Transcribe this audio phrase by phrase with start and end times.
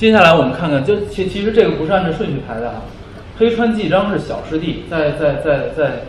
[0.00, 2.76] 接下来我们看看，就其其实这个不是按照顺序排的哈。
[3.36, 6.04] 黑川纪章是小师弟，在在在在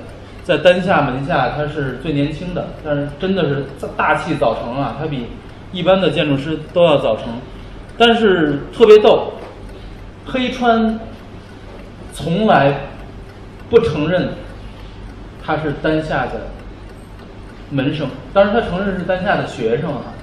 [0.46, 3.66] 在丹下门下他是最年轻的，但是真的是
[3.98, 5.26] 大器早成啊，他比
[5.74, 7.26] 一般的建筑师都要早成。
[7.98, 9.34] 但是特别逗，
[10.26, 10.98] 黑川
[12.14, 12.84] 从来
[13.70, 14.30] 不承认
[15.46, 16.48] 他是丹下的
[17.72, 20.16] 门生，当然他承认是丹下的学生啊，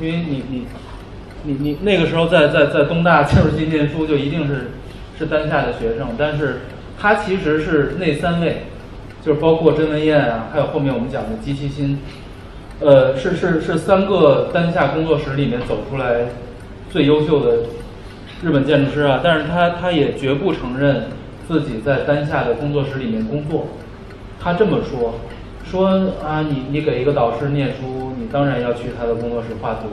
[0.00, 0.66] 因为你你。
[1.44, 4.70] 你你那个时候在在在东大建筑系念书，就一定是
[5.18, 6.60] 是丹下的学生，但是
[6.98, 8.64] 他其实是那三位，
[9.24, 11.98] 就是包括甄文彦啊，还有后面我们讲的姬其新，
[12.80, 16.26] 呃，是是是三个丹下工作室里面走出来
[16.90, 17.58] 最优秀的
[18.42, 21.06] 日本建筑师啊，但是他他也绝不承认
[21.48, 23.66] 自己在丹下的工作室里面工作，
[24.40, 25.14] 他这么说，
[25.64, 25.88] 说
[26.24, 29.88] 啊，你你给一个导师念书，你当然要去他的工作室画图。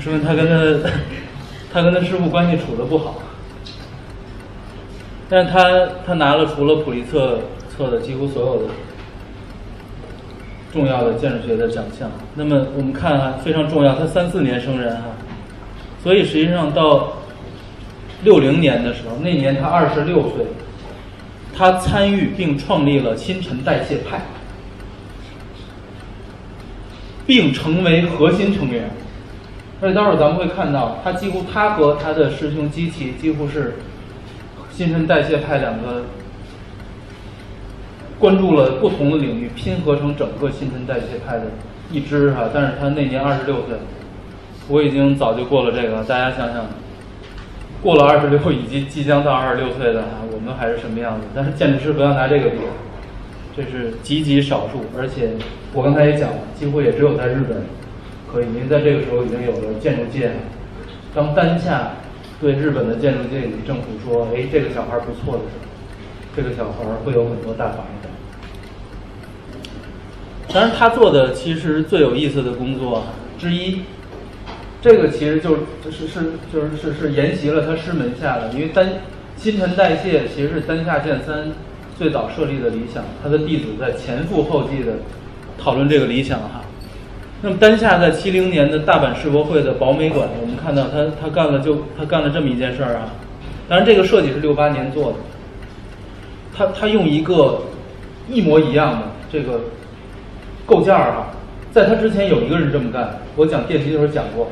[0.00, 0.90] 说明他跟他，
[1.72, 3.22] 他跟他师傅关系处的不好，
[5.28, 7.40] 但是他他拿了除了普利策
[7.76, 8.68] 策的几乎所有的
[10.72, 12.10] 重要的建筑学的奖项。
[12.34, 15.02] 那么我们看啊，非常重要，他三四年生人哈，
[16.02, 17.12] 所以实际上到
[18.24, 20.46] 六零年的时候，那年他二十六岁，
[21.54, 24.22] 他参与并创立了新陈代谢派，
[27.26, 28.90] 并成为核心成员。
[29.82, 33.74] 所以待会儿咱们会看到，他几乎他和他的师兄基奇几乎是
[34.70, 36.04] 新陈代谢派两个
[38.16, 41.46] 关注了不同的领域，拼合成整个新陈代谢派的
[41.90, 42.48] 一支哈。
[42.54, 43.74] 但是他那年二十六岁，
[44.68, 46.04] 我已经早就过了这个。
[46.04, 46.64] 大家想想，
[47.82, 51.26] 过了二十六以及即将到二十六岁的哈，我们还是什么样子？
[51.34, 52.58] 但是建筑师不要拿这个比，
[53.56, 55.30] 这是极极少数，而且
[55.72, 57.64] 我刚才也讲了，几乎也只有在日本。
[58.32, 60.32] 可以，因为在这个时候已经有了建筑界。
[61.14, 61.96] 当丹下
[62.40, 65.66] 对日本的建筑界以及政府说：“哎，这个小孩不错的时候，
[66.34, 68.08] 这个小孩会有很多大房子。”
[70.52, 73.04] 当然，他做的其实最有意思的工作
[73.38, 73.82] 之一，
[74.80, 75.58] 这个其实就
[75.90, 78.88] 是是就是是是沿袭了他师门下的，因为丹
[79.36, 81.52] 新陈代谢其实是丹下健三
[81.98, 84.94] 最早设立的理想，他的弟子在前赴后继的
[85.58, 86.61] 讨论这个理想哈。
[87.44, 93.10] 那么丹下在七零年的大阪世博会的宝美馆，我们看到他他干了就他干了这么一件事儿啊，
[93.68, 95.18] 当然这个设计是六八年做的，
[96.56, 97.62] 他他用一个
[98.28, 99.60] 一模一样的这个
[100.64, 101.34] 构件儿啊，
[101.72, 104.46] 在他之前有一个人这么干，我讲电梯的时候讲过，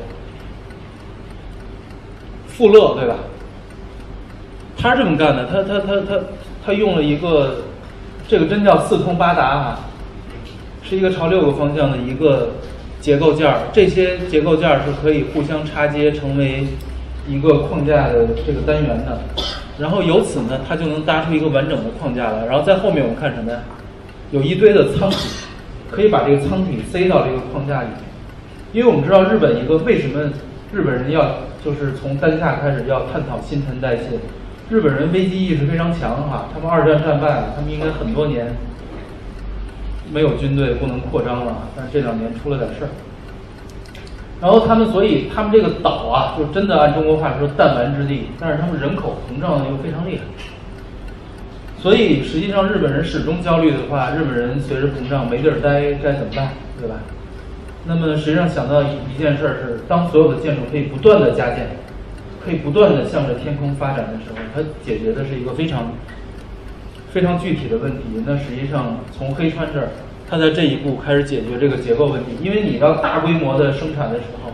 [2.48, 3.14] 富勒对吧？
[4.76, 6.20] 他这么干的，他他他他
[6.66, 7.58] 他用了一个
[8.26, 9.78] 这个真叫四通八达啊，
[10.82, 12.48] 是一个朝六个方向的一个。
[13.00, 16.66] 结构件儿，这些结构件儿是可以互相插接成为
[17.26, 19.18] 一个框架的这个单元的，
[19.78, 22.44] 然后由此呢，它就能搭出一个完整的框架来。
[22.44, 23.58] 然后在后面我们看什么呀？
[24.30, 25.16] 有一堆的舱体，
[25.90, 27.96] 可以把这个舱体塞到这个框架里面。
[28.72, 30.20] 因为我们知道日本一个为什么
[30.72, 34.04] 日本人要就是从当下开始要探讨新陈代谢，
[34.68, 38.54] 日本人危机意识非常强哈，他们二战战败了，他们应该很多年。
[40.12, 42.88] 没有军队不能扩张了，但是这两年出了点事儿。
[44.40, 50.22] 然后他们，所以他们这个岛啊，就真的按中国话说弹丸之地，但是他们人口膨胀又非常厉害。
[51.78, 56.48] 所以实际上日本人始终焦虑的话，日本人随着膨胀没地儿待该怎么办，
[56.80, 56.96] 对吧？
[57.86, 61.68] 那么实际上想到一件事儿是，当所有的建筑可以不断的加建，
[62.44, 65.92] 可以不断的向着天空发展的时候，它解决的是一个非常。
[67.12, 69.88] 非常具体的问题，那实际上从黑川这儿，
[70.28, 72.36] 他在这一步开始解决这个结构问题。
[72.40, 74.52] 因为你要大规模的生产的时候，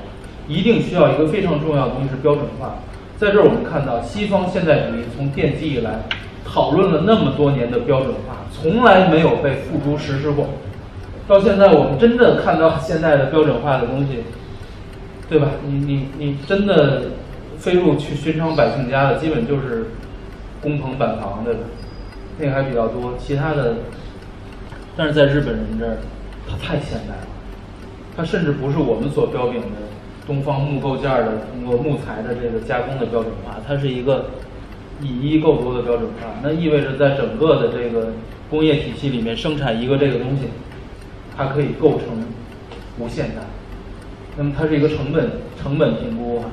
[0.48, 2.76] 一定需要一个非常重要的东西是标准化。
[3.18, 6.00] 在这儿我们看到，西方现代主义从奠基以来，
[6.44, 10.48] 讨论了那么多年的标准化，从来没有被付诸实施过。
[11.28, 14.24] 到现在我们真的看到现在的标准化的东西，
[15.28, 15.48] 对吧？
[15.66, 17.02] 你你你真的
[17.58, 19.88] 飞入去寻常百姓家的，基本就是
[20.62, 21.60] 工棚板房，对吧？
[22.38, 23.77] 那个还比较多，其他的，
[24.94, 25.97] 但是在日本人这儿，
[26.47, 27.27] 它太现代了，
[28.15, 29.88] 它甚至不是我们所标炳的
[30.27, 34.27] 东方木构件的通过木材的这个加工的标准化，它是一个
[35.00, 36.28] 以一构多的标准化。
[36.42, 38.12] 那意味着在整个的这个
[38.50, 40.48] 工业体系里面生产一个这个东西，
[41.34, 42.22] 它可以构成
[42.98, 43.41] 无限大。
[44.36, 45.30] 那么它是一个成本
[45.62, 46.44] 成本评估，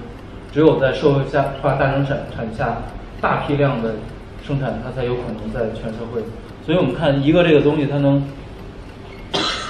[0.53, 2.77] 只有在社会下化大生产产下
[3.19, 3.95] 大批量的。
[4.45, 6.21] 生产它才有可能在全社会，
[6.65, 8.23] 所以我们看一个这个东西，它能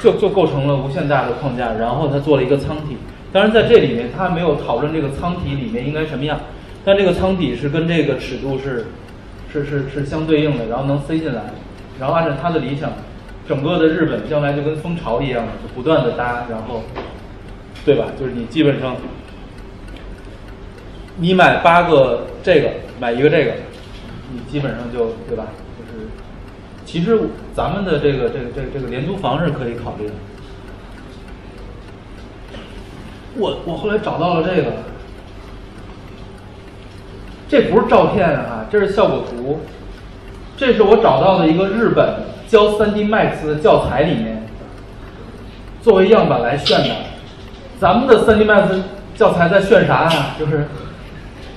[0.04, 2.98] 就就构成了无限大的框架，然后它做了一个舱体。
[3.31, 6.40] 当然在这里面，它没有讨论这个舱体里面应该什么样，
[6.84, 8.88] 但这个舱体是跟这个尺度是
[9.52, 11.42] 是是是相对应的，然后能塞进来，
[12.00, 12.92] 然后按照他的理想，
[13.48, 16.84] 整个的日本将来就跟蜂巢一样，就不断的搭，然后，
[17.86, 18.06] 对吧？
[18.20, 18.96] 就是你基本上，
[21.18, 23.54] 你买八个这个，买一个这个，
[24.33, 25.45] 你基本上就对吧？
[25.77, 26.07] 就是，
[26.85, 30.13] 其实咱们的这个这个这个这个廉租房是可以考虑的。
[33.35, 34.74] 我我后来找到了这个，
[37.47, 39.62] 这不是照片啊，这是效果图，
[40.57, 42.15] 这是我找到的一个日本
[42.47, 44.47] 教 3D Max 的教材里面
[45.81, 46.95] 作为样板来炫的。
[47.79, 48.81] 咱们的 3D Max
[49.15, 50.36] 教材在炫啥啊？
[50.39, 50.68] 就是，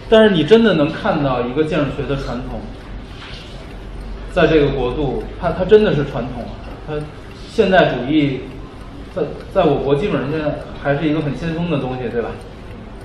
[0.09, 2.61] 但是你真的能看到一个建筑学的传统，
[4.33, 6.45] 在这个国度，它它真的是传统，
[6.87, 6.95] 它
[7.49, 8.41] 现代主义
[9.15, 9.23] 在
[9.53, 12.29] 在我国基本上现在还是一个很先锋的东西，对吧？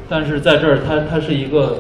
[0.08, 1.80] 但是在这儿，它它是一个。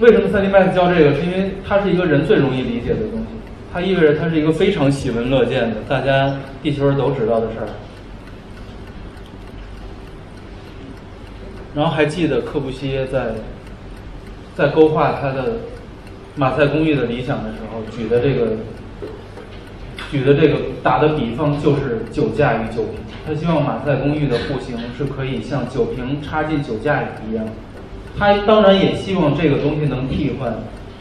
[0.00, 1.14] 为什么 3D Max 教这个？
[1.14, 3.26] 是因为它是一个人最容易理解的东西，
[3.72, 7.68] 它意味着它是一个非常喜闻乐见的，大家地球人都知道的事儿。
[11.74, 13.32] 然后还记得柯布西耶在
[14.54, 15.54] 在勾画他的
[16.36, 18.52] 马赛公寓的理想的时候举的这个
[20.10, 27.46] 举的这个打的比方就是酒架与酒瓶，他希望马赛公寓的户型是可以像酒瓶插进酒架一样。
[28.18, 30.52] 他当然也希望这个东西能替换，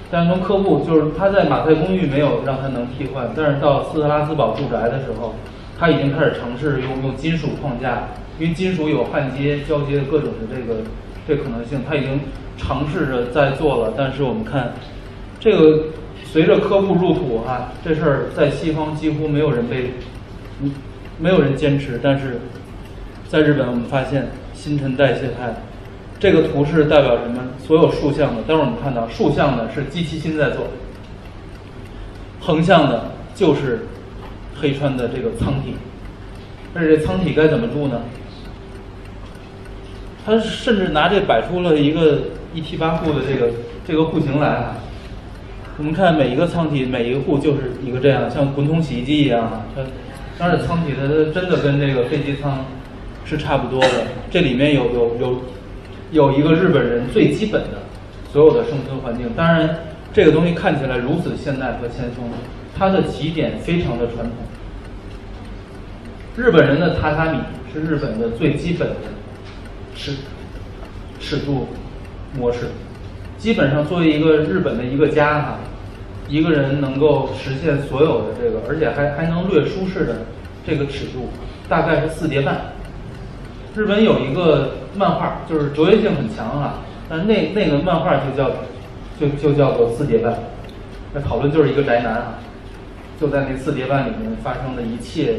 [0.09, 5.35] 但是从科布就是他在马赛公寓没有让他能替换，但是到斯特拉斯堡住宅的时候，
[5.81, 10.81] 他已经开始尝试用用金属框架，因为金属有焊接、交接的各种的这个
[11.27, 12.19] 这可能性，他已经
[12.55, 13.95] 尝试着在做了。
[13.97, 14.73] 但是我们看，
[15.39, 15.85] 这个
[16.23, 19.93] 随着科布入土哈，这事儿在西方几乎没有人被，
[21.17, 22.41] 没有人坚持，但是
[23.27, 25.55] 在日本我们发现新陈代谢态。
[26.19, 27.41] 这个图是代表什么？
[27.57, 30.67] 所有竖向的，待会儿我们看到竖向的是机器心在做，
[32.39, 33.87] 横向的就是
[34.61, 35.73] 黑川的这个舱体。
[36.75, 38.01] 而且这舱体该怎么住呢？
[40.25, 42.19] 他甚至拿这摆出了一个
[42.53, 43.51] 一梯八户的这个
[43.85, 44.77] 这个户型来啊。
[45.77, 49.65] 我们看每一个舱体，每一个户就是一个这样，像滚筒洗衣机一样啊。
[49.75, 49.81] 它
[50.37, 52.63] 当然舱体它真的跟这个飞机舱
[53.25, 54.05] 是差不多的。
[54.29, 55.41] 这里面有有有。
[56.11, 57.77] 有一个日本人最基本的
[58.33, 59.77] 所有的生存环境，当然
[60.11, 62.25] 这个东西看起来如此现代和先锋，
[62.77, 64.35] 它的起点非常的传统。
[66.37, 67.39] 日本人的榻榻米
[67.73, 68.95] 是日本的最基本的
[69.95, 70.13] 尺
[71.19, 71.67] 尺度
[72.37, 72.67] 模式，
[73.37, 75.59] 基本上作为一个日本的一个家哈，
[76.29, 80.15] 一个人能够实现所有的这个，而且还还能略舒适的
[80.65, 81.29] 这个尺度，
[81.67, 82.61] 大概是四叠半。
[83.75, 86.79] 日本有一个漫画，就是卓越性很强啊，
[87.09, 88.51] 但那那个漫画就叫，
[89.19, 90.39] 就就叫做四叠半。
[91.13, 92.39] 那讨论就是一个宅男啊，
[93.19, 95.35] 就在那四叠半里面发生的一切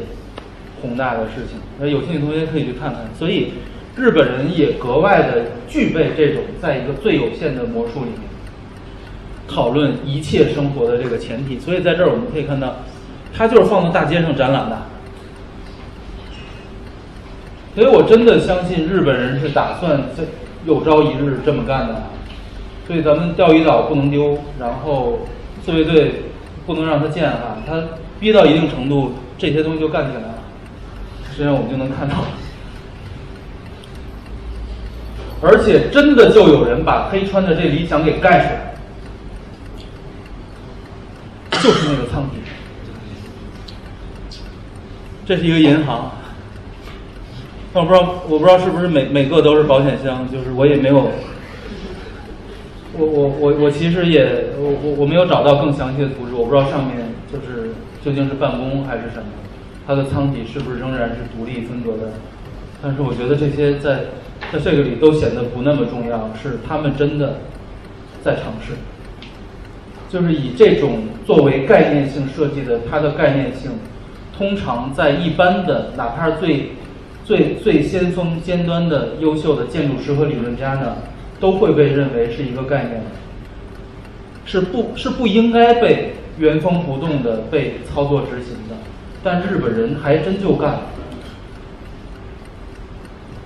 [0.83, 1.57] 宏大的事情。
[1.79, 3.01] 那有兴趣同学可以去看看。
[3.17, 3.53] 所以
[3.95, 8.19] 日本人也格外的具备这种在一个最有限的魔术里面
[9.47, 11.57] 讨论一切生活的这个前提。
[11.57, 12.75] 所以在这儿我们可以看到，
[13.35, 14.77] 他就是放到大街上展览的。
[17.75, 20.23] 所以我真的相信日本人是打算在
[20.65, 22.03] 有朝一日这么干的，
[22.85, 25.19] 所以咱们钓鱼岛不能丢，然后
[25.65, 26.21] 自卫队
[26.65, 27.81] 不能让他建哈，他
[28.19, 30.32] 逼到一定程度，这些东西就干起来。
[31.33, 32.17] 实际上我们就能看到，
[35.41, 38.75] 而且真的就有人把黑川的这理想给盖出来，
[41.59, 42.35] 就是那个仓库，
[45.25, 46.11] 这是一个银行。
[47.73, 51.11] 但我不知道，我不知道是不是每每个都是保险箱，就是我也没有，
[52.95, 56.95] 我我我我其实也我我我没有找到更详细的图纸，我不知道上面
[57.31, 57.73] 就是
[58.05, 59.25] 究竟是办公还是什么，
[59.85, 62.13] 它的舱体是不是仍然是独立分隔的？
[62.81, 64.05] 但是我觉得这些在
[64.51, 67.39] 在这个里都显得不那么重要，是他们真的
[68.23, 68.73] 在尝试，
[70.09, 73.71] 就是以这种作为概念性设计的，它的概念性
[74.37, 76.69] 通常在一般的哪怕是最。
[77.25, 80.97] 最最先锋、尖端的优秀的建筑师和理论家呢，
[81.39, 83.01] 都会被认为是一个概念，
[84.43, 88.72] 是不是不应该被原封不动的被操作执行的？
[89.23, 90.81] 但日本人还真就干了。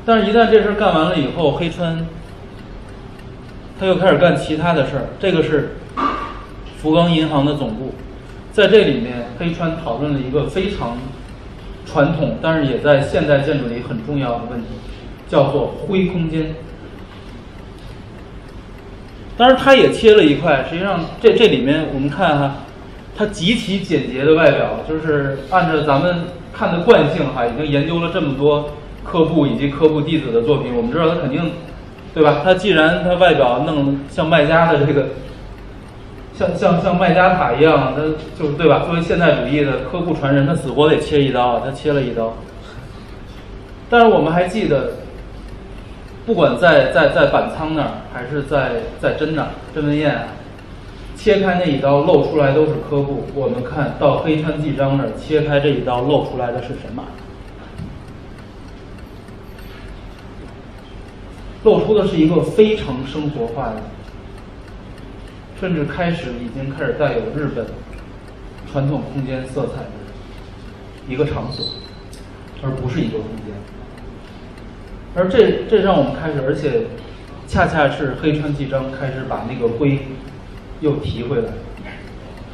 [0.05, 2.05] 但是，一旦这事儿干完了以后，黑川
[3.79, 5.05] 他又开始干其他的事儿。
[5.19, 5.77] 这个是
[6.77, 7.93] 福冈银行的总部，
[8.51, 10.98] 在这里面，黑川讨论了一个非常。
[11.89, 14.67] 传统，但是也在现代建筑里很重要的问题，
[15.29, 16.53] 叫做灰空间。
[19.38, 20.65] 当然，他也切了一块。
[20.69, 22.55] 实际上，这这里面我们看哈，
[23.17, 28.69] 它极其简洁的外表，就是按照咱们看的惯性哈，已经研究了这么多
[29.03, 31.51] 科布以及科布弟子的作品，我们知道它肯定，
[32.13, 32.41] 对吧？
[32.43, 35.07] 它既然它外表弄像麦加的这个，
[36.33, 38.01] 像像像麦加塔一样，它
[38.39, 38.83] 就是对吧？
[38.86, 42.36] 作为现代主义的科布传人，他死活得切一刀，他切了一刀。
[43.89, 44.91] 但是我们还记得。
[46.27, 50.27] 不管在在在板仓那儿，还是在在真那儿，真文彦
[51.17, 53.24] 切开那一刀露出来都是科布。
[53.33, 57.03] 我们看到黑川纪章那儿切开这一刀露出来的是什么？
[61.63, 63.81] 露出的是一个非常生活化的，
[65.59, 67.65] 甚至开始已经开始带有日本
[68.71, 69.89] 传统空间色彩的
[71.09, 71.65] 一个场所，
[72.62, 73.53] 而不是一个空间。
[75.15, 76.83] 而这这让我们开始，而且
[77.47, 80.00] 恰恰是黑川纪章开始把那个灰
[80.81, 81.50] 又提回来。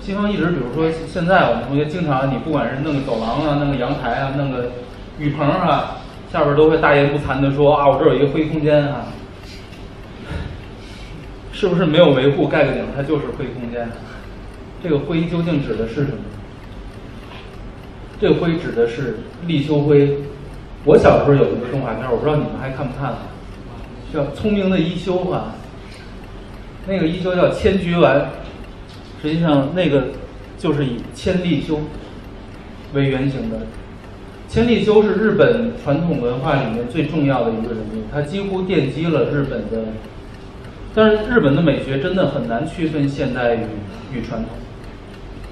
[0.01, 4.71] 西方一直，比如说现在我们同学经常，你不管是弄个走廊啊，弄个阳台啊，弄个
[5.17, 6.01] 雨棚啊，
[6.31, 9.05] 下边都会大言不惭的说啊，我这有一个灰空间啊，
[11.53, 13.87] 是不是没有维护盖个顶，它就是灰空间？
[14.83, 16.17] 这个灰究竟指的是什么？
[18.19, 20.17] 这个灰指的是立修灰。
[20.83, 23.13] 我小时候有一个动画片，我不知道你们还看不看，
[24.13, 25.55] 叫《聪明的一休》啊。
[26.87, 28.29] 那个一休叫千菊丸，
[29.21, 30.07] 实际上那个
[30.57, 31.79] 就是以千利休
[32.93, 33.57] 为原型的。
[34.47, 39.85] 千利休是日本传统文化里面最重要的一个人物，他几乎奠基了日本的。
[40.93, 43.61] 但是日本的美学真的很难区分现代与
[44.13, 44.49] 与传统，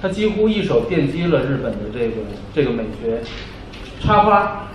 [0.00, 2.16] 他几乎一手奠基了日本的这个
[2.54, 3.20] 这个美学，
[4.00, 4.68] 插花。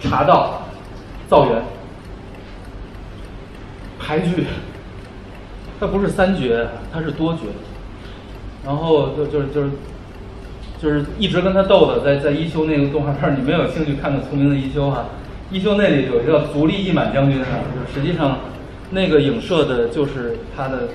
[0.00, 0.68] 茶道、
[1.28, 1.62] 造园、
[3.98, 4.44] 排剧，
[5.84, 7.40] 它不是三绝，它是多绝。
[8.64, 9.70] 然后就就是就是
[10.80, 15.04] 就是一直跟他斗的，在在一休那个动画片，你没有兴趣看看《聪明的一休》哈？
[15.50, 18.38] 一休那里有一个足利义满将军啊，就实际上
[18.92, 20.88] 那个影射的就是他的，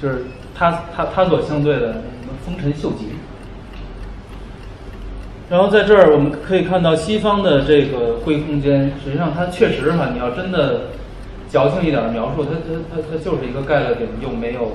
[0.00, 3.06] 就是他他他所相对的什么丰臣秀吉。
[5.50, 10.82] 然后在这儿我们可以看到西方的这个灰空间，实际上它确实哈，你要真的
[11.52, 14.72] 矫情一点的描述，它它它它就是一个盖了顶又没有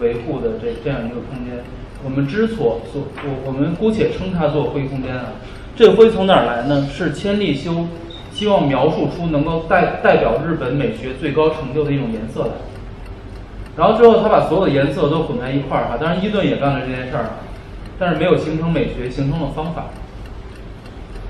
[0.00, 1.62] 维护的这这样一个空间。
[2.02, 5.26] 我们之所所我我们姑且称它做灰空间啊。
[5.76, 6.88] 这个灰从哪儿来呢？
[6.90, 7.86] 是千利休
[8.32, 12.52] 希望描述出能够代代表日本美学最高成就的一种颜色来。
[13.76, 17.30] 然后之后他把所有的颜色都混在一块儿哈，当然伊顿也干了这件事儿，
[17.98, 19.86] 但是没有形成美学，形成了方法。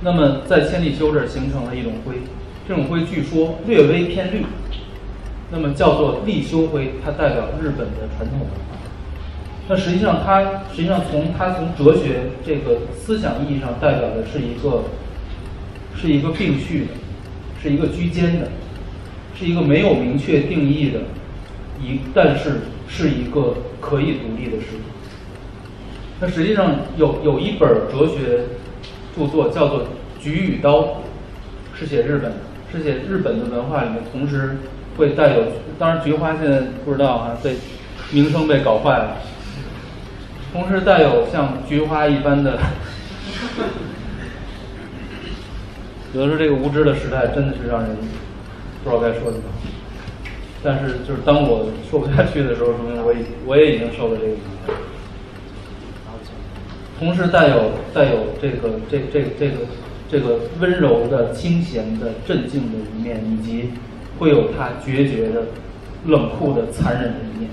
[0.03, 2.17] 那么在千利休这儿形成了一种灰，
[2.69, 4.45] 这种灰据说略微偏绿，
[5.55, 8.77] 那么叫做立休灰，它代表日本的传统文化。
[9.69, 10.43] 那实际上它
[10.75, 14.83] 实际上从它从哲学这个思想意义上代表的是一个
[15.95, 16.89] 是一个并序的，
[17.63, 18.49] 是一个居间的，
[19.39, 21.03] 是一个没有明确定义的
[21.81, 24.83] 一，但是是一个可以独立的实体。
[26.21, 28.41] 那实际上有有一本哲学。
[29.17, 29.83] 著作叫做
[30.21, 30.81] 《菊与刀》，
[31.73, 32.37] 是写日本的，
[32.73, 34.57] 是写日本的文化里面，同时
[34.97, 35.45] 会带有，
[35.79, 37.57] 当然菊花现在不知道啊，被
[38.11, 39.17] 名声被搞坏了，
[40.53, 42.59] 同时带有像菊花一般的，
[46.13, 47.91] 有的时候这个无知的时代真的是让人
[48.85, 49.45] 不知道该说什么，
[50.63, 54.75] 但是就是当我说不下去的时候，说明我已我也已经受了这个影响。
[56.97, 59.57] 同时带有带有这个这这这个
[60.09, 63.71] 这个温柔的、清闲的、镇静的一面，以及
[64.19, 65.43] 会有它决绝的、
[66.07, 67.51] 冷酷的、残忍的一面。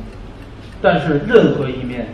[0.81, 2.07] 但是任何一面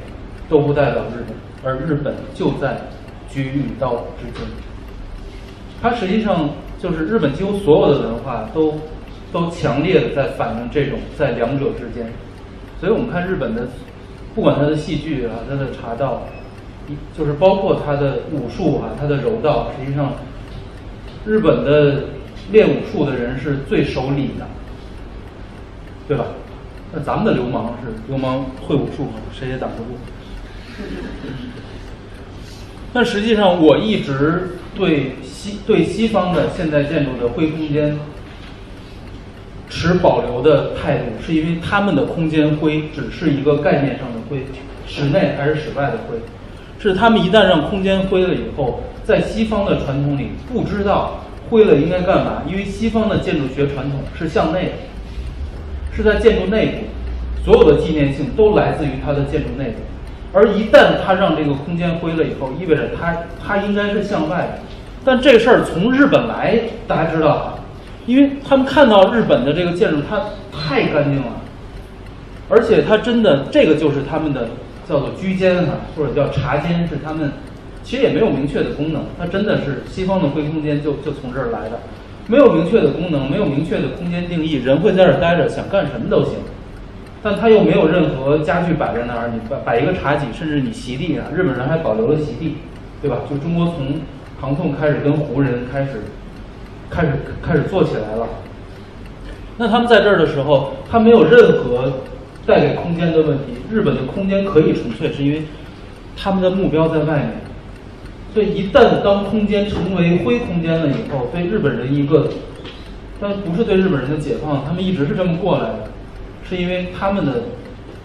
[0.50, 2.82] 都不代表日本，而日本就在
[3.30, 4.48] 菊与刀之间。
[5.82, 6.50] 它实际上
[6.80, 8.74] 就是日本几乎所有的文化都
[9.32, 12.12] 都强烈的在反映这种在两者之间。
[12.80, 13.68] 所以我们看日本的，
[14.36, 16.22] 不管它的戏剧啊，它的茶道。
[17.18, 20.13] 就是包括他的武术啊，他的柔道，实际上，
[21.25, 22.06] 日本的
[22.51, 24.48] 练武术的人是最守礼的，
[26.08, 26.25] 对吧？
[26.94, 29.89] 那咱们的流氓是流氓会武术吗，谁也挡不住。
[32.94, 37.98] 但实际上，我一直对西对西方的现代建筑的灰空间
[39.70, 44.46] 持保留的态度，是因为他们的空间灰只是一个概念上的灰，
[44.88, 46.18] 室内还是室外的灰。
[46.80, 54.72] 是他们一旦让空间灰了以后，在西方的传统里不知道灰了应该干嘛，因为西方的建筑学传统是向内的，
[55.96, 59.75] 是在建筑内部，所有的纪念性都来自于它的建筑内部。
[60.34, 64.60] 而一旦它让这个空间灰了以后，意味着它它应该是向外的。
[65.06, 67.54] 但这事儿从日本来，大家知道啊，
[68.06, 71.27] 因为他们看到日本的这个建筑，它太干净了，
[72.50, 74.50] 而且它真的这个就是他们的
[74.88, 77.32] 叫做居间哈，或者叫茶间，是他们
[77.88, 81.79] 其实也没有明确的功能，它真的是西方的灰空间就就从这儿来的，
[82.27, 86.34] 没有明确的功能，没有明确的空间定义，人会在这儿待着，想干什么都行。
[87.24, 92.58] 但它又没有任何家具摆在那儿，你摆摆一个茶几，甚至你席地啊，日本人还保留了席地，
[93.01, 93.20] 对吧？
[93.29, 94.01] 就中国从
[94.38, 95.91] 唐宋开始跟胡人开始
[96.89, 98.27] 开始开始做起来了。
[99.58, 101.94] 那他们在这儿的时候，他没有任何
[102.46, 103.46] 带给空间的问题。
[103.72, 105.44] 日本的空间可以纯粹，是因为
[106.17, 107.47] 他们的目标在外面。
[108.34, 112.29] 所以一旦当空间成为灰空间了以后，对日本人一个，
[113.19, 115.89] 但不是对日本人的解放，他们一直是这么过来的。
[116.48, 117.43] 是因为他们的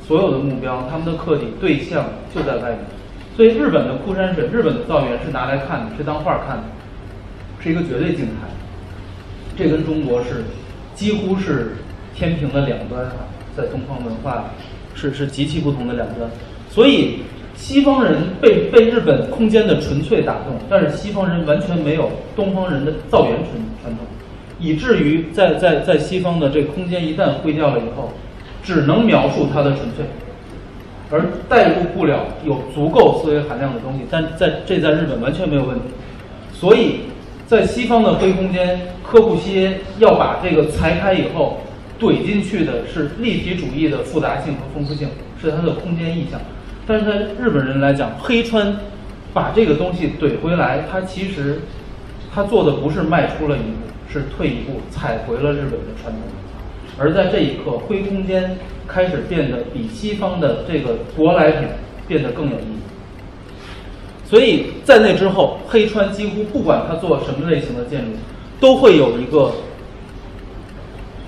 [0.05, 2.79] 所有的目标，他们的客体对象就在外面，
[3.37, 6.65] 所以日本的枯山水，日本的造园是拿来看的，是当画看的，
[7.61, 8.49] 是一个绝对静态。
[9.57, 10.43] 这跟中国是
[10.95, 11.77] 几乎是
[12.17, 14.47] 天平的两端啊，在东方文化
[14.95, 16.29] 是是极其不同的两端。
[16.69, 17.21] 所以
[17.63, 23.51] 西方人被被日本空间的纯粹打动，但是西方人完全没有东方人的造园传
[23.81, 24.05] 传统，
[24.59, 28.11] 以至于在在在西方的这个空间一旦灰掉了以后。
[28.65, 30.05] 只能描述它的纯粹，
[31.11, 34.05] 而带入不了有足够思维含量的东西。
[34.09, 35.87] 但在这在日本完全没有问题，
[36.53, 37.01] 所以
[37.45, 41.59] 在西方的灰空间，科布西耶要把这个裁开以后
[41.99, 45.09] 怼进去的是立体主义的复杂性和丰富性，
[45.41, 46.41] 是它的空间意象。
[46.93, 48.77] 但是在日本人来讲，黑川
[49.33, 51.61] 把这个东西怼回来，他其实
[52.35, 56.21] 他做的不是迈出了一步，是退一步，踩回了日本的传统。
[56.99, 61.69] 而在这一刻，灰空间开始变得比西方的这个舶来品
[62.07, 62.77] 变得更有意义。
[64.27, 68.11] 所以在那之后，黑川几乎不管他做什么类型的建筑，
[68.61, 69.51] 都会有一个。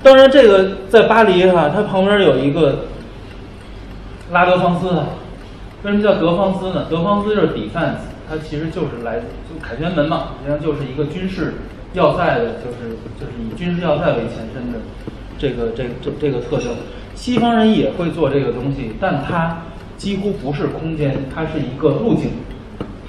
[0.03, 2.81] 当然，这个在巴黎哈，它旁边有一个
[4.31, 5.07] 拉德芳斯啊。
[5.85, 6.87] 为什么叫德方斯呢？
[6.89, 11.55] 德方斯就是 defense，它其实就是来自就凯旋门嘛，实际上就是一个军事
[11.93, 14.79] 要塞的，就是就是以军事要塞为前身的。
[15.37, 16.69] 这个这这这个特征，
[17.15, 19.63] 西方人也会做这个东西，但它
[19.99, 22.31] 几乎不是空间，它是一个路径，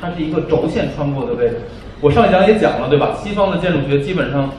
[0.02, 1.62] 它是一个轴线穿过的位置。
[2.02, 3.16] 我上一讲也讲了，对吧？
[3.24, 4.50] 西方的建筑学基本上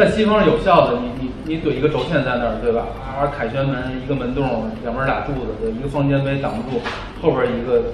[0.00, 2.86] 在西方是有效的，你你你怼一个轴线在那儿，对吧？
[3.04, 6.80] 啊，凯旋门一个门洞，两边俩柱子，对一个方尖碑挡不住
[7.20, 7.92] 后边一个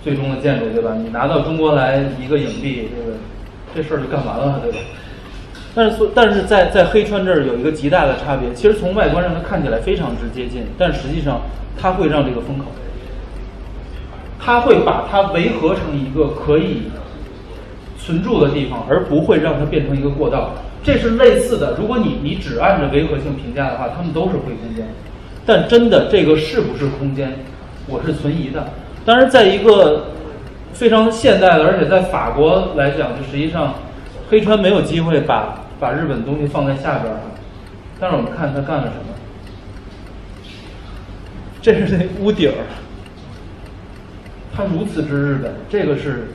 [0.00, 0.94] 最终的建筑，对吧？
[0.96, 3.18] 你拿到中国来一个影壁，这个
[3.74, 4.78] 这事儿就干完了，对吧？
[5.74, 8.54] 但是，但是在在黑川这儿有一个极大的差别。
[8.54, 11.40] 其实从外观上它看起来非常之接近，但实际上
[11.76, 12.66] 它会让这个风口，
[14.38, 16.82] 它会把它围合成一个可以
[17.98, 20.52] 存住的地方，而不会让它变成一个过道。
[20.82, 21.76] 这是类似的。
[21.78, 24.86] 如果你你只按照维和性评价的话，它们都是灰空间。
[25.44, 27.32] 但真的这个是不是空间，
[27.86, 28.68] 我是存疑的。
[29.04, 30.08] 当然，在一个
[30.72, 33.74] 非常现代的，而且在法国来讲，就实际上。
[34.30, 37.18] 黑川没有机会把把日本东西放在下边儿，
[37.98, 39.12] 但是我们看他干了什么。
[41.60, 42.62] 这是那屋顶儿，
[44.54, 46.28] 他如此之日本，这个是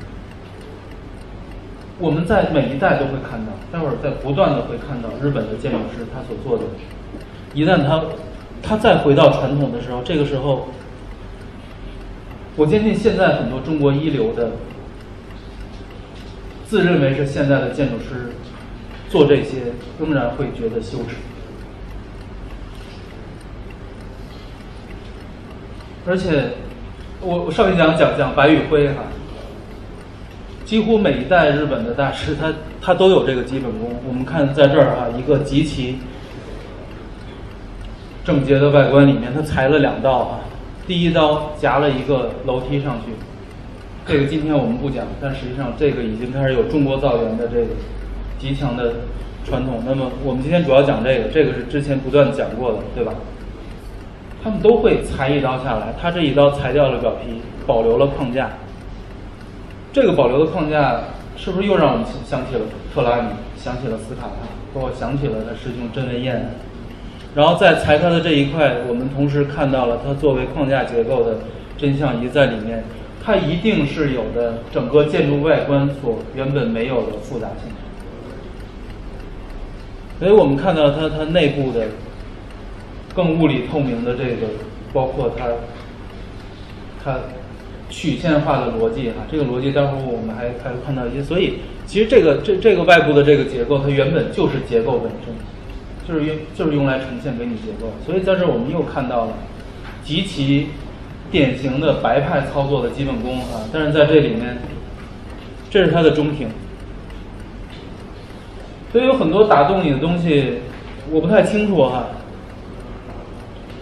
[2.00, 6.64] 我们在每一代都会看到，待会儿在不断的会看到日本的建筑师他所做的。
[7.54, 8.04] 一旦他
[8.62, 10.68] 他再回到传统的时候，这个时候，
[12.56, 14.52] 我坚信现在很多中国一流的。
[16.68, 18.32] 自认为是现在的建筑师，
[19.08, 21.16] 做这些仍然会觉得羞耻。
[26.08, 26.56] 而且，
[27.22, 29.04] 我我上一讲讲讲白宇辉哈，
[30.66, 32.52] 几乎每一代日本的大师，他
[32.82, 33.92] 他都有这个基本功。
[34.08, 36.00] 我们看在这儿啊，一个极其
[38.26, 40.40] 整洁的外观里面，他裁了两道啊，
[40.88, 43.12] 第一刀夹了一个楼梯上去。
[44.08, 47.68] 这个今天我们不讲，但实际上这个已经开始有中国造园的这个
[48.40, 48.94] 极强的
[49.48, 49.84] 传统。
[49.86, 53.14] 那么我们今天主要讲这个，这个是之前不断讲过的，对吧？
[54.44, 58.50] 他们都会裁一刀下来，他这一刀裁掉了表皮，保留了框架。
[59.96, 61.00] 这个保留的框架
[61.38, 66.50] 是不是又让我们想起了特拉米，想起了斯卡帕，包括想起了他师兄真文彦？
[67.34, 71.38] 然后在裁他的这一块，我们同时看到了他作为框架结构的
[71.78, 72.84] 真相仪在里面。
[73.24, 77.72] 它一定是有的，整个建筑外观所原本没有的复杂性。
[80.20, 81.88] 所以我们看到它它内部的
[83.16, 84.48] 更物理透明的这个，
[84.92, 85.46] 包括它
[87.02, 87.18] 它
[87.96, 91.24] 曲线化的逻辑哈，这个逻辑待会儿我们还还会看到一些。
[91.24, 95.34] 所以其实这个这这个外部的这个结构，它原本就是结构本身，
[96.06, 97.94] 就是用就是用来呈现给你结构。
[98.06, 99.34] 所以在这儿我们又看到了
[100.04, 100.68] 极其
[101.32, 104.58] 典型的白派操作的基本功啊，但是在这里面，
[105.70, 106.50] 这是它的中庭。
[108.92, 110.56] 所以有很多打动你的东西，
[111.10, 112.08] 我不太清楚哈，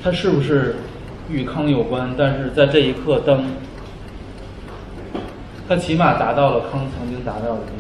[0.04, 0.76] 它是不是
[1.32, 2.14] 与康有关？
[2.16, 3.44] 但是在这一刻，当
[5.74, 7.72] 它起码达到了康曾经达到的地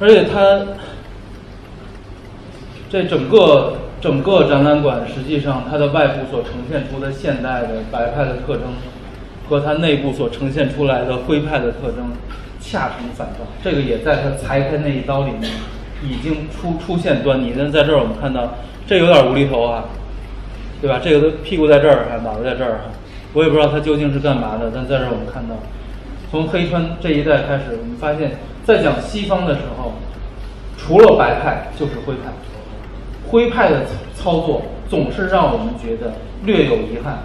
[0.00, 0.66] 而且它
[2.90, 8.64] 这整个整个展览馆，实际上它的外部所呈现出的现代的白派的特征。
[9.48, 12.12] 和它内部所呈现出来的徽派的特征
[12.60, 15.50] 恰成反照，这个也在它裁开那一刀里面
[16.04, 17.52] 已经出出现端倪。
[17.58, 18.54] 但在这儿我们看到，
[18.86, 19.86] 这有点无厘头啊，
[20.80, 21.00] 对吧？
[21.02, 22.90] 这个都屁股在这儿，还脑袋在这儿哈，
[23.32, 24.70] 我也不知道它究竟是干嘛的。
[24.74, 25.54] 但在这儿我们看到，
[26.30, 28.32] 从黑川这一代开始，我们发现，
[28.64, 29.92] 在讲西方的时候，
[30.78, 32.32] 除了白派就是灰派，
[33.28, 33.82] 灰派的
[34.14, 36.12] 操作总是让我们觉得
[36.44, 37.18] 略有遗憾。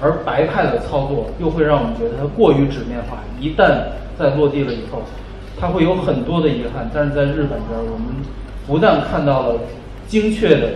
[0.00, 3.86] 而白派的操作又会让我们觉得它过于纸面化，一旦
[4.18, 5.02] 在落地了以后，
[5.58, 6.90] 它会有很多的遗憾。
[6.92, 8.08] 但是在日本这儿，我们
[8.66, 9.60] 不但看到了
[10.06, 10.72] 精确的、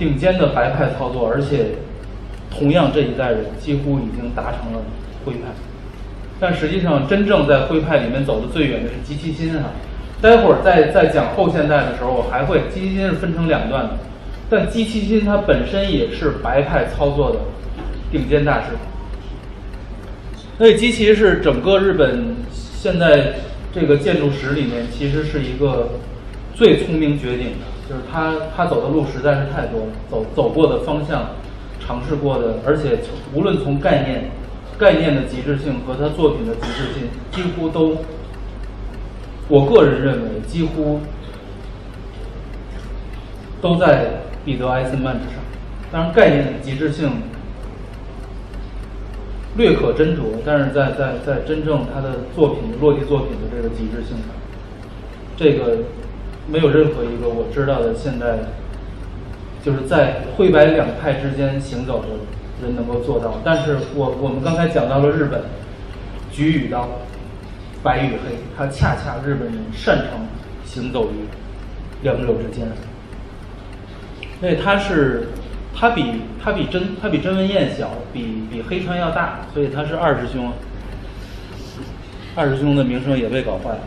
[0.00, 1.66] 顶尖的白派操作，而且
[2.50, 4.82] 同样这一代人几乎已经达成了
[5.24, 5.40] 徽派。
[6.40, 9.68] 但实际上，真正在徽派里面走的最远的是吉崎新哈。
[10.22, 13.90] 待会儿在在讲后现代的时候，我还会吉崎新是分成两段的。
[14.48, 17.38] 但基崎新它本身也是白派操作的
[18.10, 18.68] 顶尖大师，
[20.56, 23.34] 所以基崎是整个日本现在
[23.72, 25.90] 这个建筑史里面其实是一个
[26.54, 31.26] 最聪明绝顶的，就是他他走的路实在是太多了，走走过的方向，
[31.84, 33.00] 尝试过的，而且
[33.34, 34.30] 无论从概念
[34.78, 37.96] 概念的极致性和他作品的极致性，几乎都，
[39.48, 41.00] 我个人认为几乎
[43.60, 44.20] 都在。
[44.42, 45.34] 彼得·艾森曼之上，
[45.92, 47.10] 当然概念的极致性
[49.54, 54.28] 略可斟酌，但是在在在真正他的作品落地作品的这个极致性上，
[55.36, 55.76] 这个
[56.50, 58.38] 没有任何一个我知道的现在
[59.64, 62.08] 就是在灰白两派之间行走的
[62.66, 63.40] 人能够做到。
[63.44, 65.42] 但是我我们刚才讲到了日本，
[66.32, 66.88] 举与刀，
[67.82, 70.26] 白与黑，他恰恰日本人擅长
[70.64, 71.24] 行走于
[72.02, 72.66] 两者之间。
[74.40, 75.28] 所以他是，
[75.74, 80.50] 他比他比真他比真文彦小，比比黑川要大，所以他是二师兄。
[82.34, 83.80] 二师兄的名声也被搞坏了。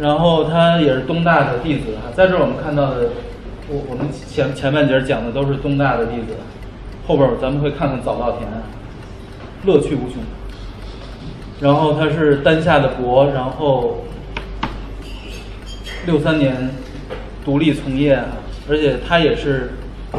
[0.00, 3.10] 然后他也是东大的弟子啊，在这儿我们看到的，
[3.68, 6.36] 我我们前前半节讲的都是东大的弟子，
[7.06, 8.48] 后边咱们会看看早稻田，
[9.64, 10.22] 乐趣无穷。
[11.60, 14.04] 然后他是丹下的博，然后
[16.06, 16.70] 六三年。
[17.42, 18.26] 独立从业啊，
[18.68, 19.70] 而且他也是，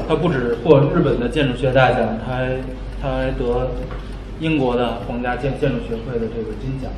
[0.08, 2.58] 他不止获日本的建筑学大奖，他还
[3.00, 3.70] 他还得
[4.40, 6.92] 英国的皇家建建筑学会的这个金奖。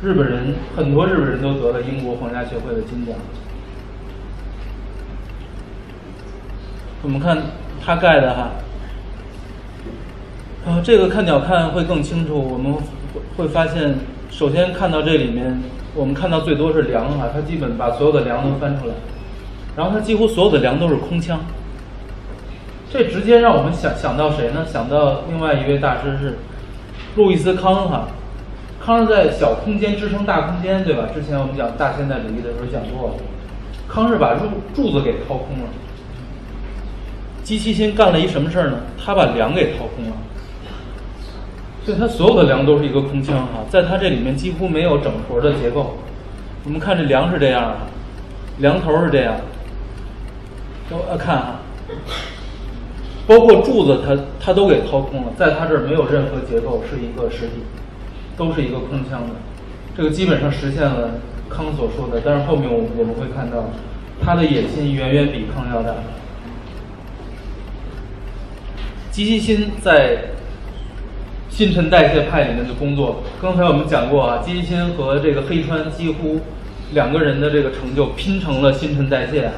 [0.00, 3.14] 日本人很多日本人都得了英国皇家学会的金奖。
[7.02, 7.38] 我们看
[7.84, 8.50] 他盖的哈，
[10.66, 12.38] 啊，这个看鸟看会更清楚。
[12.38, 12.74] 我们
[13.36, 13.96] 会发现，
[14.30, 15.60] 首先看到这里面，
[15.94, 18.94] 我们看到最多是梁哈，他基本把所有的梁都翻出来。
[19.76, 21.38] 然后它几乎所有的梁都是空腔，
[22.90, 24.66] 这直接让我们想想到谁呢？
[24.66, 26.38] 想到另外一位大师是
[27.14, 28.08] 路易斯康哈，
[28.88, 31.10] 康是在小空间支撑大空间，对吧？
[31.14, 33.14] 之前我们讲大现代主义的时候讲过，
[33.86, 35.68] 康是把柱柱子给掏空了。
[37.44, 38.78] 基奇新干了一什么事儿呢？
[38.96, 40.12] 他把梁给掏空了，
[41.84, 45.98] 所以他所有的梁都是一个空腔哈，在它这里面几乎没有整坨的结构。
[46.64, 47.76] 我们看这梁是这样的，
[48.56, 49.34] 梁头是这样。
[50.88, 51.60] 都呃看哈，
[53.26, 57.60] 包括柱子，它它都给掏空了，在它这儿没有任何结构，是一个实体，
[58.38, 59.34] 都是一个空腔的，
[59.96, 61.14] 这个基本上实现了
[61.50, 62.22] 康所说的。
[62.24, 63.70] 但是后面我我们会看到，
[64.24, 65.92] 他的野心远远比康要大。
[69.10, 70.18] 吉西新在
[71.48, 76.40] 新陈代谢派里面的工作，刚才我们讲过啊，吉西新和这个黑川几乎
[76.92, 79.52] 两个人的这个成就拼成了新陈代谢啊。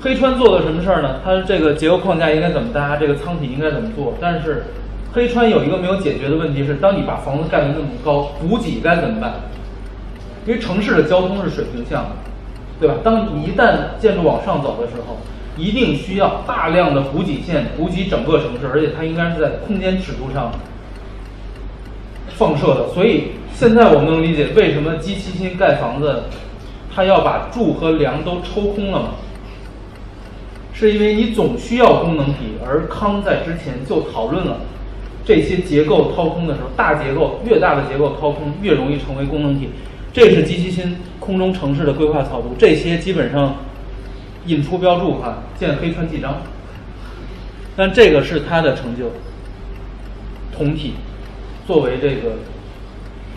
[0.00, 1.20] 黑川做的什么事儿呢？
[1.24, 2.96] 它这个结构框架应该怎么搭？
[2.96, 4.14] 这个舱体应该怎么做？
[4.20, 4.66] 但是
[5.12, 9.34] 黑川有一个没有解决的问题是：当你把房子盖得那么高，补给该怎么办？
[10.46, 12.10] 因为城市的交通是水平向的，
[12.78, 12.96] 对吧？
[13.02, 15.16] 当你一旦建筑往上走的时候，
[15.56, 20.52] 一定需要大量的补给线补给整个城市，而且它应该是在空间尺度上
[22.28, 22.88] 放射的。
[22.94, 26.24] 所以现在我们能理解为什么基七新盖房子，
[26.94, 29.08] 它要把柱和梁都抽空了吗？
[30.74, 34.58] 是因为你总需要功能体，而康在之前就讨论了
[35.26, 39.68] 这些结构掏空的时候，大结构越大的结构掏空越容易成为功能体。
[40.12, 43.56] 这是极其新空中城市的规划草图，这些基本上
[44.46, 46.40] 引出标注哈，见黑川纪章。
[47.76, 49.10] 但这个是他的成就，
[50.56, 50.94] 同体
[51.66, 52.36] 作为这个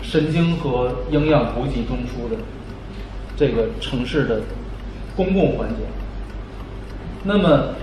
[0.00, 2.36] 神经和营养补给中枢的
[3.36, 4.40] 这个城市的
[5.16, 5.82] 公共环节。
[7.24, 7.74] 那么，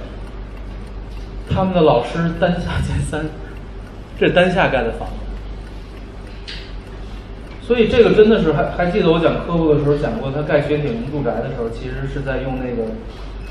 [1.48, 3.26] 他们的老师丹下健三，
[4.20, 6.54] 这是丹下盖的房子，
[7.62, 12.90] 所以这个真的是还还记得我讲科布的时候讲过，他盖雪铁龙住宅的时候，其实是在用那个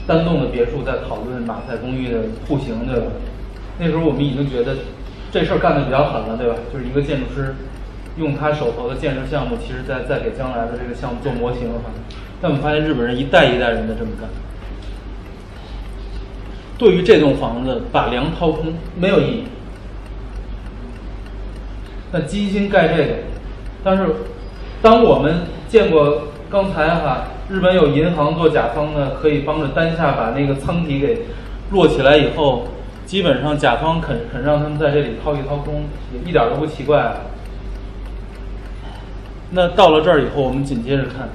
[0.07, 3.07] 单栋的别墅在讨论马赛公寓的户型，对吧？
[3.79, 4.75] 那时候我们已经觉得
[5.31, 6.57] 这事儿干的比较狠了，对吧？
[6.73, 7.55] 就是一个建筑师
[8.17, 11.91] 用他手头的建设项目，其实在在给将来的这个项目做模型哈。
[12.43, 14.29] 但我们发现日本人一代一代人的这么干。
[16.77, 19.45] 对于这栋房子，把梁掏空没有意义。
[22.17, 23.13] 那基金盖这个，
[23.85, 24.07] 但是
[24.81, 31.27] 当我们见过刚才哈，日本有银行做甲方的，可以帮着单下把那个舱体给
[31.71, 32.69] 摞起来以后，
[33.05, 37.17] 基本上甲方肯肯让他们在这里掏一掏空，也一点都不奇怪。
[39.51, 41.29] 那到了这儿以后，我们紧接着看，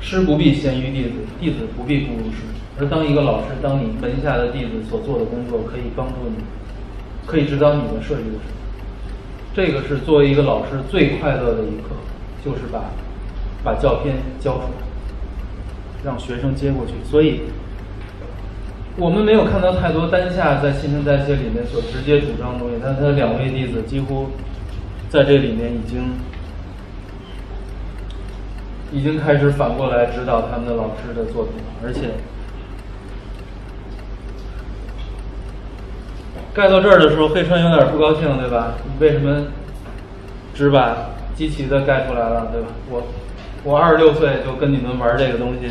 [0.00, 2.38] 师不必先于弟子，弟子不必不如师。
[2.80, 6.42] 而当一个老师，当你门下的弟子所做的工作可以帮助你，
[7.24, 8.59] 可以指导你的设计的时候，
[9.60, 11.90] 这个是作为一个老师最快乐的一刻，
[12.42, 12.84] 就是把
[13.62, 14.86] 把教片交出来，
[16.02, 16.94] 让学生接过去。
[17.04, 17.42] 所以，
[18.96, 24.28] 我们没有看到太多丹下在新陈代谢里面所直接主张的东西，但他的两位弟子几乎
[25.10, 26.14] 在这里面已经
[28.90, 32.12] 已经开始反过来指导他们的老师的作品了，而且。
[36.52, 38.74] 盖到这儿的时候，黑川有点不高兴，对吧？
[38.84, 39.46] 你为什么
[40.52, 40.96] 只把
[41.34, 42.68] 机器的盖出来了，对吧？
[42.90, 43.06] 我
[43.62, 45.70] 我二十六岁就跟你们玩这个东西。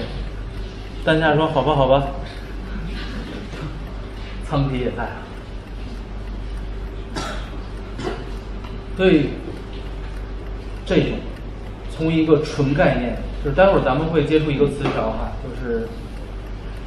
[1.04, 2.04] 丹下说：“好吧，好吧。”
[4.48, 5.10] 苍皮也在。
[8.96, 9.30] 所以
[10.86, 11.20] 这种
[11.96, 15.88] 从一个纯概念，就是待会儿咱们会接触一个词条哈，就是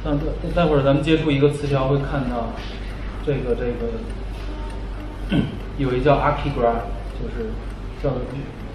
[0.03, 0.19] 等
[0.55, 2.53] 待会儿咱们接触一个词条会看到。
[3.25, 5.39] 这个这个
[5.77, 6.85] 有一叫 Archigraph，
[7.17, 7.49] 就是
[8.03, 8.09] 叫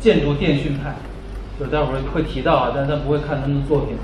[0.00, 0.96] 建筑电讯派，
[1.60, 3.96] 就待会儿会提到啊，但是咱不会看他们的作品。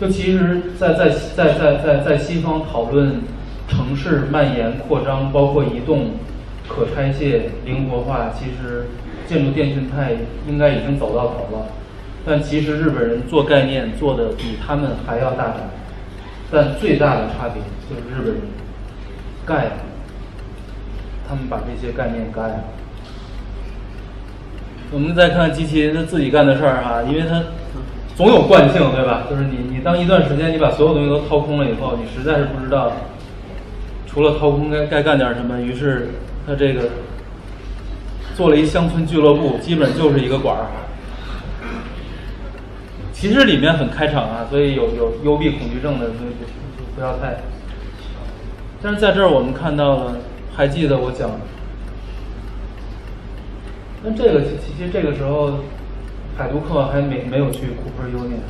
[0.00, 3.22] 就其实，在在在在在在西方讨论
[3.68, 6.12] 城市蔓延扩张，包括移动、
[6.68, 8.86] 可拆卸、灵活化，其实
[9.26, 10.12] 建筑电讯派
[10.48, 11.66] 应该已经走到头了。
[12.24, 15.70] 但其实日本人做概念做的比他们还要大胆，
[16.50, 18.42] 但最大的差别就是日本人。
[19.46, 19.72] 盖，
[21.28, 22.64] 他们把这些概念盖了。
[24.90, 27.42] 我们再看机器人他自己干的事儿哈，因为他
[28.14, 29.24] 总有惯性，对吧？
[29.28, 32.92] 就是你你当一段时间你把所有东西都掏空了以后，你实在是不知道
[34.06, 35.60] 除了掏空该该干点什么。
[35.60, 36.10] 于是
[36.46, 36.90] 他这个
[38.36, 40.66] 做了一乡村俱乐部，基本就是一个馆儿。
[43.12, 47.38] 其实里面很开场啊，所以有有幽闭恐惧症的，所以不不要太。
[48.82, 50.16] 但是在这儿我们看到了，
[50.52, 51.30] 还记得我讲，
[54.02, 55.60] 那这个其实这个时候，
[56.36, 58.40] 海都克还没没有去库珀优念，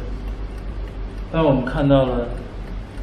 [1.31, 2.29] 但是我们看到了，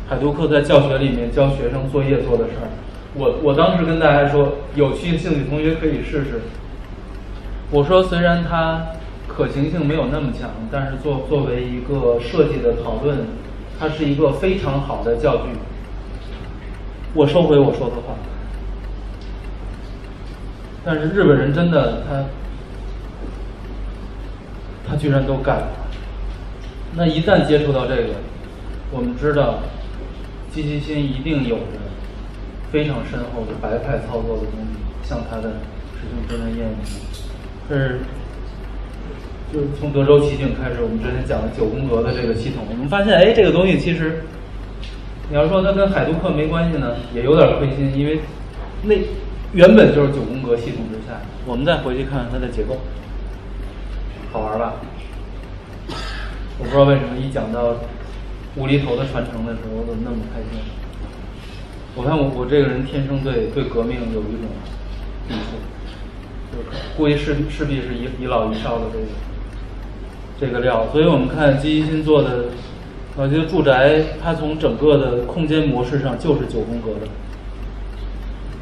[0.08, 2.68] 海都克在教学里面教学生作业做的事儿，
[3.13, 6.42] 我我当时跟大家说，有趣兴趣同学可以试试。
[7.70, 8.88] 我说虽然它
[9.28, 13.20] 可行性没有那么强，但是作作为一个设计的讨论，
[13.80, 15.50] 它是一个非常好的教具。
[17.15, 18.13] 我收回我说的话，
[20.86, 22.24] 但是日本人真的他，
[24.88, 25.67] 他居然都干了。
[26.95, 28.10] 那一旦接触到这个，
[28.91, 29.60] 我们知道，
[30.52, 31.80] 积极心一定有着
[32.72, 35.50] 非常深厚的白派操作的东西，像他的
[35.95, 36.67] 师兄真人宴，
[37.67, 38.00] 是
[39.52, 44.24] 就是从德州奇景开始，我们之前讲的九宫格的这个系统，我们发现，哎，这个东西其实。
[45.30, 48.20] 你要说它跟海图克没关系呢，也有点亏心，因为
[48.84, 48.96] 那
[49.54, 51.22] 原本就是九宫格系统之下。
[51.46, 52.78] 我们再回去看看它的结构，
[54.32, 54.74] 好玩吧？
[56.58, 57.76] 我不知道为什么一讲到
[58.56, 60.60] 无厘头的传承的时候，我怎么那么开心？
[61.96, 64.50] 我看我我这个人天生对对革命有一种
[65.28, 65.58] 抵触，
[66.52, 69.06] 就是估计势势必是一一老一少的这个
[70.39, 70.88] 这个料。
[70.92, 72.46] 所以我们看基辛做的，
[73.21, 77.08] 我觉得住宅它从整个的空间模式上就是九宫格的。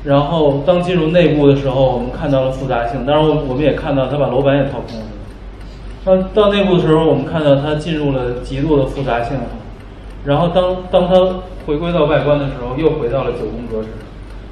[0.03, 3.05] 然后当进入内部的时候，我们看到了复杂性。
[3.05, 5.05] 当然，我我们也看到他把楼板也掏空了。
[6.03, 9.37] 当到内部的时候，我们看到它进入了极度的复杂性。
[10.25, 11.13] 然后当当它
[11.67, 13.89] 回归到外观的时候，又回到了九宫格式。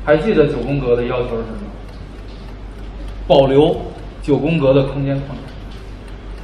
[0.04, 1.72] 还记得九宫格的要求是什么？
[3.28, 3.76] 保留
[4.22, 5.36] 九宫格的空间框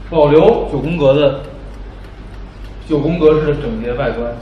[0.10, 1.42] 保留九宫格的
[2.88, 4.34] 九宫格式的整洁外观。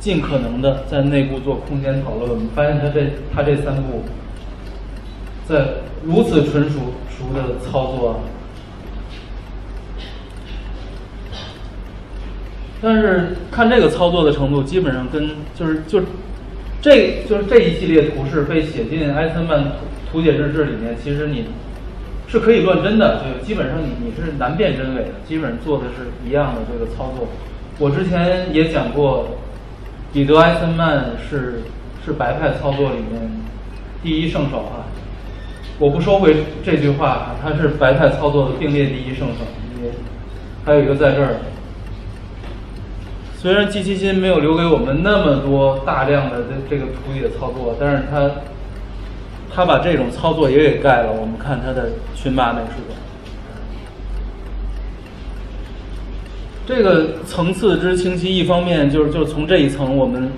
[0.00, 3.00] 尽可能的在内部做空间讨论，我们发现他这
[3.34, 4.02] 他这三步，
[5.48, 5.64] 在
[6.04, 8.20] 如此纯熟熟的操作，
[12.82, 16.02] 但是看这个操作的程度，基本上跟就是就
[16.82, 19.72] 这就是这一系列图示被写进埃森曼
[20.12, 21.46] 图解日志里面，其实你
[22.28, 27.26] 是可以乱真的，就基本上你你是难辨真伪的，基本上做的是一样的这个操作。
[27.78, 29.26] 我之前也讲过。
[30.12, 31.62] 彼得·艾森曼是
[32.06, 33.28] 是白派操作里面
[34.00, 34.86] 第一圣手啊！
[35.80, 39.44] 我不收回这句话，他是白派操作的并列第一圣手。
[39.76, 39.90] 因为
[40.64, 41.34] 还有一个在这儿，
[43.36, 48.30] 虽然季其新没有留给我们那么多大量的这这个图解操作，但是他
[49.52, 51.10] 他把这种操作也给盖了。
[51.10, 52.96] 我们看他的群马美术馆。
[56.66, 60.30] 这个层次之清晰，一方面就是就是从这一层，我们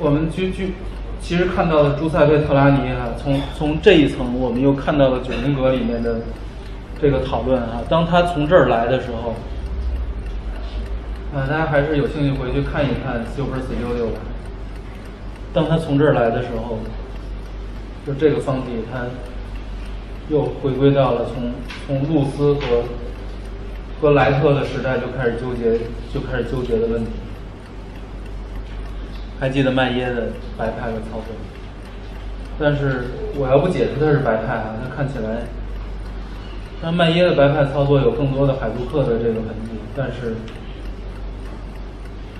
[0.00, 0.64] 我们就就
[1.20, 6.16] 其实看到了朱塞佩特拉尼啊，从从这一层，我们又看到了九宫格里面的
[7.00, 7.82] 这个讨论啊。
[7.88, 9.36] 当他从这儿来的时候，
[11.38, 14.06] 啊，大家还是有兴趣回去看一看《Super Studio》。
[15.52, 16.80] 当他从这儿来的时候，
[18.04, 19.06] 就这个方体，他
[20.28, 21.52] 又回归到了从
[21.86, 22.82] 从露丝和。
[24.00, 25.78] 和莱特的时代就开始纠结，
[26.12, 27.10] 就开始纠结的问题。
[29.40, 30.28] 还记得麦耶的
[30.58, 31.34] 白派的操作，
[32.58, 33.04] 但是
[33.36, 35.42] 我要不解释它是白派啊，它看起来，
[36.82, 40.34] 那麦耶的白派操作有更多的海杜克的这个痕迹，但是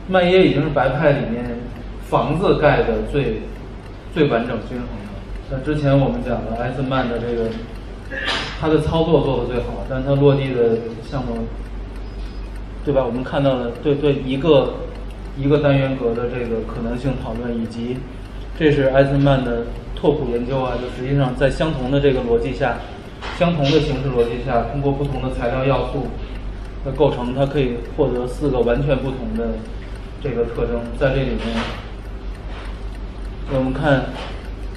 [0.08, 1.44] 麦耶已经是白派里面
[2.08, 3.40] 房子盖的最
[4.12, 5.50] 最完整均衡的。
[5.50, 7.48] 那之前我们讲的埃斯曼的这个。
[8.60, 10.78] 他的操作做的最好，但是他落地的
[11.10, 11.46] 项目，
[12.84, 13.04] 对吧？
[13.04, 14.74] 我们看到的，对对，一个
[15.36, 17.98] 一个单元格的这个可能性讨论，以及
[18.58, 19.64] 这是艾森曼的
[19.96, 22.76] 拓扑研究啊，就实际上在相同的这个逻辑下，
[23.38, 26.06] 相同的形式逻辑下，通过不同的材料要素
[26.84, 29.54] 的构成，它可以获得四个完全不同的
[30.22, 30.80] 这个特征。
[30.98, 31.40] 在这里面，
[33.52, 34.04] 我们看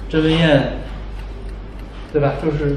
[0.08, 0.72] 甄文燕，
[2.12, 2.34] 对吧？
[2.42, 2.76] 就是。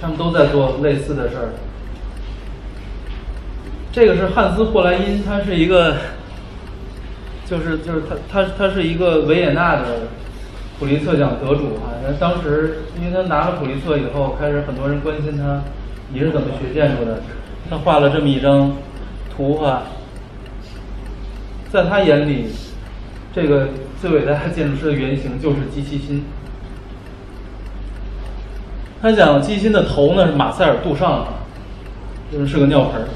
[0.00, 1.48] 他们都在做类似的事儿。
[3.92, 5.96] 这个是汉斯·霍莱因，他是一个，
[7.46, 10.08] 就是就是他他他是一个维也纳的
[10.78, 11.96] 普利策奖得主啊。
[12.06, 15.62] 那当时因为他拿了普利策以后，开始很多人关心他
[16.12, 17.20] 你是怎么学建筑的。
[17.70, 18.76] 他画了这么一张
[19.34, 19.82] 图画，
[21.72, 22.46] 在他眼里，
[23.34, 23.68] 这个
[24.00, 26.22] 最伟大的建筑师的原型就是基其新。
[29.06, 31.24] 他讲基辛的头呢是马塞尔杜尚，
[32.32, 33.06] 就是是个尿盆儿。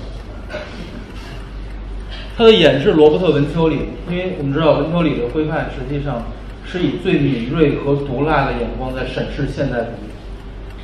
[2.38, 6.22] 他的眼是罗伯特文丘里，因为我们知道文丘里的徽派实际上
[6.64, 10.10] 是以最敏锐和毒辣的眼光在审视现代主义。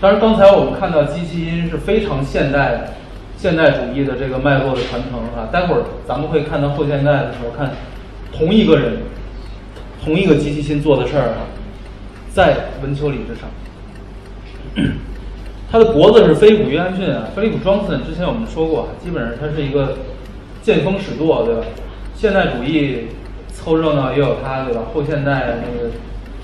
[0.01, 2.95] 当然，刚才我们看到基辛因是非常现代的
[3.39, 5.49] 现代主义的这个脉络的传承啊。
[5.53, 7.71] 待会儿咱们会看到后现代的时候，看
[8.37, 8.97] 同一个人，
[10.05, 11.47] 同一个基辛辛做的事儿啊，
[12.35, 13.49] 在文丘里之上。
[15.71, 18.05] 他的脖子是菲利普·约翰逊啊，菲利普·庄森。
[18.05, 19.97] 之前我们说过，基本上他是一个
[20.63, 21.63] 见风使舵，对吧？
[22.15, 23.09] 现代主义
[23.53, 24.83] 凑热闹也有他，对吧？
[24.95, 25.91] 后现代那个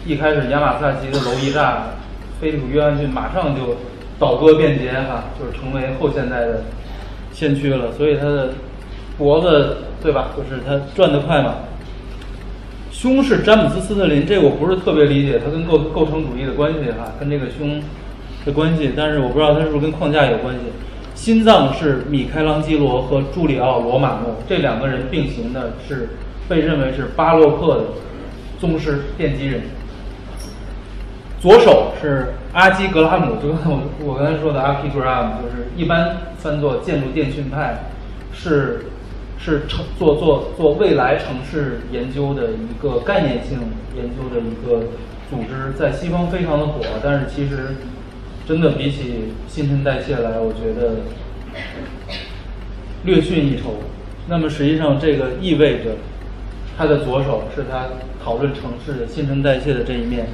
[0.05, 1.93] 一开始亚马萨奇的楼一炸，
[2.41, 3.77] 菲利普·约翰逊马上就
[4.19, 6.65] 倒戈变节哈，就是成为后现代的
[7.33, 7.93] 先驱了。
[7.93, 8.55] 所以他的
[9.17, 10.31] 脖子，对吧？
[10.37, 11.55] 就是他转得快嘛。
[12.91, 17.81] 胸是詹姆斯·斯特林，这个我不是特别理解，他跟构构成主义的关系哈，跟这个胸。
[18.45, 20.61] 的关系，但是我不知道它是不是跟框架有关系。
[21.15, 26.09] 心脏是米开朗基罗和朱里奥·罗马诺这两个人并行的，是
[26.49, 27.85] 被认为是巴洛克的
[28.59, 29.61] 宗师奠基人。
[31.39, 37.85] 左手是阿基格拉姆，就刚才我我刚才说的阿基格拉姆，就是一般翻作建筑电讯派，
[38.33, 38.87] 是
[39.39, 43.59] 是城做做做未来城市研究的一个概念性
[43.97, 44.87] 研究的一个
[45.29, 47.75] 组织，在西方非常的火，但是其实
[48.47, 50.97] 真的比起新陈代谢来，我觉得
[53.05, 53.75] 略逊一筹。
[54.29, 55.97] 那么实际上这个意味着，
[56.77, 57.87] 他的左手是他
[58.23, 60.27] 讨论城市的新陈代谢的这一面，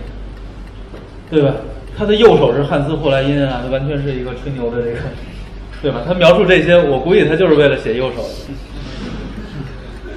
[1.30, 1.54] 对吧？
[1.96, 4.98] 他的右手是汉斯霍莱因啊，他完全是一个吹牛的这个，
[5.82, 6.02] 对吧？
[6.06, 8.24] 他描述这些，我估计他就是为了写右手。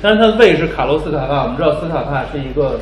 [0.01, 2.79] 但是他的胃是卡洛斯卡帕，我们知道斯卡帕是一个，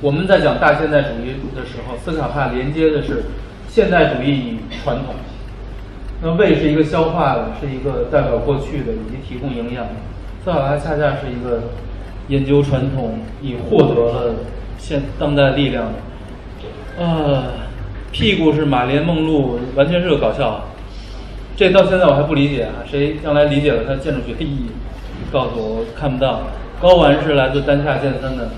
[0.00, 3.24] 我们在讲大现代主义的时候，斯卡帕连接的是
[3.72, 5.14] 现代主义与传统。
[6.20, 9.92] 那胃是一个消化的，是一个代表过去的，以及提供营养的。
[10.44, 11.62] 斯卡帕恰恰是一个
[12.28, 14.34] 研究传统，以获得了
[14.76, 17.02] 现当代力量的。
[17.02, 17.44] 啊，
[18.10, 20.64] 屁股是马莲梦露，完全是个搞笑。
[21.56, 24.66] 这到现在我还不理解啊，谁将来理解了它建筑学的意义？
[25.32, 26.40] 告诉我，我看不到。
[26.82, 28.48] 睾丸是来自丹下健三的，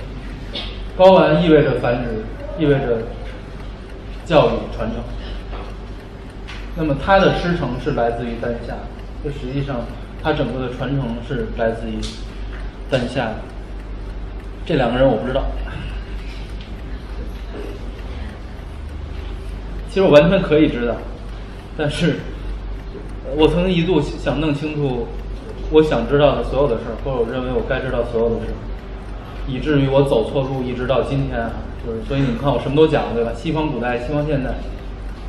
[0.97, 2.25] 睾丸意味着繁殖，
[2.59, 3.03] 意味着
[4.33, 5.03] 教育传承。
[6.75, 8.73] 那么它的师承是来自于丹下，
[9.23, 9.83] 这实际上
[10.23, 11.99] 它整个的传承是来自于
[12.89, 13.29] 丹下。
[14.65, 15.45] 这两个人我不知道，
[19.91, 20.95] 其实我完全可以知道，
[21.77, 22.21] 但是
[23.37, 25.07] 我曾经一度想弄清楚
[25.71, 28.57] 我想知道的所有的事儿，或者我认为我该知道所有的事儿，
[29.47, 31.51] 以至于我走错路，一直到今天啊，
[31.85, 33.33] 就是所以你看我什么都讲，对吧？
[33.35, 34.55] 西方古代，西方现代。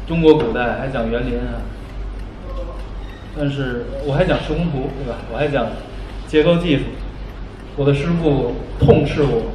[0.05, 1.63] 中国古代还讲园林啊，
[3.37, 5.19] 但是我还讲施工图，对吧？
[5.31, 5.67] 我还讲
[6.27, 6.83] 结构技术。
[7.75, 9.49] 我的师傅痛斥我，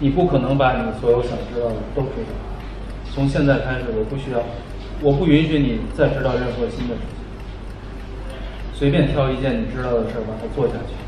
[0.00, 2.34] 你不可能把你所有想知道的都知道。
[3.14, 4.42] 从现在开始，我不需要，
[5.00, 7.24] 我不允许你再知道任何新的事情。
[8.74, 11.03] 随便挑一件你知道的事儿，把它做下去。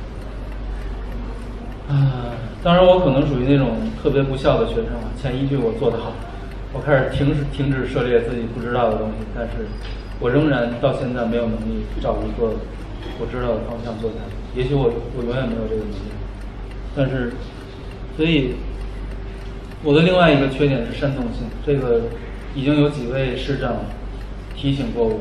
[1.88, 2.32] 啊，
[2.62, 5.12] 当然我可能属于那种特别不孝的学生啊。
[5.20, 6.12] 前一句我做得好。
[6.72, 9.66] 我开始停止停止涉猎自己不知道的东西，但是
[10.20, 12.52] 我仍然到现在没有能力找一个
[13.18, 14.60] 我知道的方向做下去。
[14.60, 16.12] 也许我我永远没有这个能力，
[16.94, 17.32] 但是
[18.16, 18.56] 所以
[19.82, 22.02] 我的另外一个缺点是煽动性，这个
[22.54, 23.76] 已经有几位师长
[24.54, 25.20] 提醒过我。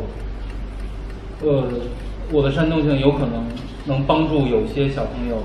[1.44, 1.64] 呃，
[2.32, 3.46] 我的煽动性有可能
[3.86, 5.44] 能帮助有些小朋友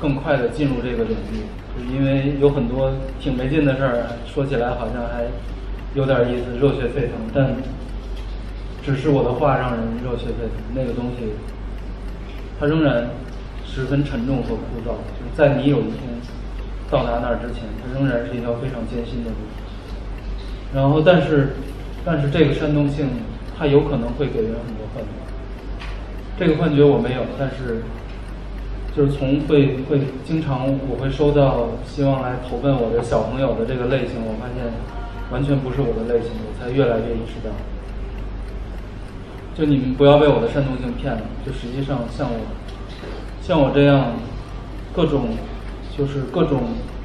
[0.00, 1.44] 更快的进入这个领域。
[1.92, 5.26] 因为有很多挺没劲的事儿，说起来好像还
[5.94, 7.18] 有点意思，热血沸腾。
[7.34, 7.50] 但
[8.84, 11.32] 只是我的话让人热血沸腾，那个东西
[12.60, 13.10] 它仍然
[13.66, 14.94] 十分沉重和枯燥。
[15.18, 16.06] 就是在你有一天
[16.88, 19.36] 到达那儿之前，它仍然是一条非常艰辛的路。
[20.72, 21.56] 然后，但是，
[22.04, 23.08] 但是这个煽动性，
[23.58, 25.10] 它有可能会给人很多幻觉。
[26.38, 27.82] 这个幻觉我没有，但是。
[28.96, 34.72] 就是从会会经常我会收到希望来投奔我的小朋友的这个类型，我发现
[35.32, 37.50] 完全不是我的类型，我才越来越意识到，
[39.56, 41.22] 就你们不要被我的煽动性骗了。
[41.44, 42.38] 就实际上像我
[43.42, 44.12] 像我这样
[44.94, 45.30] 各种
[45.98, 46.60] 就是各种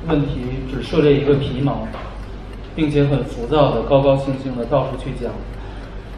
[0.07, 1.87] 问题只涉猎一个皮毛，
[2.75, 5.33] 并且很浮躁的高高兴兴的到处去讲，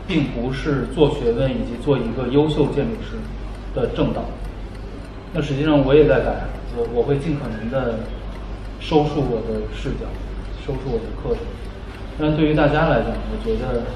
[0.06, 3.16] 并不是做学问以及做一个优秀建筑师
[3.74, 4.26] 的正道。
[5.34, 6.44] 那实际上我也在改，
[6.76, 8.00] 我我会尽可能的
[8.80, 10.04] 收束我的视角，
[10.60, 11.44] 收束我的课程。
[12.20, 13.88] 但对于大家来讲，我觉得，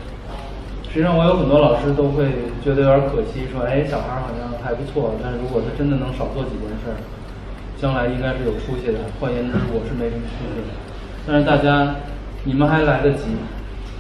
[0.87, 6.95] 实际上我有很多老师都会觉得有点可惜，说，哎，小孩好像还不错，但是如果他真的能少做几件事儿，
[7.75, 9.11] 将来应该是有出息的。
[9.19, 10.71] 换言之，我是没什么出息的。
[11.27, 11.99] 但是大家，
[12.45, 13.35] 你们还来得及，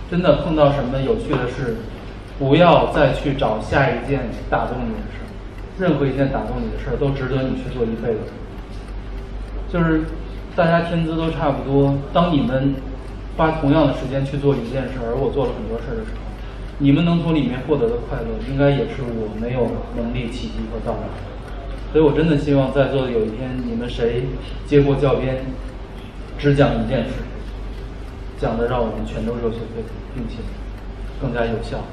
[0.09, 1.83] 真的碰到什么有趣的事，
[2.39, 5.24] 不要再去找下一件打动你的事。
[5.77, 8.19] 任何一件打动你的事儿，都值得你去做一辈子。
[9.67, 10.03] 就是
[10.55, 12.75] 大家天资都差不多，当你们
[13.35, 16.21] 花同样的时间去做一件事，而我做了很多事儿的时候，
[16.79, 21.07] 你们能从里面获得的快乐，应该也是我没有能力企及和到达。
[21.91, 24.23] 所以我真的希望在座的有一天，你们谁
[24.65, 25.43] 接过教鞭，
[26.37, 27.11] 只讲一件事，
[28.39, 30.35] 讲的让我们全都热血沸腾，并且
[31.19, 31.83] 更加有效。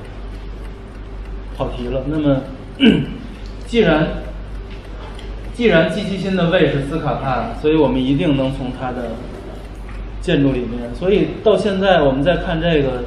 [1.57, 2.41] 跑题了，那么。
[3.73, 4.07] 既然
[5.55, 9.13] 既然季基辛的胃是斯卡帕，所以我们一定能从他的
[10.21, 10.95] 建筑里面。
[10.95, 13.05] 所以到现在我们在看这个，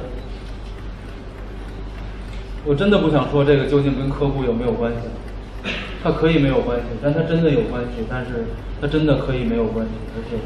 [2.64, 5.70] 我真的不想说这个究竟跟科布有没有关系。
[6.02, 8.04] 它可以没有关系，但它真的有关系。
[8.10, 8.46] 但是
[8.80, 10.36] 它真的可以没有关系，而且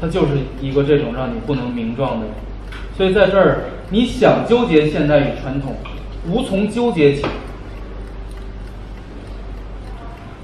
[0.00, 2.26] 它就是一个这种让你不能名状的。
[2.96, 5.74] 所以在这儿，你想纠结现代与传统。
[6.28, 7.24] 无从纠结起。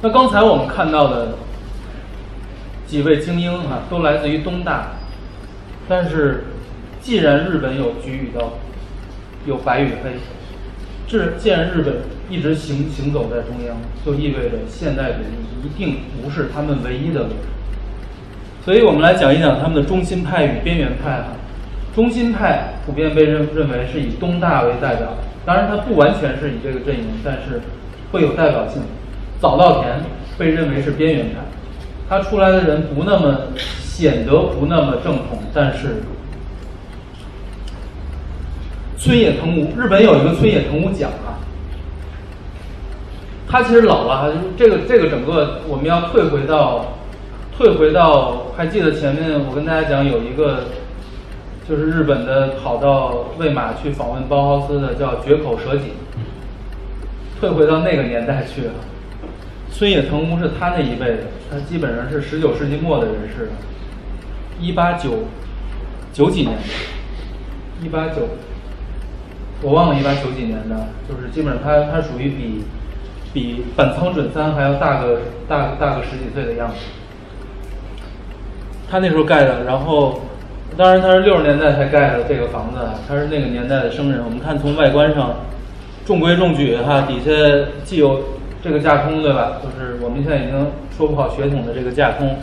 [0.04, 1.28] 那刚才我们看到的
[2.88, 4.96] 几位精英哈，都来自于东大，
[5.88, 6.42] 但是
[7.00, 8.54] 既然日本有菊与刀，
[9.46, 10.14] 有白与黑，
[11.06, 11.98] 这既然日本
[12.28, 17.28] 一直行行走在中央，就意味着现代主义一定不是他们唯一的路。
[18.64, 21.28] 所以我们来讲一讲他们的中心派与边缘派哈。
[21.94, 25.14] 中心派普遍被认认为是以东大为代表，
[25.46, 27.60] 当然它不完全是以这个阵营，但是
[28.10, 28.82] 会有代表性。
[29.42, 30.00] 早稻田
[30.38, 31.40] 被认为是边缘派，
[32.08, 33.38] 他出来的人不那么
[33.82, 35.96] 显得不那么正统，但是
[38.96, 41.42] 村野藤吾，日本有一个村野藤吾奖啊，
[43.48, 46.94] 他其实老了，这个这个整个我们要退回到
[47.58, 50.66] 退回到，还记得前面我跟大家讲有一个。
[51.68, 55.92] 就是日本的跑到魏玛去访问包豪斯的叫绝口蛇井，
[57.38, 58.72] 退回到那个年代去了。
[59.72, 63.50] 孙野藤吾是他那一辈的，他基本上是十九世纪末的人士，
[64.60, 65.24] 一八九
[66.12, 68.28] 九几年的，一八九，
[69.62, 72.64] 我忘了一八九几年的，就是基本上他他属于比
[73.32, 76.76] 比本仓准三还要大个大大个十几岁的样子。
[78.88, 80.20] 他那时候盖的，然后。
[80.74, 84.24] 当然，他是六十年代才盖的这个房子，他是那个年代的生人。
[84.24, 85.36] 我们看从外观上，
[86.06, 87.30] 中规中矩哈，底下
[87.84, 88.22] 既有
[88.62, 89.60] 这个架空，对吧？
[89.62, 92.36] 就是我们现在已经说不好血统的这个架空，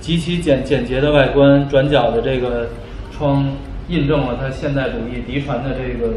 [0.00, 2.68] 极其简简洁的外观，转角的这个
[3.10, 3.52] 窗
[3.88, 6.14] 印证了它现代主义嫡传的这个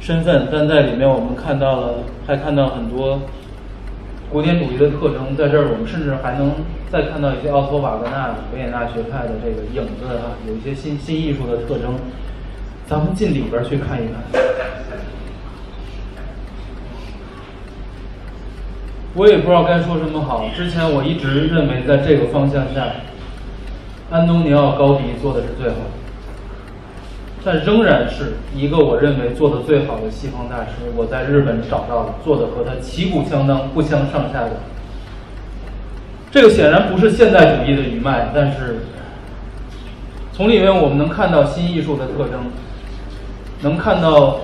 [0.00, 0.48] 身份。
[0.50, 1.94] 但在里面我们看到了，
[2.26, 3.20] 还看到很多。
[4.30, 6.52] 古典主义的特征在这儿，我们甚至还能
[6.92, 11.94] 再看到一些奥托·瓦格纳、维也纳学派的这个影子啊，有一些新新艺术的特征。
[12.86, 14.42] 咱们进里边去看一看。
[19.18, 20.48] 我也不知道该说什么好。
[20.54, 22.86] 之前我一直认为，在这个方向下，
[24.12, 25.98] 安东尼奥·高迪做的是最好的。
[27.44, 30.92] 但仍然是一个我认为做的最好的西方大师。
[30.94, 34.52] 我在日本找到的做的和他旗鼓相当、不相上下的。
[36.30, 38.82] 这个显然不是现代主义的余脉，但是
[40.32, 42.38] 从里面我们能看到新艺术的特征，
[43.62, 44.42] 能看到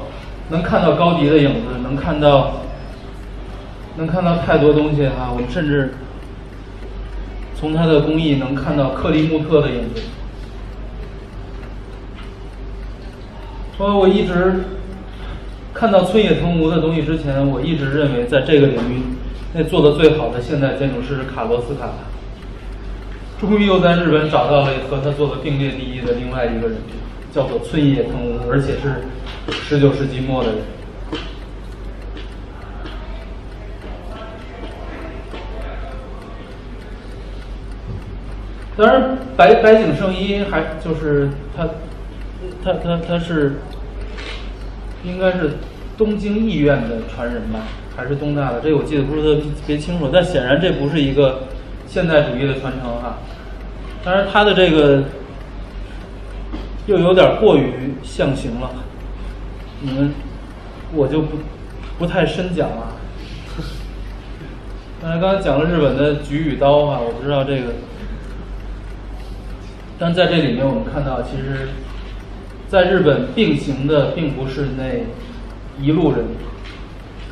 [0.49, 2.55] 能看到高迪的影子，能看到
[3.97, 5.31] 能看到太多东西哈。
[5.33, 5.95] 我们甚至
[7.55, 10.03] 从他的工艺能看到克里木特的影子。
[13.77, 14.65] 说，我一直
[15.73, 19.03] 看到村野藤吾的东西之前，我一直认为在这个领域，
[19.53, 21.91] 那做的最好的现代建筑师是卡罗斯卡。
[23.41, 26.79] 终于又在日本找到了和他做的并列第一的另外一个人，
[27.33, 29.03] 叫做村野藤吾，而且是
[29.51, 30.59] 十九世纪末的人。
[38.77, 41.69] 当然，白白井胜一还就是他。
[42.63, 43.55] 他他他是，
[45.03, 45.53] 应该是
[45.97, 47.61] 东京艺院的传人吧，
[47.97, 48.61] 还是东大的？
[48.61, 50.11] 这个我记得不是特别清楚。
[50.13, 51.45] 但显然这不是一个
[51.87, 53.19] 现代主义的传承哈。
[54.05, 55.05] 当然他的这个
[56.87, 58.71] 又有点过于象形了，
[59.81, 60.13] 你们
[60.93, 61.39] 我就不
[61.99, 62.93] 不太深讲了。
[65.01, 67.73] 刚才刚才讲了日本的菊与刀哈，我不知道这个，
[69.99, 71.69] 但在这里面我们看到其实。
[72.67, 75.05] 在日本并行的并不是那
[75.81, 76.25] 一路人，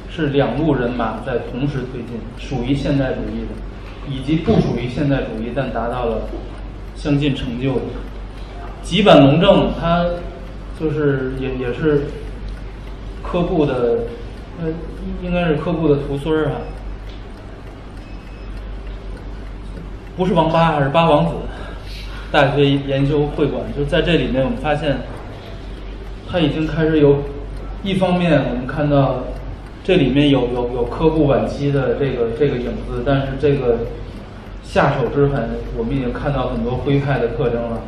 [0.08, 3.48] 是两路人马在同时推进，属于现代主义的，
[4.08, 6.28] 以及不属于现代主义但达到了
[6.94, 7.80] 相近成就的。
[8.82, 10.06] 吉坂隆正，他
[10.78, 12.04] 就是也也是
[13.20, 14.00] 科布的，
[14.62, 14.68] 呃，
[15.24, 16.60] 应该是科布的徒孙儿啊，
[20.16, 21.32] 不是王八，还是八王子
[22.32, 24.96] 大学研究会馆，就在这里面，我们发现。
[26.30, 27.18] 他已经开始有，
[27.82, 29.24] 一方面我们看到
[29.84, 33.80] 这里面有有有科布晚期的这个这个影子，但是这个
[34.64, 37.82] 下手之痕，我们已经看到很多徽派的特征了。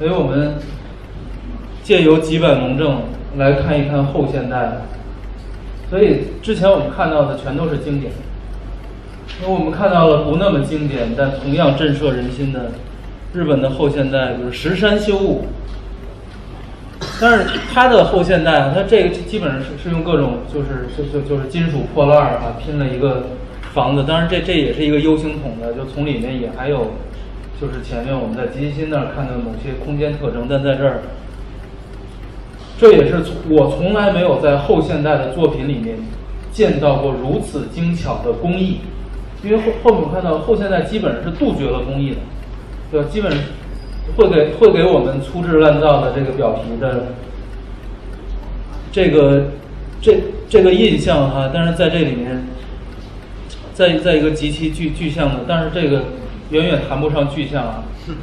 [0.00, 0.54] 所以我们
[1.84, 3.02] 借由几本龙正
[3.36, 4.78] 来看一看后现代。
[5.88, 8.12] 所以之前我们看到的全都是经典，
[9.42, 12.72] 因为我们看到了不那么经典但同样震慑人心的
[13.32, 15.44] 日本的后现代，就是石山修悟。
[17.20, 23.28] 但是它的后现代啊，它这个基本上是是用各种就是就就就是金属破烂儿啊拼了一个
[23.72, 24.04] 房子。
[24.04, 26.92] 当然这这也是一个 U 型筒的，就从里面也还有
[27.60, 30.46] 就是前面我们在吉吉新那儿看到某些空间特征。
[30.48, 31.02] 但在这儿
[32.78, 35.96] 这也是我从来没有在后现代的作品里面
[36.50, 38.80] 见到过如此精巧的工艺，
[39.42, 42.16] 因为后后面我看到后现代基本上是杜绝了工艺的，
[42.90, 43.08] 对吧？
[43.10, 43.32] 基本
[44.16, 47.06] 会给会给我们粗制滥造的这个表皮的
[48.92, 49.44] 这个
[50.02, 50.18] 这
[50.48, 52.44] 这个印象哈，但是在这里面，
[53.72, 56.04] 在在一个极其具具象的，但是这个
[56.50, 57.84] 远远谈不上具象啊。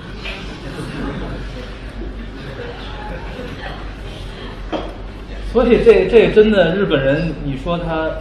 [5.52, 8.12] 所以这这真的日本人，你说他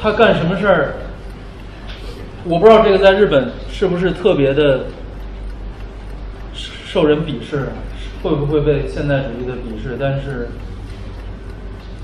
[0.00, 0.94] 他干什么事儿？
[2.48, 4.86] 我不知道这个在日本是不是特别的
[6.54, 7.68] 受人鄙视，
[8.22, 9.98] 会不会被现代主义的鄙视？
[10.00, 10.48] 但是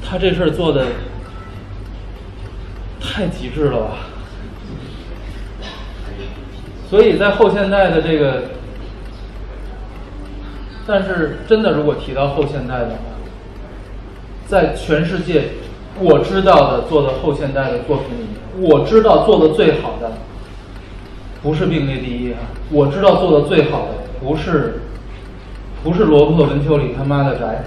[0.02, 0.84] 他这事儿做的
[3.00, 3.96] 太极致了吧？
[6.90, 8.42] 所以在后现代的这个，
[10.86, 13.14] 但是真的如果提到后现代的话。
[14.46, 15.44] 在全世界，
[15.98, 20.12] 我知道的做的后现代的作品里面，我知道做的最好的，
[21.44, 22.40] 不是并列第一啊！
[22.70, 24.80] 我知道做的最好的不是，
[25.84, 27.64] 不是罗伯特·文丘里他妈的宅，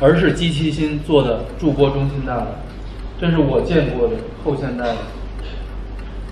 [0.00, 2.46] 而是机器心做的筑波中心大楼，
[3.20, 4.96] 这是我见过的后现代的，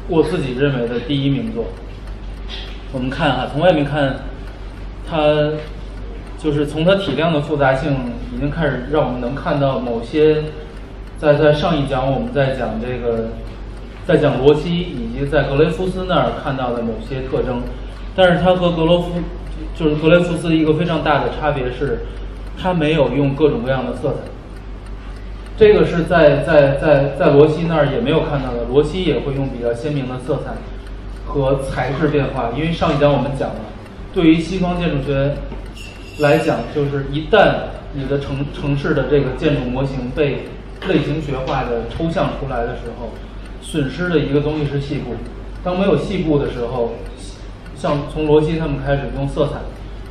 [0.08, 1.66] 我自己认为的第一名作。
[2.92, 4.16] 我们看哈，从外面看，
[5.08, 5.52] 它。
[6.38, 7.96] 就是从它体量的复杂性，
[8.32, 10.44] 已经开始让我们能看到某些，
[11.16, 13.30] 在在上一讲我们在讲这个，
[14.06, 17.62] 在讲罗西以及在格雷夫斯那儿看到的某些特征，
[18.14, 19.12] 但是它和格罗夫
[19.74, 22.00] 就是格雷夫斯一个非常大的差别是，
[22.60, 24.18] 它没有用各种各样的色彩，
[25.56, 30.52] 这个是在在在在罗西那儿也没有看到的，罗西也会用比较鲜明的色彩
[31.24, 33.60] 和材质变化，因为上一讲我们讲了，
[34.14, 35.34] 对于西方建筑学。
[36.18, 37.56] 来讲，就是一旦
[37.92, 40.44] 你的城城市的这个建筑模型被
[40.88, 43.10] 类型学化的抽象出来的时候，
[43.66, 45.14] 损失的一个东西是细部。
[45.64, 46.92] 当没有细部的时候，
[47.76, 49.54] 像从罗西他们开始用色彩、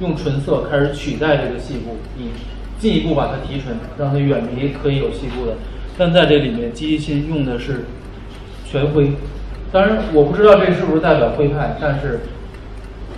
[0.01, 2.29] 用纯色开始取代这个细部，以
[2.77, 5.53] 进一步把它提纯，让它远离可以有细部的。
[5.97, 7.85] 但在这里面，机器心用的是
[8.69, 9.13] 全灰。
[9.71, 12.19] 当然，我不知道这是不是代表徽派，但是。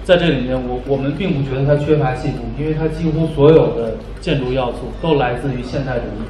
[0.04, 6.24] 在这里面，我我们并不觉得它缺乏细部，因为它几乎所有的建筑要素都来自于现代主义。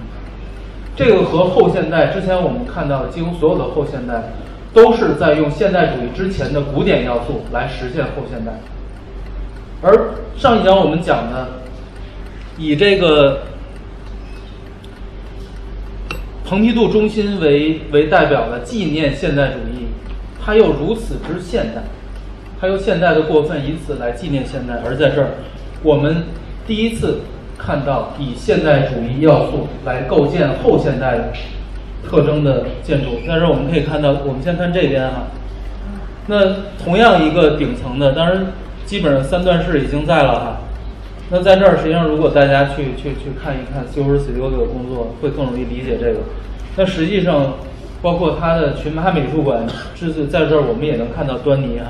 [0.98, 4.34] 这个和后现代之前我们看到的几乎所有的后现代，
[4.74, 8.52] 都是在用现代主义之前的古典要素来实现后现代。
[9.84, 11.48] 而上一讲我们讲的，
[12.58, 13.44] 以这个
[16.44, 19.86] 蓬皮杜中心为为代表的纪念现代主义，
[20.44, 21.84] 它又如此之现代。
[22.60, 24.82] 它又现代的过分，以此来纪念现代。
[24.84, 25.30] 而在这儿，
[25.84, 26.24] 我们
[26.66, 27.20] 第一次
[27.58, 31.32] 看到以现代主义要素来构建后现代
[32.08, 33.20] 特征的建筑。
[33.28, 35.28] 但是我们可以看到，我们先看这边哈。
[36.28, 38.48] 那同样一个顶层的，当然
[38.86, 40.58] 基本上三段式已经在了哈。
[41.30, 46.20] 那在这儿，实际上如果大家去去去看一看 Silver Studio 的工作，会更容易理解这个。
[46.78, 47.54] 那实际上，
[48.02, 51.88] 包括它的群马美术馆，这是在这儿我们也能看到端倪啊。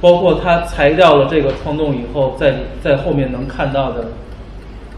[0.00, 4.06] 包括它裁掉了这个窗洞以后，在在后面能看到的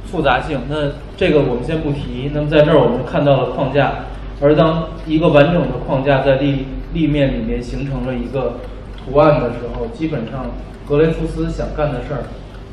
[0.07, 2.31] 复杂性，那这个我们先不提。
[2.33, 4.07] 那么在这儿我们看到了框架，
[4.41, 8.59] 而当一个完整的框架在立立面里面形成了一个
[8.97, 10.53] 图案的时候，基本上
[10.89, 12.25] 格雷夫斯想干的事儿，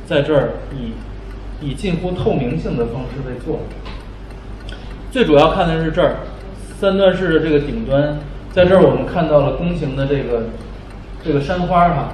[0.06, 0.94] 在这儿以
[1.66, 3.60] 以近乎透明性的方式被做。
[5.12, 6.18] 最主要看的是这儿
[6.80, 8.20] 三段式的这个顶端，
[8.52, 10.44] 在这儿我们看到了弓形的这个
[11.24, 12.14] 这个山花哈。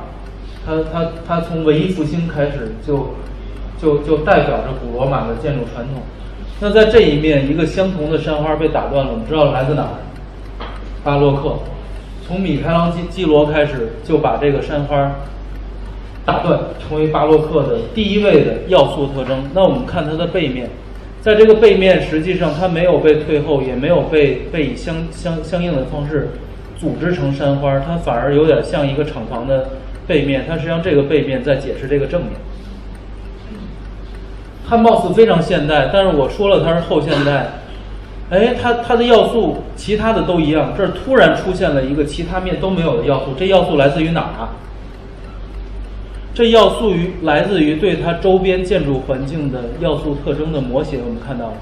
[0.66, 3.16] 它它它从文艺复兴开始就
[3.82, 6.02] 就就代表着古罗马的建筑传统。
[6.60, 9.96] 那在这一面，一个相同的山花被打断了，我们知道来自哪儿？
[11.04, 11.56] 巴洛克。
[12.28, 15.16] 从米开朗基基罗开始就把这个山花
[16.26, 19.44] 打断，成为巴洛克的第一位的要素特征。
[19.54, 20.70] 那我们看它的背面，
[21.22, 26.30] 在这个背面实际上它没有被退后，也没有被被以相相相应的方式
[26.78, 29.70] 组织成山花，它反而有点像一个厂房的。
[30.06, 32.32] 背面，它实际上这个背面在解释这个正面。
[34.70, 37.48] 它貌似非常现代，但是我说了它是后现代。
[38.30, 44.50] 哎，它它的要素其他的都一样，这儿突然出现了一个其他面都没有的要素，这要素来自于哪儿啊？
[46.36, 51.54] 这要素于来自于对它周边建筑环境的要素特征的模型，我们看到了。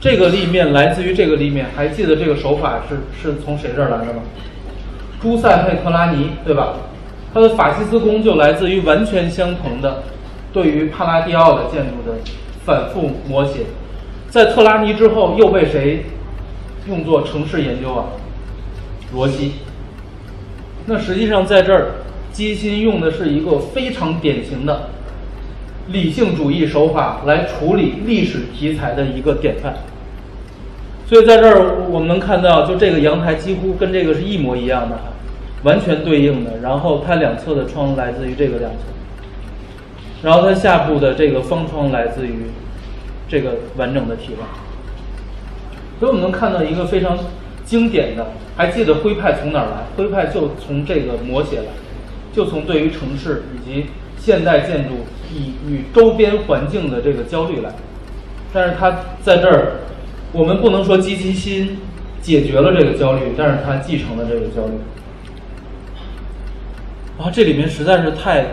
[0.00, 4.22] 这个立面来自于这个立面，还记得这个手法是是从谁这儿来的吗？
[5.20, 6.74] 朱塞佩特拉尼，对吧？
[7.34, 10.04] 他的法西斯宫就来自于完全相同的
[10.54, 12.16] 对于帕拉第奥的建筑的
[12.64, 13.64] 反复摹写，
[14.30, 16.06] 在特拉尼之后又被谁
[16.88, 18.04] 用作城市研究啊？
[19.12, 19.54] 罗西。
[20.86, 21.90] 那实际上在这儿，
[22.30, 24.90] 基辛用的是一个非常典型的
[25.88, 29.74] 理性主义手法来处理历史题材的一个典范。
[31.06, 34.96] 所以在这儿我们能看到，就这个阳台几乎跟这个是一模一样的，
[35.64, 36.58] 完全对应的。
[36.62, 38.78] 然后它两侧的窗来自于这个两侧，
[40.24, 42.46] 然后它下部的这个方窗来自于
[43.28, 44.46] 这个完整的体外。
[46.00, 47.16] 所以我们能看到一个非常
[47.64, 49.84] 经典的，还记得徽派从哪儿来？
[49.96, 51.66] 徽派就从这个摹写来，
[52.32, 53.86] 就从对于城市以及
[54.18, 54.94] 现代建筑
[55.32, 57.70] 以与周边环境的这个焦虑来。
[58.52, 59.72] 但是它在这儿。
[60.36, 61.78] 我们不能说积极心
[62.20, 64.72] 解决了这个焦虑，但是它继承了这个焦虑。
[67.16, 68.44] 啊，这里面实在是太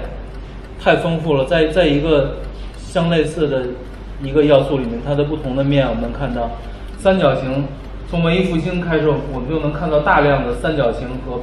[0.83, 2.37] 太丰富了，在在一个
[2.77, 3.67] 相类似的
[4.23, 6.51] 一个要素里面，它的不同的面，我们能看到
[6.97, 7.65] 三角形。
[8.09, 11.41] 从文艺复兴开始，我们就能看到大量的三角形和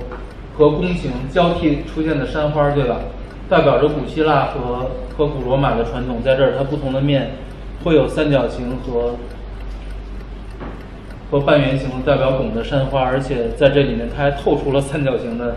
[0.58, 3.00] 和弓形交替出现的山花，对吧？
[3.48, 7.30] 代表着古希腊和和古罗马的传统，在这儿它不同的面
[7.84, 9.14] 会有三角形和。
[11.30, 15.56] 和半圆形代表拱的山花，而且在这里面它还透出了三角形的，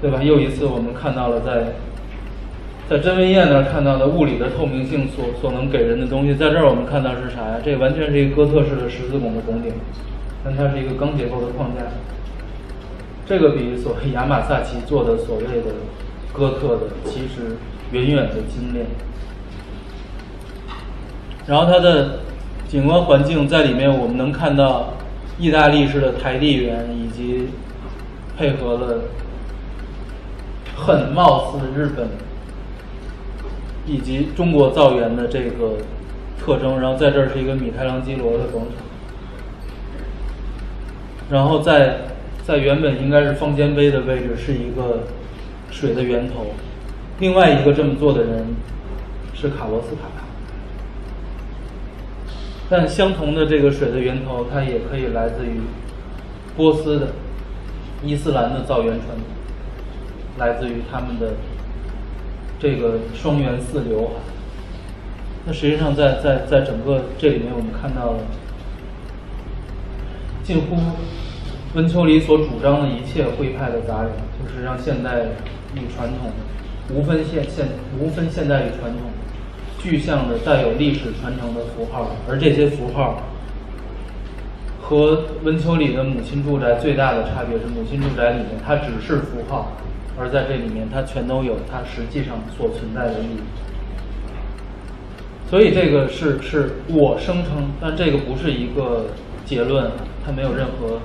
[0.00, 0.22] 对吧？
[0.22, 1.72] 又一次我们看到了在
[2.88, 7.56] 在甄文燕那儿看到的物理的透明性所所能给人的东西，在这儿我们看到是啥呀？
[7.64, 9.72] 这完全是一个哥特式的十字拱的拱顶，
[10.44, 11.82] 但它是一个钢结构的框架。
[13.26, 15.74] 这个比所谓亚马萨奇做的所谓的
[16.32, 17.56] 哥特的，其实
[17.92, 18.86] 远远的精炼。
[21.46, 22.20] 然后它的。
[22.66, 24.94] 景观环境在里面，我们能看到
[25.38, 27.50] 意大利式的台地园，以及
[28.36, 29.02] 配合了
[30.74, 32.08] 很貌似日本
[33.86, 35.78] 以及中国造园的这个
[36.38, 36.80] 特征。
[36.80, 38.84] 然后在这儿是一个米开朗基罗的广场，
[41.30, 42.00] 然后在
[42.44, 45.04] 在原本应该是方尖碑的位置是一个
[45.70, 46.46] 水的源头。
[47.20, 48.46] 另外一个这么做的人
[49.34, 50.08] 是卡罗斯塔。
[52.70, 55.60] 但相同的这个水的源头，它也可以来自于
[56.56, 57.08] 波斯的
[58.02, 59.26] 伊斯兰的造园传统，
[60.38, 61.34] 来自于他们的
[62.58, 64.10] 这个双源四流。
[65.46, 68.18] 那实际上，在在在整个这里面，我们看到了
[70.42, 70.76] 近乎
[71.74, 74.08] 温丘里所主张的一切徽派的杂糅，
[74.40, 75.26] 就是让现代
[75.74, 76.30] 与传统
[76.90, 79.10] 无分现现无分现代与传统。
[79.78, 83.22] 具象的带有历史传承的符号，而这些符号
[84.80, 89.72] 和温丘里的母亲住宅最大的差别是，母亲住宅里面它只是符号，
[90.18, 93.40] 而在这里面它全都有它实际上所存在的意义。
[95.50, 99.06] 所以这个是是我声称，但这个不是一个
[99.44, 99.90] 结论，
[100.24, 101.00] 它没有任何，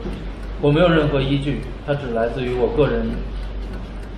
[0.61, 3.07] 我没有任何依据，它只来自于我个人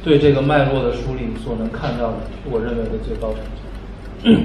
[0.04, 2.18] 对这个脉络的梳理所能看到的，
[2.50, 3.42] 我认为的最高成
[4.24, 4.42] 就。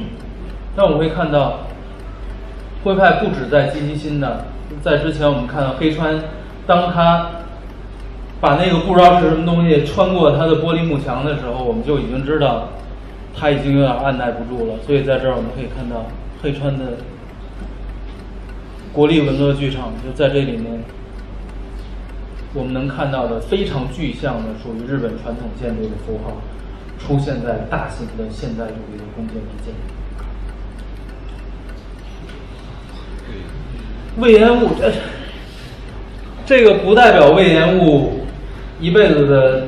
[0.74, 1.61] 那我们会看到，
[2.82, 4.47] 徽派不止在积极心的，
[4.82, 6.18] 在之前我们看到黑川，
[6.66, 7.30] 当他
[8.41, 12.68] 把那个不知道是什么东西穿过他的玻璃幕墙的时候，我们就已经知道
[13.34, 14.74] 他已经有点按耐不住了。
[14.87, 16.07] 所以在这儿我们可以看到
[16.43, 16.99] 黑川的
[18.93, 20.82] 国立文乐剧场就在这里面，
[22.55, 26.32] 我们能看到的非常具象的属于日本传统建筑的符号。
[26.99, 29.74] 出现在大型的现代主义的宫殿之间。
[34.16, 34.91] 魏延武，这
[36.47, 38.15] 这个不代表魏延武
[38.81, 39.62] 一辈子的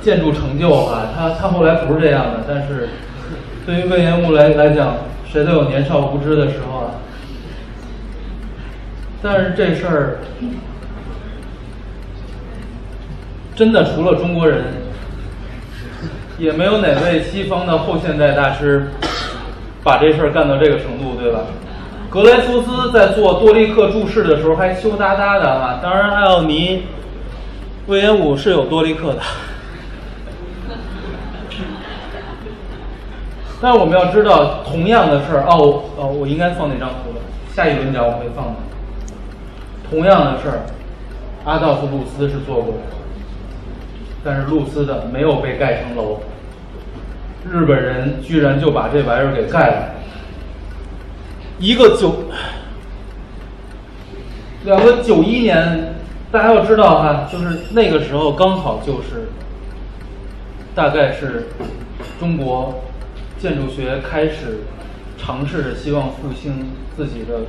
[0.00, 2.44] 建筑成就啊，他他后来不是这样的。
[2.48, 2.88] 但是
[3.66, 4.96] 对于魏延武来来讲，
[5.30, 6.90] 谁都有年少无知的时候啊。
[9.22, 10.18] 但是这事儿
[13.54, 14.64] 真的除了中国人。
[16.38, 18.88] 也没有哪位西方的后现代大师
[19.82, 21.40] 把这事儿干到这个程度，对吧？
[22.08, 25.80] 格雷夫斯在做多利克注释的时候还羞答答的啊。
[25.82, 26.84] 当然，还有尼、
[27.90, 29.20] 魏延武是有多利克的。
[33.60, 37.20] 但我们要知道，同样的事儿哦哦，我应该放那张图的，
[37.52, 38.52] 下一轮讲我会放的。
[39.90, 40.62] 同样的事儿，
[41.44, 42.74] 阿道夫·露斯是做过。
[44.22, 46.20] 但是露丝的没有被盖成楼，
[47.50, 49.94] 日本人居然就把这玩意儿给盖了。
[51.58, 52.14] 一个九，
[54.64, 55.94] 两个九一年，
[56.32, 59.30] 大家要知道哈，就是那个时候刚好就是，
[60.76, 61.48] 大概是
[62.20, 62.84] 中国
[63.36, 64.60] 建筑学开始
[65.18, 67.40] 尝试着希望复兴自己的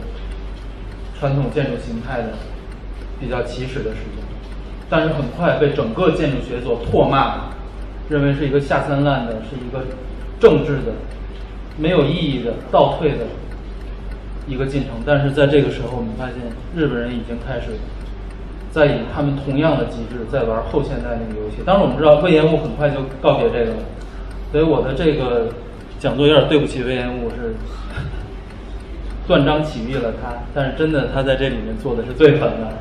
[1.19, 2.29] 传统建筑形态的
[3.19, 4.23] 比较起始的时间，
[4.89, 7.51] 但是很快被整个建筑学所唾骂，
[8.09, 9.85] 认为是一个下三滥的，是一个
[10.39, 10.93] 政治的、
[11.77, 13.25] 没有意义的、倒退的
[14.47, 14.93] 一个进程。
[15.05, 16.37] 但是在这个时候，我们发现
[16.75, 17.77] 日本人已经开始
[18.71, 21.57] 在以他们同样的机制在玩后现代那个游戏。
[21.65, 23.77] 当然，我们知道魏延武很快就告别这个了，
[24.51, 25.49] 所以我的这个
[25.99, 27.53] 讲座有点对不起魏延武，是
[29.27, 30.33] 断章取义了他。
[30.53, 32.73] 但是真的，他在这里面做的是最狠的。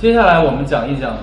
[0.00, 1.18] 接下来我们讲一讲，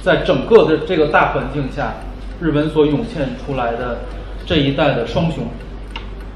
[0.00, 1.92] 在整个的这个大环境下，
[2.40, 3.98] 日本所涌现出来的
[4.46, 5.44] 这一代的双雄，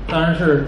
[0.08, 0.66] 当然是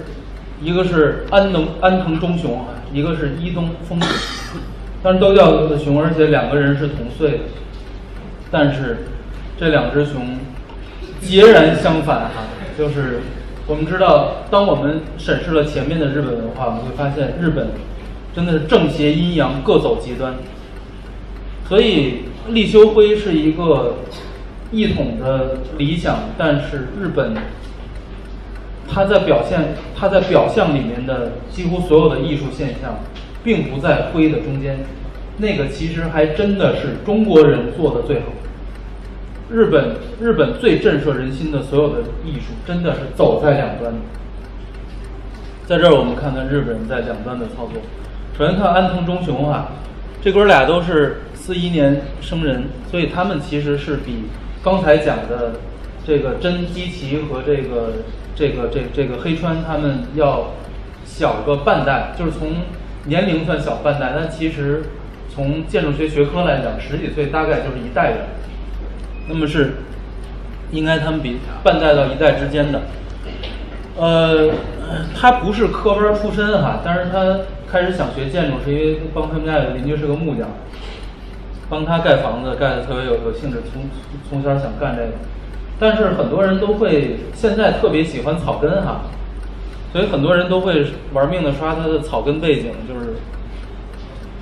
[0.62, 4.60] 一个是安能安藤忠雄，一个是伊东丰雄，
[5.02, 7.38] 当然都叫雄，而且两个人是同岁的，
[8.50, 8.98] 但是
[9.58, 10.38] 这两只熊
[11.20, 12.46] 截然相反哈，
[12.76, 13.20] 就是
[13.66, 17.68] 我们知道，当我们审视了前面的日本文化，我们会发现日本
[18.34, 20.34] 真的是正邪阴阳各走极端。
[21.68, 23.98] 所以立秋辉是一个
[24.72, 27.34] 一统的理想，但是日本，
[28.90, 32.98] 它在表现，它在表象里面的几乎所有的艺术现象，
[33.44, 34.78] 并不在灰的中间，
[35.36, 38.26] 那个其实还真的是中国人做的最好。
[39.50, 43.98] 日本日本最震慑人心的所有的艺术，真的是走在两端的。
[45.66, 47.82] 在这儿我们看看日本人在两端的操作。
[48.36, 49.72] 首先看安藤忠雄啊，
[50.22, 51.22] 这哥俩都是。
[51.48, 54.24] 四一年生人，所以他们其实是比
[54.62, 55.52] 刚才讲的
[56.06, 57.92] 这个真基奇和这个
[58.38, 60.52] 这个这这个黑川他们要
[61.04, 62.50] 小个半代，就是从
[63.06, 64.84] 年龄算小半代，但其实
[65.28, 68.18] 从建筑学学科来讲，十几岁大概就是一代人。
[69.28, 69.78] 那么是
[70.70, 72.82] 应该他们比半代到一代之间的。
[73.96, 74.50] 呃，
[75.16, 80.48] 他不是科班出身哈，但是他开始想学建筑是因为帮他们家有邻居是个木匠。
[81.68, 83.82] 帮他盖房子，盖的特别有有兴致，从
[84.30, 85.12] 从小想干这个，
[85.78, 89.02] 但是很多人都会现在特别喜欢草根哈，
[89.92, 93.14] 所以很多人都会玩命的刷他的草根背景，就是，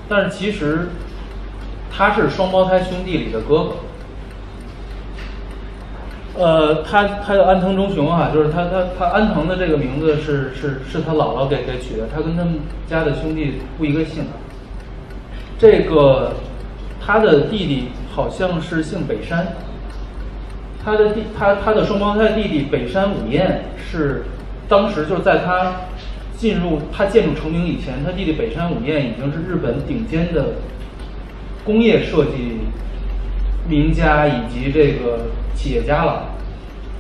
[0.09, 0.89] 但是其实
[1.91, 3.65] 他是双胞胎兄弟里的哥
[6.35, 14.25] 哥，呃，他他叫安藤忠雄啊，就是他他他安藤的这个名字是是是他姥姥给给取的，他跟他们家的兄弟不一个姓，
[15.59, 16.33] 这个。
[16.99, 19.47] 他的弟弟好像是姓北山，
[20.87, 24.23] 他的弟他他的双胞胎弟弟北山武彦是
[24.69, 25.73] 当时就是在他
[26.37, 30.53] 进入他建筑成名以前，他弟弟北山武彦已经是日本顶尖的
[31.65, 32.61] 工业设计
[33.69, 35.23] 名家以及这个
[35.57, 36.27] 企业家了。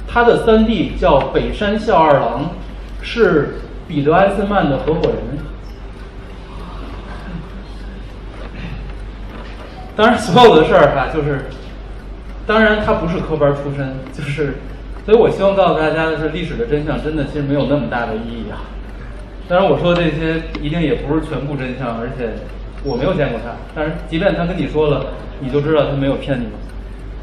[0.09, 2.51] 他的三弟叫北山孝二郎，
[3.03, 5.39] 是彼得埃森曼的合伙人。
[9.95, 11.47] 当然，所有的事儿哈，就是，
[12.47, 14.55] 当然他不是科班出身， 就是，
[15.05, 18.63] 所以我希望告诉大家的是，历史的真相真的其实没有那么大的意义啊。
[19.49, 22.31] 当然，我说的这些一定也不是全部真相，而且
[22.85, 23.51] 我没有见过他。
[23.75, 25.07] 但是，即便他跟你说了，
[25.41, 26.47] 你就知道他没有骗你。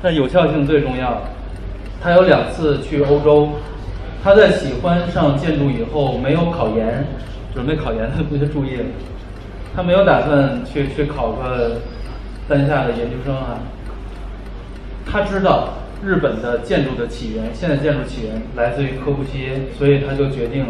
[0.02, 1.22] 但有效性最重要。
[2.02, 3.50] 他有两次去欧洲，
[4.22, 7.08] 他在喜欢上建筑以后没有考研，
[7.54, 8.86] 准备考研的同学注意了，
[9.74, 11.78] 他没有打算去去考个。
[12.46, 13.58] 丹下的研究生啊，
[15.06, 15.70] 他知道
[16.04, 20.66] 日本的建筑的起源，现代建筑起源来自于科布西耶，所以他就决定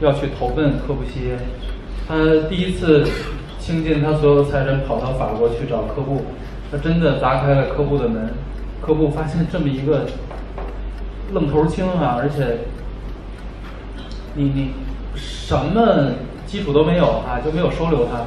[0.00, 1.38] 要去投奔科布西耶。
[2.06, 3.04] 他第一次
[3.58, 6.24] 倾尽他所有财产跑到法国去找科布，
[6.70, 8.30] 他真的砸开了科布的门。
[8.80, 10.06] 科布发现这么一个
[11.32, 12.58] 愣头青啊，而且
[14.34, 14.70] 你你
[15.16, 16.12] 什么
[16.46, 18.26] 基础都没有啊，就没有收留他。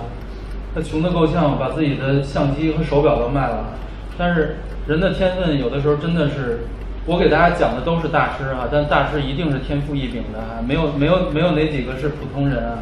[0.75, 3.77] 他穷得够呛，把自己的相机和手表都卖了。
[4.17, 4.57] 但是
[4.89, 6.61] 人的天分有的时候真的是，
[7.05, 12.79] 我给大家讲的都是大师啊，但大师一定是天赋异禀的啊，没有没有没有哪几个是普通人啊。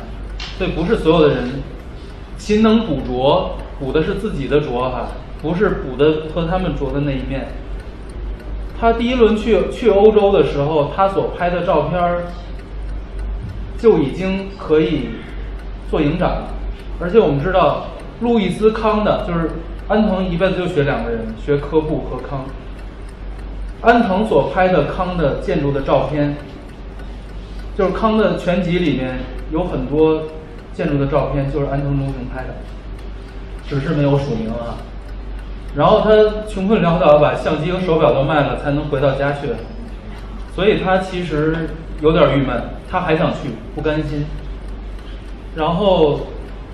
[0.58, 1.50] 所以不是所有的人，
[2.38, 5.08] 勤能补拙，补的是自己的拙哈，
[5.42, 7.50] 不是补的和他们拙的那一面。
[8.80, 12.22] 他第一轮去去欧洲的时候，他所拍的照片儿
[13.78, 15.10] 就已经可以
[15.92, 16.48] 做影展了。
[17.02, 17.88] 而且我们知道，
[18.22, 19.50] 路易斯康的，就是
[19.88, 22.46] 安藤一辈子就学两个人，学科布和康。
[23.82, 26.36] 安藤所拍的康的建筑的照片，
[27.78, 29.20] 就是康的全集里面
[29.52, 30.24] 有很多
[30.74, 32.56] 建筑的照片，就是安藤忠雄拍的，
[33.70, 34.76] 只是没有署名啊。
[35.76, 36.10] 然后他
[36.50, 39.50] 穷困潦倒，把相机和手表都卖了，才能回到家去。
[40.54, 41.70] 所以他其实
[42.02, 44.26] 有点郁闷，他还想去，不甘心。
[45.56, 46.22] 然后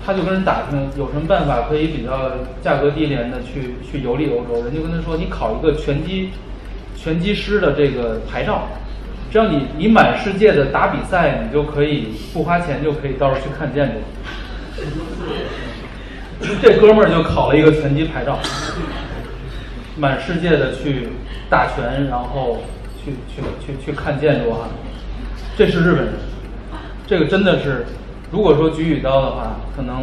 [0.06, 4.62] 他就跟人打听有什么办法可以比较价格低廉的去去游历欧洲。
[4.62, 6.28] 人就跟他说：“你考一个拳击
[6.94, 8.68] 拳击师的这个牌照，
[9.32, 13.94] 只要你你满世界的打比赛，你就可以不花钱就可以到时候去看建筑。”
[16.60, 18.38] 这哥们儿就考了一个拳击牌照，
[19.96, 21.08] 满世界的去
[21.48, 22.58] 打拳，然后
[23.02, 24.68] 去去去去看建筑哈。
[25.56, 26.12] 这是日本人，
[27.06, 27.86] 这个真的是。
[28.34, 30.02] 如果说菊与刀的话，可能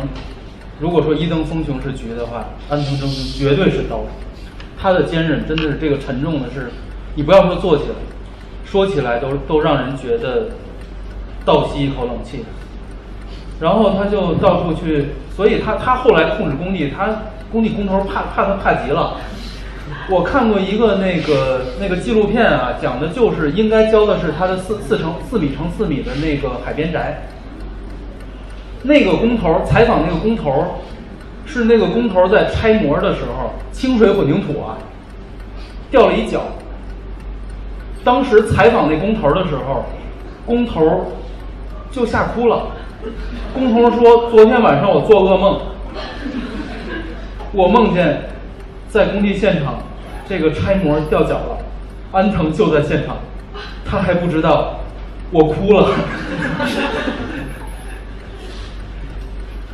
[0.80, 4.06] 如果说伊登风雄是菊的话，安藤忠雄绝对是刀。
[4.80, 6.72] 他的坚韧真的是这个沉重的是，
[7.14, 7.96] 你不要说做起来，
[8.64, 10.48] 说起来都都让人觉得
[11.44, 12.46] 倒吸一口冷气。
[13.60, 17.10] 然后他就到处去，所以他他后来控制工地，他
[17.52, 19.18] 工地工头怕怕他怕极了。
[20.10, 27.28] 我看过一个那个那个纪录片啊，讲的就是应该交的是他的四四乘四米乘四米的那个海边宅。
[28.84, 30.82] 那个工头采访那个工头，
[31.46, 34.78] 是那个工头在拆模的时候，清水混凝土啊
[35.90, 36.42] 掉了一脚。
[38.04, 39.86] 当时采访那工头的时候，
[40.46, 41.12] 工头
[41.92, 42.68] 就吓哭了。
[43.54, 45.60] 工头说：“昨天晚上我做噩梦，
[47.52, 48.30] 我梦见
[48.88, 49.76] 在工地现场，
[50.28, 51.58] 这个拆模掉脚了，
[52.12, 53.18] 安藤就在现场，
[53.86, 54.80] 他还不知道，
[55.32, 55.90] 我哭了。”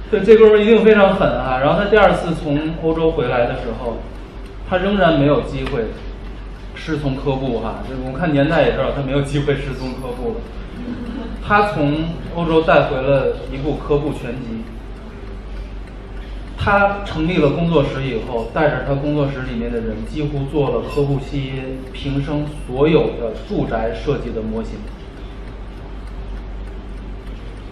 [0.09, 1.59] 对，这哥们儿一定非常狠啊！
[1.61, 3.97] 然后他第二次从欧洲回来的时候，
[4.69, 5.87] 他仍然没有机会
[6.75, 7.83] 师从科布哈。
[7.89, 10.35] 就我们看年代也知道，他没有机会师从科布了。
[11.45, 12.05] 他从
[12.35, 14.63] 欧洲带回了一部科布全集。
[16.57, 21.53] 他成立了工作室以后，带着他工作室里面的人，几乎做了科布西耶
[21.91, 24.73] 平生所有的住宅设计的模型。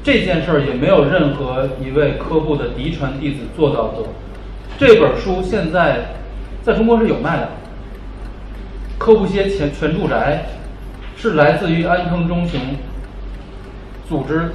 [0.05, 4.09] 这件事儿也没有任何一位科布的嫡传弟子做到过。
[4.77, 6.17] 这本书现在
[6.61, 7.49] 在中国是有卖的。
[8.99, 10.45] 科布歇全全住宅
[11.17, 12.61] 是来自于安藤忠雄
[14.07, 14.51] 组织。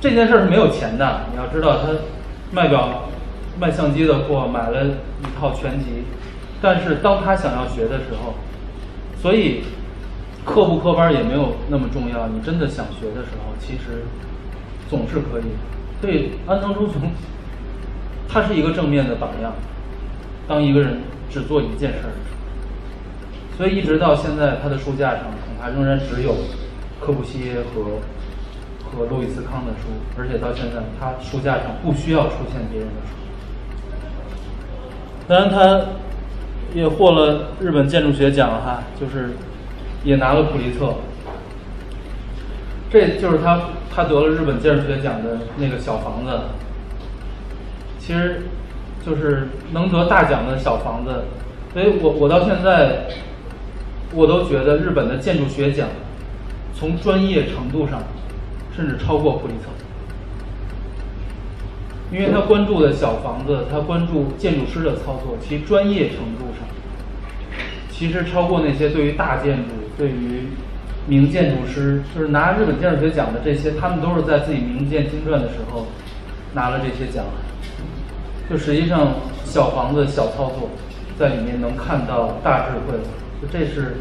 [0.00, 1.88] 这件事儿是没有钱的，你要知道他
[2.50, 3.10] 卖表
[3.60, 6.04] 卖相机的货买了一套全集，
[6.62, 8.32] 但是当他想要学的时候，
[9.20, 9.64] 所以
[10.46, 12.26] 课不课班也没有那么重要。
[12.28, 14.06] 你真的想学的时候，其实。
[14.96, 15.42] 总是可以，
[16.00, 17.10] 对安藤忠雄，
[18.28, 19.52] 他是一个正面的榜样。
[20.46, 22.14] 当一个人只做一件事儿，
[23.56, 26.36] 所以一直到现在，他的书架上恐怕仍然只有
[27.00, 27.98] 科布西耶和
[28.88, 33.14] 和路易斯康的书，而且到现在，他书架上不需要出现别人的书。
[35.26, 35.86] 当然，他
[36.72, 39.30] 也获了日本建筑学奖哈，就是
[40.04, 40.94] 也拿了普利策。
[42.94, 43.60] 这就是他，
[43.92, 46.30] 他得了日本建筑学奖的那个小房子。
[47.98, 48.42] 其实，
[49.04, 51.24] 就是能得大奖的小房子。
[51.72, 53.06] 所以我我到现在，
[54.12, 55.88] 我都觉得日本的建筑学奖，
[56.72, 58.00] 从专业程度上，
[58.76, 59.70] 甚至超过普利策。
[62.12, 66.68] 因为他关注的小房子，他关注建筑师的操作，其专业程度上，
[67.90, 70.50] 其实超过那些对于大建筑，对于。
[71.06, 75.86] 名建筑师就是拿日本建筑学奖的这些，他们都是在自己名建精传的时候
[76.54, 77.24] 拿了这些奖。
[78.48, 80.70] 就实际上小房子小操作，
[81.18, 82.98] 在里面能看到大智慧，
[83.40, 83.96] 就这是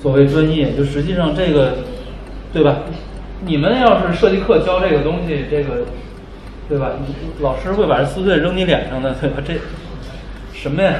[0.00, 0.72] 所谓专业。
[0.76, 1.78] 就实际上这个，
[2.52, 2.78] 对吧？
[3.44, 5.84] 你们要是设计课教这个东西，这个，
[6.68, 6.92] 对吧？
[7.40, 9.42] 老师会把这撕碎扔你脸上的，对吧？
[9.44, 9.54] 这
[10.52, 10.94] 什么呀？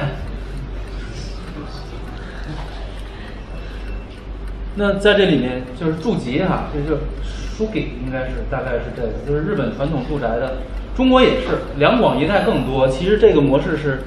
[4.75, 10.57] 那在这里面就是住集哈，这就是书给应该是大概是这个，就是日本传统住宅的，
[10.95, 12.87] 中国也是，两广一带更多。
[12.87, 14.01] 其实这个模式是，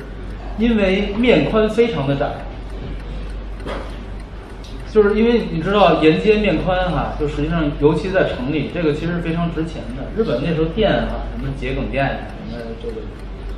[0.58, 2.26] 因为面宽非常的窄，
[4.90, 10.20] 就是因为你知道沿街面宽哈，就实际上尤其在城里，这个其实非常值钱的。
[10.20, 12.94] 日本那时候店哈，什么桔梗店，什么这个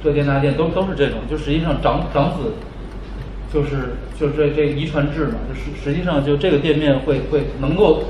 [0.04, 2.52] 这店那店都都是这种，就实际上长长子。
[3.53, 8.05] 就是就是这这遗传制嘛，就是实际上就这个店面会会能够，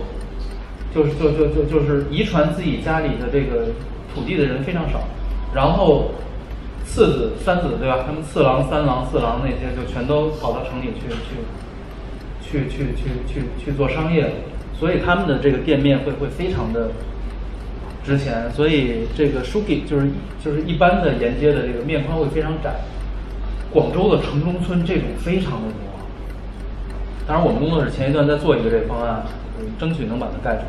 [0.95, 3.66] 就是就就就就是遗传自己家里的这个
[4.12, 5.01] 土地的人非常少，
[5.55, 6.11] 然后
[6.84, 8.05] 次子三子对吧？
[8.05, 11.09] 他们次郎三郎四郎那些就全都跑到城里去
[12.43, 14.32] 去去去去去去做商业了，
[14.78, 16.91] 所以他们的这个店面会会非常的
[18.05, 20.09] 值钱，所以这个书给就是
[20.43, 22.74] 就是一般的沿街的这个面宽会非常窄。
[23.73, 25.79] 广州的城中村这种非常的多。
[27.27, 29.23] 当然，我们工作室前一段在做一个这方案，
[29.79, 30.69] 争取能把它盖出来，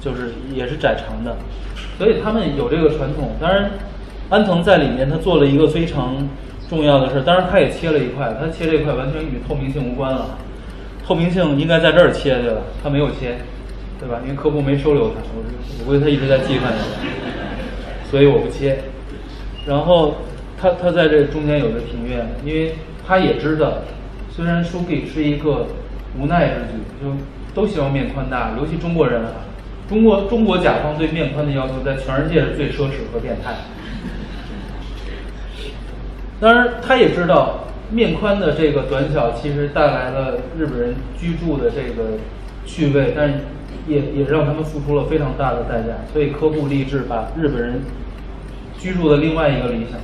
[0.00, 1.36] 就是也是窄长的，
[1.96, 3.30] 所以他们有这个传统。
[3.40, 3.70] 当然，
[4.28, 6.16] 安藤在里面他做了一个非常
[6.68, 10.36] 重要的事，当然他也切了一块，他切这块完全与透明性无关了。
[11.06, 12.60] 透明性应该在这儿切对吧？
[12.82, 13.38] 他没有切，
[14.00, 14.18] 对吧？
[14.24, 15.42] 因为客户没收留他，我
[15.78, 16.72] 我估计他一直在计算，
[18.10, 18.80] 所以我不切。
[19.64, 20.16] 然后
[20.60, 22.74] 他他在这中间有个庭院，因为
[23.06, 23.74] 他也知道。
[24.30, 25.66] 虽然书给是一个
[26.16, 27.12] 无奈之举，就
[27.52, 29.32] 都希望面宽大，尤其中国人啊，
[29.88, 33.56] 中国中国甲方对面宽的要求在全世界是最奢侈和变态。
[36.38, 42.10] 当然，他也知道面宽的这个短小其实带来了日本人居住的这个
[42.64, 43.40] 趣味，但
[43.88, 45.94] 也也让他们付出了非常大的代价。
[46.12, 47.80] 所以客户立志把日本人
[48.78, 49.98] 居住的另外一个理想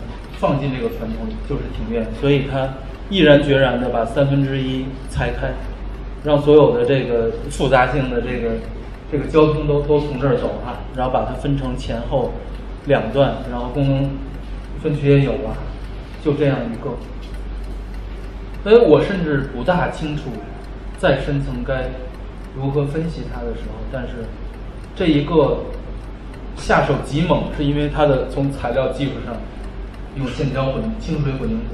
[0.44, 2.06] 放进这个传统里，就是庭院。
[2.20, 2.68] 所以他。
[3.10, 5.52] 毅然决然地把三分之一拆开，
[6.24, 8.54] 让所有的这个复杂性的这个
[9.12, 12.32] 这个交通都都从这儿走啊，然后把它分成前后
[12.86, 14.10] 两段，然后功能
[14.82, 15.54] 分区也有了，
[16.24, 16.92] 就这样一个。
[18.62, 20.22] 所以我甚至不大清楚
[20.96, 21.90] 再深层该
[22.56, 24.24] 如何分析它的时候，但是
[24.96, 25.58] 这一个
[26.56, 29.36] 下手极猛，是因为它的从材料技术上
[30.16, 31.64] 用线胶混清水混凝土。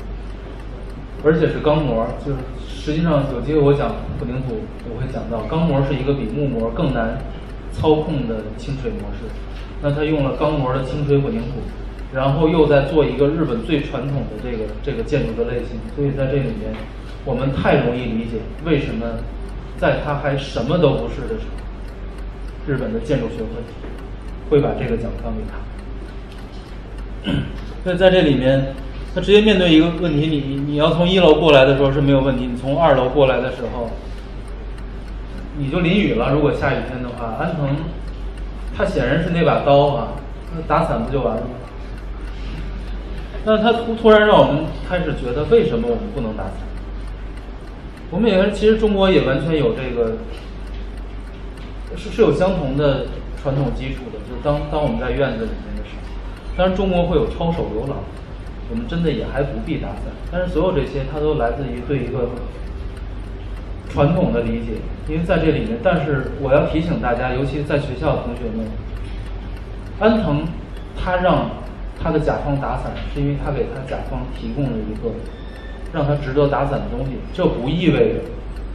[1.23, 4.57] 而且是钢模，就是实际上有机会我讲混凝土，
[4.89, 7.19] 我会讲到钢模是一个比木模更难
[7.73, 9.29] 操控的清水模式。
[9.83, 11.61] 那它用了钢模的清水混凝土，
[12.15, 16.73] 然后又在做一个日本最传统的这个这个建筑的类型，所以在这里面
[17.27, 19.07] 我们太容易理解为什么
[19.77, 23.61] 在它还什么都不是的时候，日本的建筑学会
[24.49, 27.31] 会把这个奖颁给他。
[27.85, 28.75] 所以在这里面。
[29.13, 33.91] 他直接面对一个问题，你你你要从一楼过来的时候是没有问题，你从二楼过来的时候，
[35.59, 36.31] 你就淋雨了。
[36.31, 37.75] 如果下雨天的话，安藤，
[38.73, 40.13] 他显然是那把刀啊，
[40.55, 41.49] 那打伞不就完了吗？
[43.45, 46.53] 那他突突然让我们开始觉得，为什么我们不能打伞？
[48.13, 50.19] 我们也其实中国也完全有这个，
[51.97, 53.07] 是是有相同的
[53.43, 56.00] 传统基础的，就是当当我们在院子里面的时候，
[56.61, 57.97] 当然中国会有抄手刘老。
[58.71, 62.29] 我们真的也还不必打伞，但是所有这些它都来自于对一个
[63.89, 64.75] 传统的理解，
[65.09, 65.79] 因为在这里面。
[65.83, 68.67] 但是我要提醒大家，尤其在学校的同学们，
[69.99, 70.45] 安藤
[70.95, 71.51] 他让
[71.99, 75.15] 他的甲方打伞，是因为他给他甲方提供了一个
[75.95, 77.13] 让他值得打伞的东西。
[77.33, 78.21] 这不意味着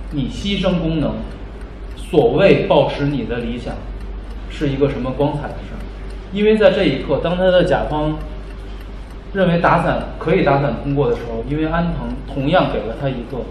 [0.09, 1.17] 你牺牲功能，
[1.95, 3.75] 所谓保持你的理想，
[4.49, 5.74] 是一个什么光彩的事。
[6.36, 8.15] 因为在这一刻，当他的甲方。
[9.33, 13.43] 认为打伞可以打伞通过的时候，因为安藤同样给了他一个，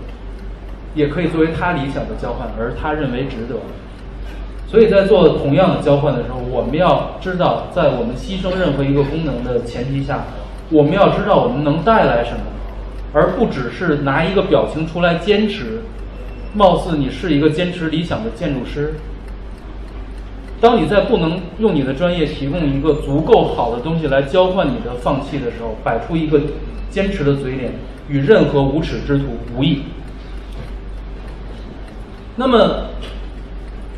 [0.94, 3.56] 也可以作为他理想的交换，而他认为值得。
[4.66, 10.24] 所以在做同样的交换的时候，我们要知道，在我们牺牲任何一个功能的前提下，
[10.70, 12.40] 我们要知道我们能带来什么，
[13.12, 15.82] 而不只是拿一个表情出来坚持，
[16.54, 18.94] 貌似你是一个坚持理想的建筑师。
[20.60, 26.40] 当你在不能用你的专业提供一个足够好的东西来交换你的放弃的时候，摆出一个
[26.88, 27.72] 坚持的嘴脸，
[28.08, 29.24] 与任何无耻之徒
[29.54, 29.82] 无异。
[32.36, 32.86] 那么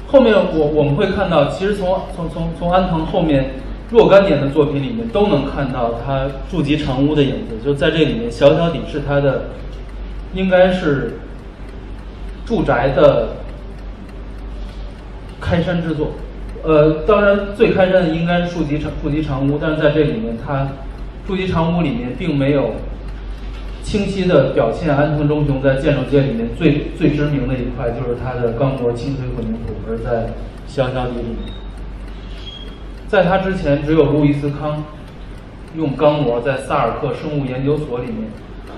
[0.08, 3.52] 后面我我们会看到，其实从从从从安藤后面
[3.90, 9.50] 若干年的作品里面都能看到他筑基长屋的影子，就在这里面，小小底是他的，
[10.34, 11.20] 应该是
[12.44, 13.36] 住宅的
[15.40, 16.12] 开山之作。
[16.66, 20.66] 呃，当然最开山的应该是树吉长树吉长屋，但是在这里面，它
[21.24, 22.72] 树吉长屋里面并没有
[23.84, 30.32] 清晰的表现安藤忠雄在建筑界里面最最知名的一块，就是他的钢模清水混凝土，而在
[30.66, 31.36] 小小底里，
[33.06, 34.82] 在他之前，只有路易斯康
[35.76, 38.28] 用钢模在萨尔克生物研究所里面，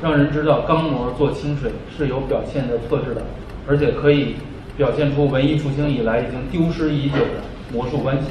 [0.02, 3.22] 让人知道钢模做清水是有表现的特质的，
[3.66, 4.34] 而且可以
[4.76, 7.47] 表现出文艺复兴以来已经丢失已久的。
[7.72, 8.28] 魔术关系，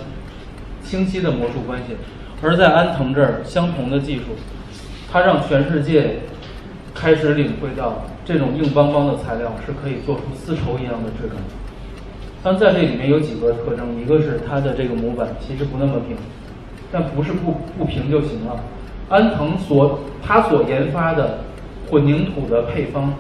[0.84, 1.96] 清晰的魔术关系，
[2.42, 4.24] 而在安藤这儿，相同的技术，
[5.12, 6.20] 它让全世界
[6.96, 11.38] 开始领会到这种硬邦邦的材料是可以做出丝绸一样的质感。
[12.44, 16.16] 但在这里面有几个特征，一个是它的这个模板其实不那么平，
[16.92, 18.60] 但不是不不平就行了。
[19.10, 21.40] 安藤所他所研发的
[21.90, 23.14] 混凝土的配方。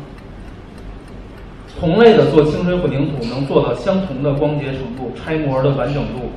[1.79, 6.31] 同类的做清水混凝土能做到相同的光洁程度、拆模的完整度，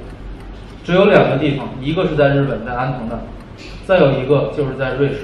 [0.85, 3.19] 只有两个地方，一个是在日本，在安藤那，
[3.87, 5.21] 再有一个就是在瑞士。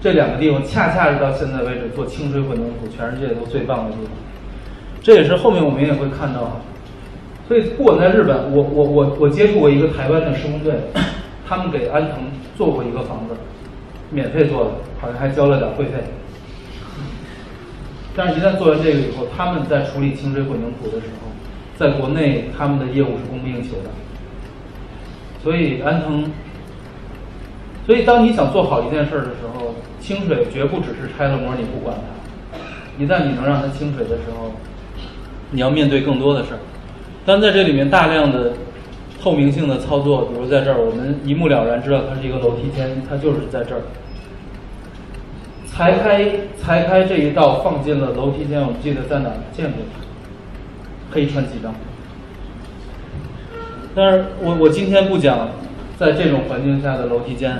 [0.00, 4.10] 这两个地方恰恰是到现在为止做清水混凝土全世界都最棒的地方。
[5.02, 6.60] 这也是后面我们也会看到，
[7.48, 10.74] 所以不管在日本，我我我我接触过一个台湾的施工队，
[11.48, 12.18] 他们给安藤
[12.54, 13.34] 做过一个房子，
[14.10, 14.70] 免费做的，
[15.00, 15.92] 好像还交了点会费。
[18.16, 21.28] 但是，一旦做完这个以后，他们在处理清水混凝土的时候，
[21.76, 23.90] 在国内他们的业务是供不应求的。
[25.42, 26.24] 所以安藤，
[27.86, 32.58] 所以当你想做好一件事儿的时候，清水绝不只是拆了模你不管它。
[32.98, 34.52] 一旦你能让它清水的时候，
[35.50, 36.58] 你要面对更多的事儿。
[37.26, 38.54] 但在这里面大量的
[39.20, 43.82] 透明性的操作，比如在这儿，我们一目了然知道它是一个楼梯间，它就是在这儿。
[45.76, 46.24] 裁开
[46.58, 49.82] 裁开这一道放进了楼梯间，我记得在哪见过？
[51.10, 51.74] 黑川纪章。
[53.94, 55.50] 但是我我今天不讲，
[55.98, 57.58] 在这种环境下的楼梯间，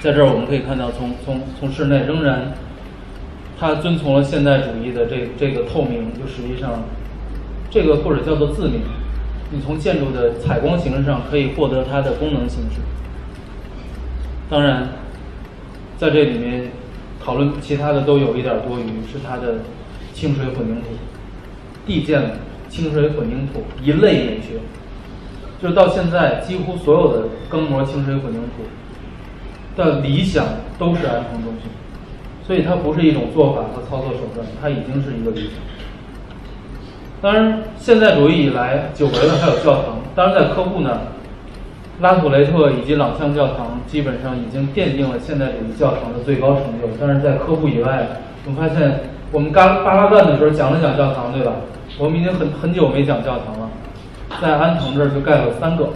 [0.00, 2.52] 在这儿我们可以看到，从从从室内仍然，
[3.58, 6.84] 它遵从了现代主义的这这个透明，就实际上，
[7.70, 8.82] 这个或者叫做自明，
[9.52, 12.82] 你从建筑的采光形式上可以获得它的功能形式。
[14.50, 14.86] 当然。
[15.98, 16.70] 在这里面
[17.22, 19.56] 讨论其他的都有一点多余，是它的
[20.14, 20.86] 清水混凝土、
[21.84, 22.38] 地建
[22.68, 24.60] 清水混凝土一类美学，
[25.60, 28.62] 就到现在几乎所有的更模清水混凝土
[29.76, 30.46] 的理想
[30.78, 31.68] 都是安藤忠雄，
[32.46, 35.54] 所以它不是一种做法和操作手段，它已经是一个理想。
[37.20, 41.00] 当然，现代主义以来久违了还有教堂，当然在科布呢。
[42.00, 46.88] 拉普雷特以及朗香教堂基本上已经奠定了现代主义教堂的最高成就。
[47.00, 48.06] 但是在科布以外，
[48.46, 49.00] 我们发现
[49.32, 51.52] 我们嘎巴拉干的时候讲了讲教堂，对吧？
[51.98, 53.68] 我们已经很很久没讲教堂了。
[54.40, 55.88] 在安藤这儿就盖了三个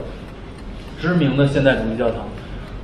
[1.00, 2.24] 知名的现代主义教堂。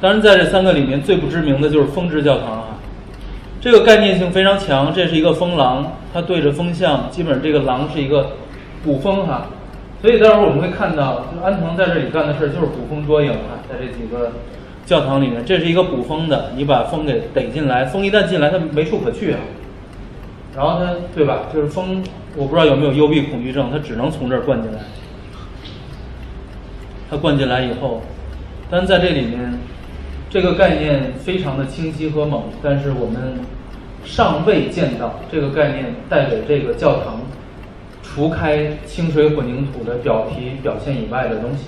[0.01, 2.65] 当然，在这三个里面最不知名的就是风之教堂啊。
[3.61, 8.35] 这个概念性非常强，这是一个风廊，它对着风向，基本这个廊是一个
[8.85, 9.49] 捕风哈。
[10.00, 14.30] 所以待会儿我们会看到，就安藤在这里干的事儿就是捕风捉影啊，在这几个
[14.86, 19.38] 教堂里面，这是一个捕风的，你把风给逮进来，风一旦进来，它没处可去啊。
[20.56, 21.46] 然后它，对吧？
[21.52, 22.02] 就是风，
[22.36, 24.78] 我不知道有没有幽闭恐惧症，它只能从这儿灌进来。
[27.10, 28.02] 它灌进来以后，
[28.70, 29.58] 但在这里面，
[30.30, 33.40] 这个概念非常的清晰和猛，但是我们
[34.04, 37.20] 尚未见到这个概念带给这个教堂。
[38.19, 41.66] 除开清水混凝土的表皮表现以外的东西，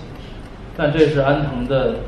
[0.77, 1.99] 但这是安藤的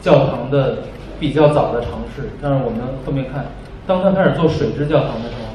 [0.00, 0.78] 教堂的
[1.20, 2.30] 比较早的尝试。
[2.42, 3.46] 但是我们后面看，
[3.86, 5.54] 当他开始做水质教堂的时候，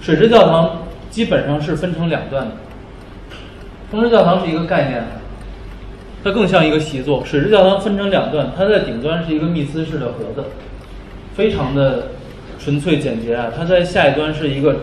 [0.00, 2.52] 水质教堂基本上是分成两段的。
[3.90, 5.02] 风之教堂是一个概念，
[6.22, 7.24] 它更像一个习作。
[7.24, 10.44] 水质教堂分成两段，它在顶端是一个密斯式的盒子，
[11.34, 12.10] 非常的
[12.60, 13.50] 纯粹简洁啊。
[13.56, 14.76] 它在下一端是一个。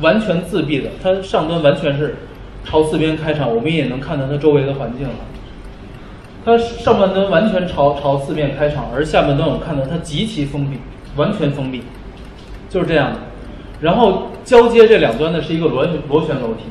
[0.00, 2.16] 完全自闭的，它上端完全是
[2.64, 5.14] 朝四边开场，我们也能看到它周围的环境了。
[6.44, 10.78] 它上半端完全朝朝四面开场，而下半端我们看到它极其封闭，
[11.16, 11.82] 完全封闭，
[12.68, 13.18] 就是这样的。
[13.80, 16.64] 然后交接这两端的是一个螺螺旋楼梯。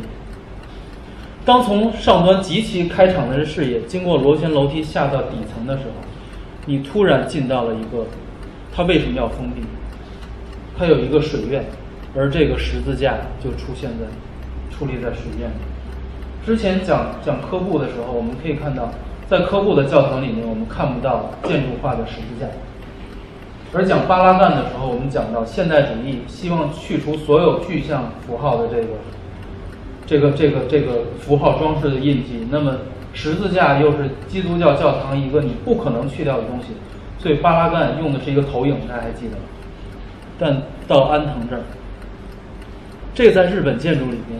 [1.46, 6.06] 当从上端极其开敞的视野经过螺旋楼梯下到底层的时候，
[6.66, 8.06] 你突然进到了一个，
[8.76, 9.62] 它为什么要封闭？
[10.78, 11.66] 它有一个水院。
[12.16, 14.06] 而这个十字架就出现在
[14.76, 15.52] 矗立在水面。
[16.46, 18.90] 之前讲讲科布的时候，我们可以看到，
[19.30, 22.48] 在科布的教堂里面，我们看不到建筑化的十字架。
[23.72, 28.88] 而讲巴拉干的时候，我们讲到现代主义希望去除所有具象符号的这个
[30.08, 32.48] 这个这个这个符号装饰的印记。
[32.50, 32.78] 那么
[33.14, 36.68] 十字架又是基督教教堂一个你不可能去掉的东西，
[37.20, 39.36] 所以巴拉干用的是一个投影，大家还记得？
[40.40, 41.62] 但到安藤这儿。
[43.20, 44.40] 这个在日本建筑里边，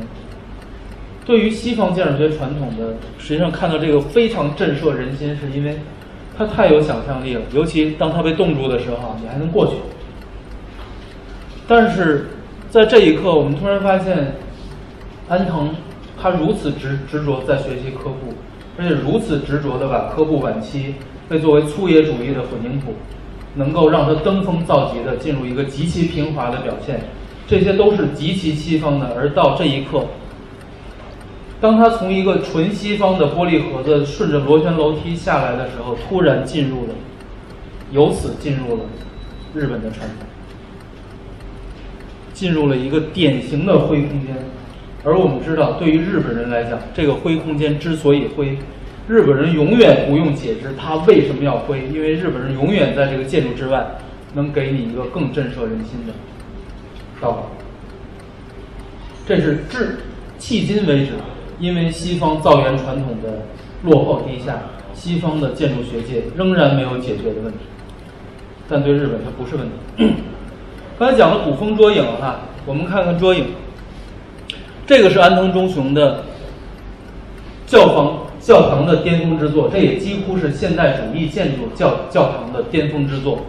[1.26, 5.78] 对于西方建筑学传统的，实际上看到这个非常震慑人心，是因为
[6.38, 7.42] 它太有想象力了。
[7.54, 9.74] 尤其当它被冻住的时候，你还能过去。
[11.68, 12.28] 但是
[12.70, 14.34] 在这一刻，我们突然发现，
[15.28, 15.76] 安藤
[16.18, 18.34] 他如此执执着在学习科布，
[18.78, 20.96] 而且如此执着的把科布晚期
[21.28, 22.94] 被作为粗野主义的混凝土，
[23.56, 27.02] 能够让它登峰造极的进入一个极其平滑的表现。
[27.50, 30.06] 这些都是极其西方的，而到这一刻，
[31.60, 36.94] 当他从一个纯西方的玻璃盒子顺着螺旋楼梯下来的时候，突然进入了，
[37.92, 38.84] 由此进入了
[39.56, 40.28] 日本的传统，
[42.34, 44.36] 进入了一个典型的灰空间。
[45.04, 48.60] 而我们知道，对于日本人来讲，这个灰空间之所以灰，
[49.08, 53.88] 日本人永远不用解释他为什么要灰，因为日本人永远在这个建筑之外
[54.36, 56.14] 能给你一个更震慑人心的
[57.22, 57.38] 道理。
[59.28, 60.00] 这是至
[60.40, 61.12] 迄今为止，
[61.60, 63.46] 因为西方造园传统的
[63.84, 64.58] 落后低下，
[64.94, 67.60] 西方的建筑学界仍然没有解决的问题。
[68.68, 70.16] 但对日本它不是问题。
[70.98, 73.46] 刚才讲了古风捉影哈，我们看看捉影。
[74.86, 76.24] 这个是安藤忠雄的
[77.68, 83.46] 教堂教堂的巅峰之作，这也几乎是现代主义建筑教教堂的巅峰之作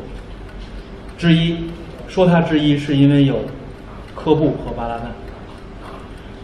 [1.16, 1.56] 之一。
[2.06, 3.36] 说它之一，是因为有
[4.22, 5.10] 科布和巴拉干。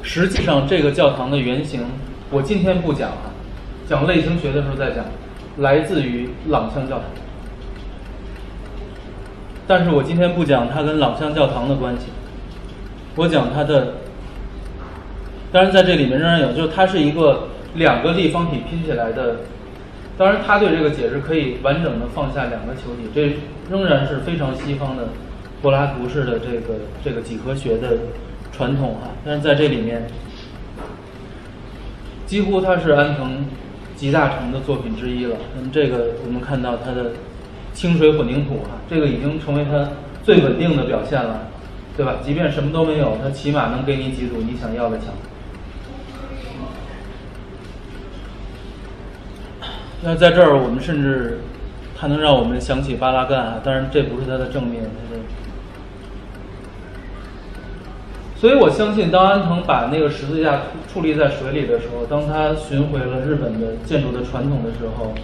[0.03, 1.85] 实际上，这个教堂的原型，
[2.31, 3.35] 我今天不讲啊，
[3.89, 5.05] 讲类型学的时候再讲，
[5.59, 7.05] 来自于朗香教堂。
[9.67, 12.07] 但是我今天不讲它跟朗香教堂的关系，
[13.17, 13.95] 我讲它的。
[15.53, 19.37] 当然，在这里面仍然有，就是它是一个两个立方体拼起来的。
[20.19, 23.37] 当然，他对这个解释可以完整的放下两个球体，这
[23.71, 25.09] 仍然是非常西方的
[25.63, 26.75] 柏拉图式的这个
[27.05, 27.99] 这个几何学的
[28.53, 29.11] 传统哈。
[29.25, 30.07] 但是在这里面，
[32.27, 33.45] 几乎它是安藤
[33.95, 35.37] 集大成的作品之一了。
[35.57, 37.13] 那么这个我们看到它的。
[37.77, 39.87] 清水混凝土哈，这个已经成为它
[40.23, 41.49] 最稳定的表现了，
[41.95, 42.17] 对吧？
[42.25, 45.09] 即便什么都没有，它起码能给你几组你想要的墙。
[50.01, 51.41] 那在这儿，我们甚至
[51.95, 55.21] 它能让我们想起巴拉干啊，当然这不是它的正面，它的。
[58.37, 65.15] 所以我相信，当安藤把那个十字架矗立在水里的时候，当他寻回了日本的建筑的传统的时候。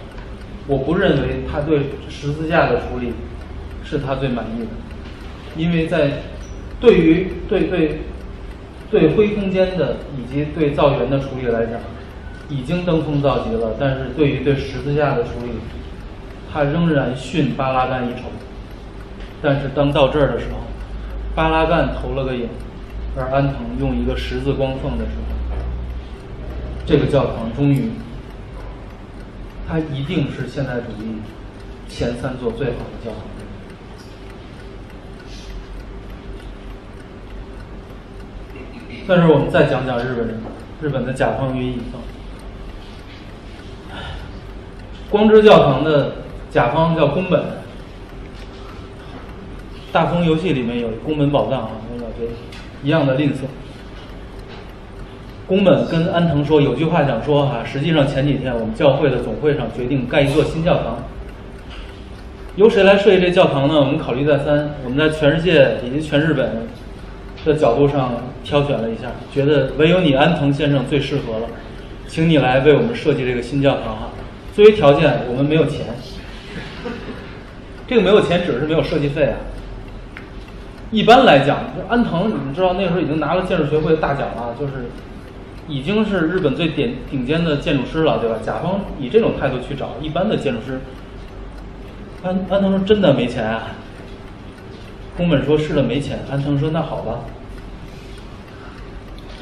[0.65, 3.11] 我不认为他对十字架的处理
[3.83, 4.69] 是他最满意的，
[5.57, 6.21] 因为在
[6.79, 7.99] 对于对对
[8.89, 11.81] 对灰空间的以及对造园的处理来讲，
[12.47, 13.75] 已经登峰造极了。
[13.77, 15.51] 但是对于对十字架的处理，
[16.53, 18.29] 他仍然逊巴拉干一筹。
[19.41, 20.59] 但是当到这儿的时候，
[21.35, 22.47] 巴拉干投了个影，
[23.15, 25.55] 而安藤用一个十字光缝的时候，
[26.85, 27.91] 这个教堂终于。
[29.65, 31.21] 它一定是现代主义
[31.87, 33.21] 前三座最好的教堂。
[39.07, 40.37] 但是我们再讲讲日本人，
[40.81, 42.01] 日本的甲方与乙方。
[45.09, 46.15] 光之教堂的
[46.51, 47.41] 甲方叫宫本，
[49.91, 52.25] 大风游戏里面有宫本宝藏啊，我老这
[52.83, 53.45] 一样的吝啬。
[55.45, 61.03] 宫本跟安藤说：“有句话想说哈，实际上前几天我们教会的总会上决定盖一座新教堂。
[62.55, 63.75] 由谁来设计这教堂呢？
[63.75, 66.49] 我们考虑再三，我们在全世界以及全日本
[67.45, 71.47] 的角度上挑选了一下，觉得唯有你安藤先生最适合了，
[72.07, 74.09] 请你来为我们设计这个新教堂哈。
[74.55, 75.81] 作为条件，我们没有钱。
[77.85, 79.35] 这个没有钱指的是没有设计费啊。
[80.93, 84.73] 一般来讲，就安藤你们知道那时候已经拿了建筑学会的大奖了，就是。”
[85.65, 88.35] 已经是日本最顶顶尖的建筑师了，对吧？
[88.43, 90.81] 甲方以这种态度去找一般的建筑师，
[92.21, 93.67] 安安藤说真的没钱啊。
[95.15, 97.19] 宫本说是的没钱，安藤说那好吧。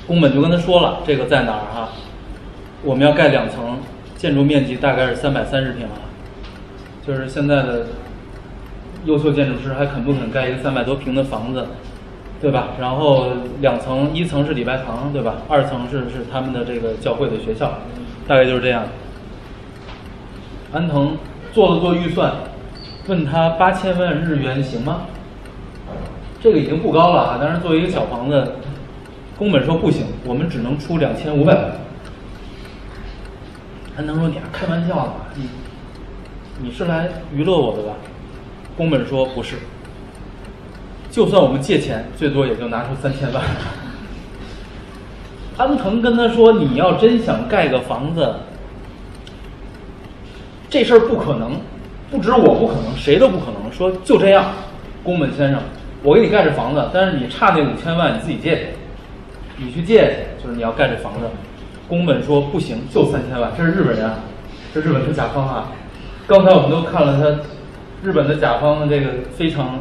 [0.05, 1.89] 宫本就跟他说了，这个在哪儿哈？
[2.83, 3.79] 我们要盖两层，
[4.15, 6.05] 建筑面积大概是三百三十平啊，
[7.05, 7.87] 就是现在的
[9.05, 11.67] 优秀建筑师还肯不肯盖一个三百多平的房子？
[12.41, 12.69] 对吧？
[12.79, 13.27] 然后
[13.59, 15.35] 两层，一层是礼拜堂，对吧？
[15.47, 17.71] 二层是是他们的这个教会的学校，
[18.27, 18.83] 大概就是这样。
[20.73, 21.15] 安藤
[21.53, 22.33] 做了做预算，
[23.07, 25.01] 问他八千万日元行吗？
[26.41, 28.53] 这个已经不高了啊，但是作为一个小房子，
[29.37, 31.71] 宫本说不行，我们只能出两千五百万。
[33.97, 35.13] 安藤说：“你还开玩笑呢？
[35.35, 35.47] 你
[36.63, 37.93] 你是来娱乐我的吧？”
[38.77, 39.55] 宫本说：“不是。”
[41.11, 43.43] 就算我们借钱，最多也就拿出三千万。
[45.57, 48.33] 安藤跟他说：“你要真想盖个房子，
[50.69, 51.59] 这事儿不可能，
[52.09, 53.71] 不止我不可能，谁都不可能。
[53.71, 54.53] 说就这样，
[55.03, 55.59] 宫本先生，
[56.01, 58.65] 我给你盖这房子，但是你差那五千万，你自己借去，
[59.57, 61.27] 你去借去，就是你要盖这房子。”
[61.89, 64.19] 宫本说：“不行，就三千万。”这是日本人啊，
[64.73, 65.69] 这日本是甲方啊。
[66.25, 67.43] 刚才我们都看了他
[68.03, 69.79] 日本的甲方的这个非常。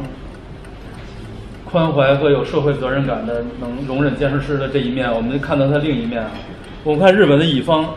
[1.63, 6.21] 宽怀和有社会责任感的，能容忍建设师的这一面，我们看到他另一面。
[6.83, 7.95] 我们看日本的乙方，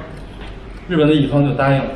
[0.86, 1.90] 日本的乙方就答应了。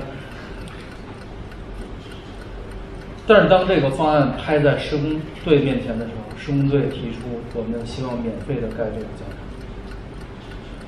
[3.28, 9.38] 但是当这个方案拍在施工队面前的时候，施工队提出我们希望免费的盖这个教堂。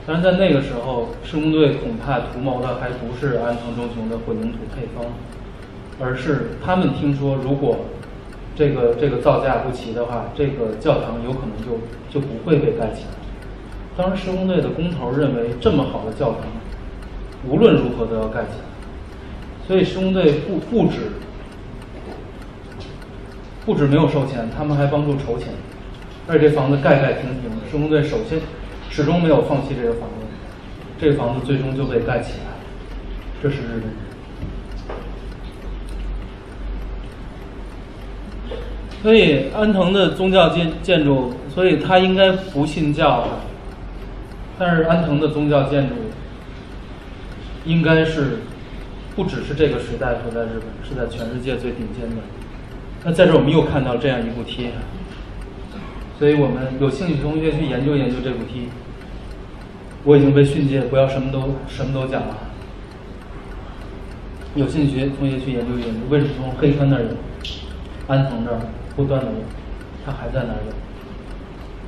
[0.05, 5.05] 但是在那个时候，施工队恐怕图谋的还不是安藤忠雄的混凝土配方，
[6.01, 7.79] 而是他们听说如果。
[8.57, 13.17] 这个这个造价不齐的话，这个教堂有可能就就不会被盖起来。
[13.97, 16.41] 当时施工队的工头认为，这么好的教堂，
[17.49, 19.67] 无论如何都要盖起来。
[19.67, 21.13] 所以施工队不不止
[23.65, 25.49] 不止没有收钱，他们还帮助筹钱，
[26.27, 28.41] 而且这房子盖盖停停，施工队首先
[28.91, 30.27] 始终没有放弃这个房子，
[31.01, 32.53] 这个房子最终就被盖起来。
[33.43, 33.57] 这是。
[39.03, 43.27] 所以安藤的宗教建建筑，所以他应该不信教，
[44.59, 45.95] 但是安藤的宗教建筑
[47.65, 48.41] 应该是
[49.17, 52.17] 不只是这个时代和在日本，是在全世界最顶尖的。
[53.03, 54.69] 那在这我们又看到这样一部梯，
[56.19, 58.69] 所以我们有兴趣同学去研究研究这部梯。
[60.05, 62.37] 我已经被训诫不要什么都什么都讲了，
[64.55, 67.03] 有兴趣同学去研究研究，为什么从黑川那儿
[68.07, 68.61] 安藤这儿？
[68.97, 69.39] 不断的有，
[70.05, 70.73] 他还在那儿有。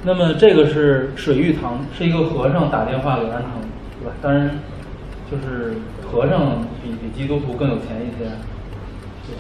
[0.05, 3.51] 那么这个是水玉堂，是一个和尚打电话给安藤，
[4.01, 4.12] 对吧？
[4.20, 4.51] 当然，
[5.31, 5.74] 就是
[6.11, 8.31] 和尚比比基督徒更有钱一些，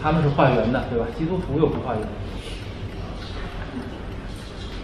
[0.00, 1.06] 他们是化缘的，对吧？
[1.18, 2.02] 基督徒又不化缘。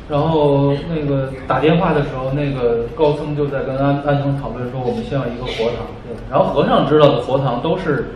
[0.08, 6.16] 然后那个打电话的时候，那个高僧就在跟安安藤讨论说，我们需要一个佛堂，对？
[6.30, 8.06] 然后和尚知道的佛堂都是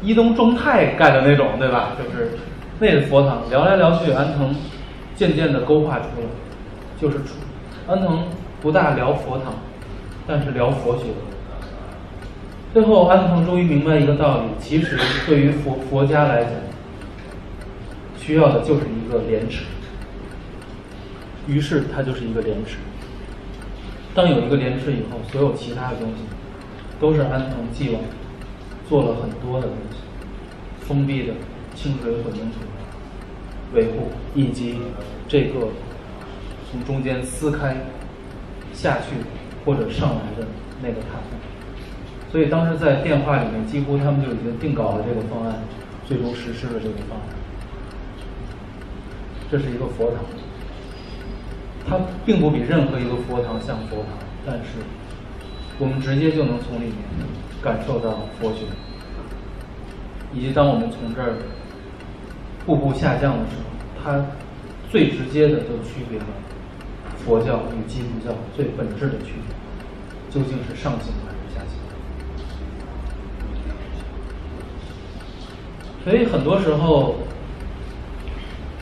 [0.00, 1.90] 伊东忠太盖的那种，对吧？
[1.98, 2.30] 就是。
[2.78, 4.54] 那是佛堂，聊来聊去，安藤
[5.14, 6.28] 渐渐的勾画出了，
[7.00, 7.18] 就是
[7.86, 8.24] 安藤
[8.60, 9.54] 不大聊佛堂，
[10.26, 11.04] 但是聊佛学。
[12.72, 16.52] 最后，安藤终于明白一个道理：其实对于佛佛家来讲，
[18.18, 19.64] 需要的就是一个廉耻。
[21.46, 22.78] 于是，它就是一个廉耻。
[24.14, 26.24] 当有一个廉耻以后，所有其他的东西
[26.98, 28.02] 都是安藤既往
[28.88, 29.98] 做了很多的东西，
[30.86, 31.34] 封闭的。
[31.74, 32.58] 清水混凝土
[33.74, 34.78] 维护，以及
[35.26, 35.68] 这个
[36.70, 37.76] 从中间撕开
[38.72, 39.16] 下去
[39.64, 40.46] 或者上来的
[40.82, 41.40] 那个塔面。
[42.30, 45.58] 所以当时在电话里面，几乎他们就已经定稿了这个方案，
[46.06, 47.26] 最终实施了这个方案。
[49.50, 50.20] 这是一个佛堂，
[51.88, 54.06] 它并不比任何一个佛堂像佛堂，
[54.46, 54.80] 但是
[55.78, 56.94] 我们直接就能从里面
[57.62, 58.66] 感受到佛学，
[60.32, 61.34] 以及当我们从这儿。
[62.64, 63.64] 步步下降的时候，
[64.02, 64.24] 它
[64.90, 66.26] 最直接的就区别了
[67.24, 69.54] 佛教与基督教最本质的区别，
[70.30, 71.78] 究竟是上行还是下行？
[76.04, 77.16] 所以很多时候，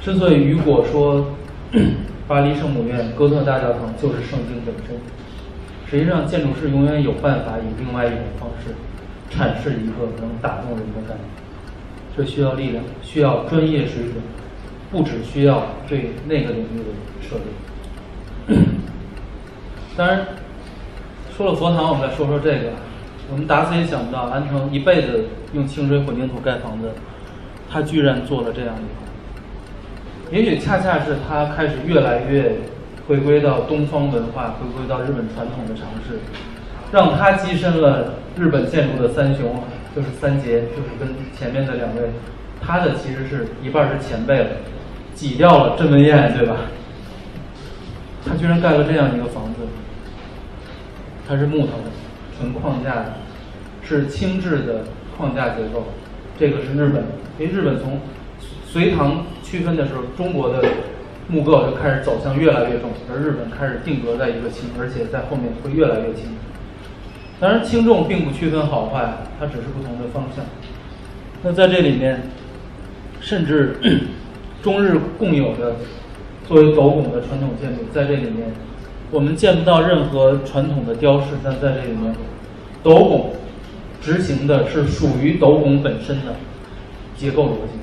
[0.01, 1.27] 之所以雨果说
[2.27, 4.97] 巴黎圣母院、哥特大教堂就是圣经本身，
[5.91, 8.75] 实际上建筑师永远有办法以另外一种方式
[9.31, 11.50] 阐释一个能打动人的概念。
[12.17, 14.15] 这需要力量，需要专业水准，
[14.91, 16.85] 不只需要对那个领域的
[17.21, 18.57] 设立。
[19.97, 20.27] 当然，
[21.37, 22.73] 说了佛堂，我们再说说这个。
[23.33, 26.91] 我们打死也想不到，安藤一辈子用清水混凝土盖房子，
[27.71, 30.37] 他居然做了这样一个。
[30.37, 32.57] 也许恰恰是他开始越来越
[33.07, 36.19] 回归到东方文化，回归到日本传统的尝试，
[36.91, 39.63] 让他跻身了日本建筑的三雄。
[39.95, 42.03] 就是三杰，就是跟前面的两位，
[42.61, 44.51] 他的其实是一半是前辈了，
[45.15, 46.57] 挤掉了郑文燕，对吧？
[48.25, 49.61] 他居然盖了这样一个房子，
[51.27, 51.91] 它是木头的，
[52.39, 53.15] 纯框架的，
[53.83, 54.85] 是轻质的
[55.17, 55.87] 框架结构。
[56.39, 57.05] 这个是日本，
[57.39, 58.01] 因为日本从
[58.67, 60.63] 隋唐区分的时候，中国的
[61.29, 66.27] 木构就开始走向越来越重，而日本开始定格在一个轻，而且在后面会越来越轻。
[67.41, 70.45] 当然，轻重并不区分好坏，它只是不同的方向。
[71.43, 72.25] 那在这里面，
[73.19, 73.81] 甚至
[74.61, 75.77] 中日共有的
[76.47, 78.53] 作为斗拱的传统建筑，在这里面，
[79.11, 82.15] 我们见不到任何传统的雕饰，但在这里面，
[82.83, 83.33] 斗拱
[84.03, 86.35] 执行的是属于斗拱本身的
[87.17, 87.81] 结构逻辑。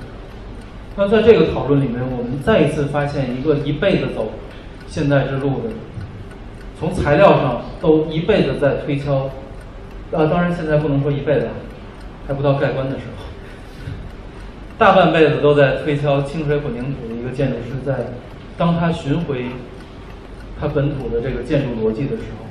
[0.96, 4.34] 那在这个讨论里面，我们再一次发现一个一辈子走
[4.86, 5.70] 现代之路的，
[6.80, 9.32] 从材料上都一辈子在推敲。
[10.14, 11.50] 啊，当然现在不能说一辈子，
[12.28, 13.26] 还不到盖棺的时候。
[14.78, 18.14] 大半辈子都在推敲清水混凝土的一个建筑师，在
[18.58, 19.48] 当他寻回
[20.60, 22.46] 他本土的这个建筑逻辑的时候，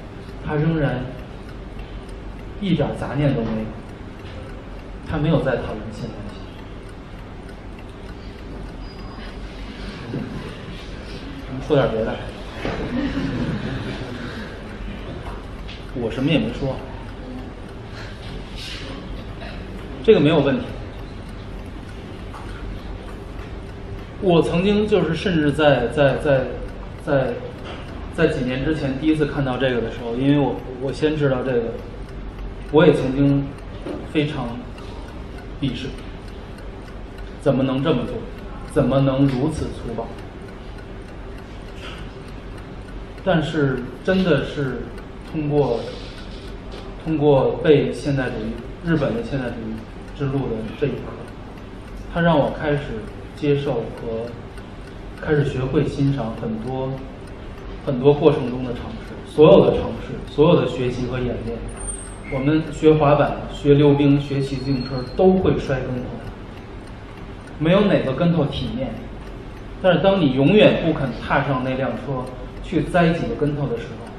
[0.45, 1.03] 他仍然
[2.61, 3.67] 一点杂念都没有，
[5.09, 6.15] 他没有在讨论现代
[10.11, 10.21] 性。
[11.67, 12.13] 说点别的，
[15.95, 16.77] 我什么也没说。
[20.07, 20.65] 这个没有问题。
[24.23, 26.45] 我曾经就是甚至在在在
[27.05, 27.33] 在
[28.15, 31.63] 在几年之前第一次看到这个的时候，因为我我先知道这个，
[32.71, 33.45] 我也曾经
[34.13, 34.57] 非常
[35.61, 35.89] 鄙视，
[37.41, 38.15] 怎么能这么做？
[38.73, 40.07] 怎么能如此粗暴？
[43.25, 44.83] 但是真的是
[45.33, 45.81] 通过
[47.05, 48.53] 通过被现代主义
[48.89, 49.75] 日本的现代主义
[50.19, 50.97] 之路的这一刻，
[52.13, 52.81] 它让我开始
[53.37, 54.27] 接受和
[55.21, 56.91] 开始学会欣赏很多
[57.85, 61.59] 很多过程中的尝试，所有的尝试，所有的学习和演练。
[62.33, 66.05] 我们学滑板、学溜冰、学骑自行车都会摔跟头，
[67.59, 68.91] 没有哪个跟头体面。
[69.83, 72.25] 但是当你永远不肯踏上那辆车
[72.65, 74.11] 去栽几个跟头的时候，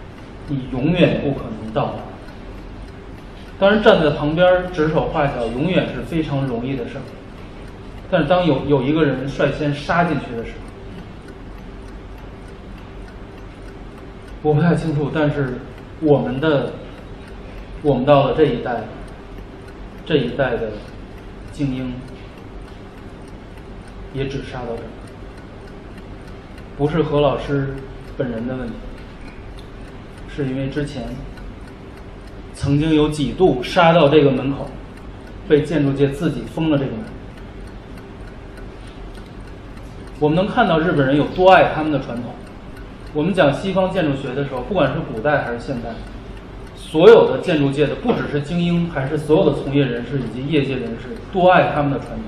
[0.48, 2.07] 你永远不可能到达。
[3.60, 7.02] 当然，站在旁边指手画脚永远是非常容易的事儿。
[8.10, 10.52] 但是当有有一个人率先杀进去的时
[14.44, 15.10] 候，我不太清楚。
[15.14, 15.56] 但是
[16.00, 16.74] 我们的
[17.82, 18.84] 我们到了这一代，
[20.06, 20.70] 这一代的
[21.52, 21.94] 精英
[24.14, 24.94] 也只杀到这儿，
[26.78, 27.74] 不是何老师
[28.16, 28.74] 本人的问题，
[30.30, 31.04] 是因为之前
[32.58, 34.68] 曾经有几度杀到这个门口，
[35.48, 37.02] 被建筑界自己封了这个门。
[40.20, 42.32] 我们能看到日本人有多爱他们的传统。
[43.14, 45.90] 我们讲西方建筑学的时候，不管是古代还是现代，
[46.76, 52.24] 所有的建筑界的，不只是精英，还是所有的从业人士以及业界人士，多爱他们的传统。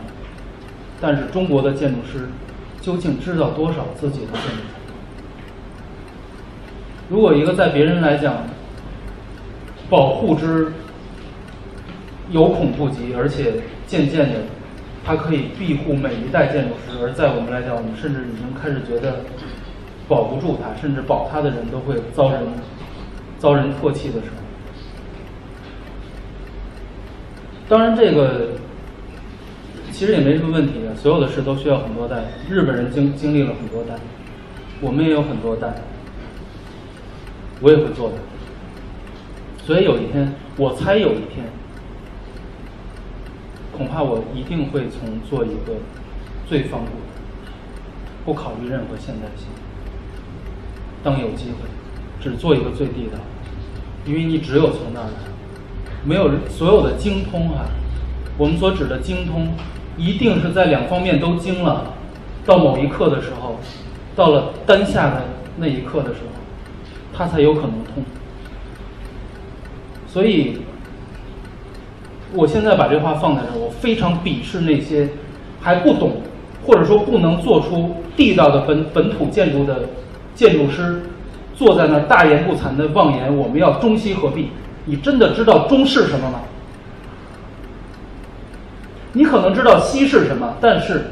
[1.01, 2.29] 但是中国的建筑师
[2.79, 4.61] 究竟知道多少自己的建筑？
[7.09, 8.43] 如果一个在别人来讲
[9.89, 10.71] 保护之
[12.29, 13.53] 有恐不及，而且
[13.87, 14.35] 渐渐的。
[15.01, 19.21] 它可以庇护每一代建筑师，而在我们来讲，我们甚至已经开始觉得
[20.07, 22.41] 保不住它，甚至保它的人都会遭人
[23.39, 24.35] 遭人唾弃的时候。
[27.67, 28.49] 当然，这个
[29.91, 32.17] 其实也没什么问题的，所有的事都需要很多代。
[32.47, 33.95] 日本人经经历了很多代，
[34.81, 35.73] 我们也有很多代，
[37.61, 38.15] 我也会做的。
[39.69, 41.45] 所以有一天，我猜有一天。
[43.71, 45.73] 恐怕我一定会从做一个
[46.47, 46.89] 最方古，
[48.25, 49.45] 不考虑任何现代性。
[51.03, 51.69] 当有机会，
[52.19, 53.19] 只做一个最地道，
[54.07, 55.11] 因为你只有从那儿来，
[56.03, 57.65] 没有所有的精通哈。
[58.39, 59.49] 我们所指的精通，
[59.97, 61.93] 一定是在两方面都精了，
[62.43, 63.59] 到某一刻的时候，
[64.15, 65.25] 到了当下的
[65.57, 66.39] 那一刻的时候，
[67.13, 68.03] 它才有可能通。
[70.11, 70.57] 所以。
[72.31, 75.09] 我现在把这话放在这儿，我非常鄙视那些
[75.61, 76.17] 还不懂
[76.63, 79.89] 或者说不能做出地道的本本土建筑的
[80.35, 81.01] 建筑师，
[81.55, 84.51] 坐在那儿大言不惭的妄言我们要中西合璧。
[84.85, 86.41] 你真的知道中是什么吗？
[89.13, 91.07] 你可能知道西是什么，但是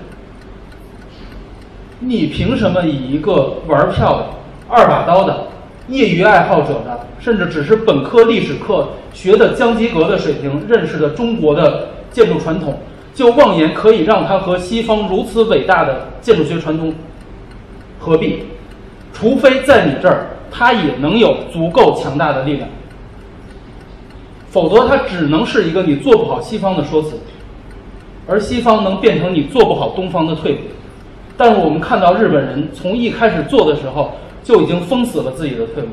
[2.01, 4.27] 你凭什么以一个玩票的
[4.69, 5.46] 二把刀的？
[5.89, 12.77] 业余爱好者的，甚至只是本科历史课学的江及格的水平，认识的中国的建筑传统，
[13.13, 16.93] 就妄言可以让它和西方如此伟大的建筑学传统
[17.99, 18.43] 合璧，
[19.13, 22.67] 除非在你这儿，它也能有足够强大的力量，
[24.49, 27.17] 否则它只能是一个你做不好西方的说辞，
[28.27, 30.63] 而西方能变成你做不好东方的退步。
[31.37, 34.11] 但是我们看到日本人从一开始做的时候。
[34.47, 35.89] 就已经封死了自己的退路，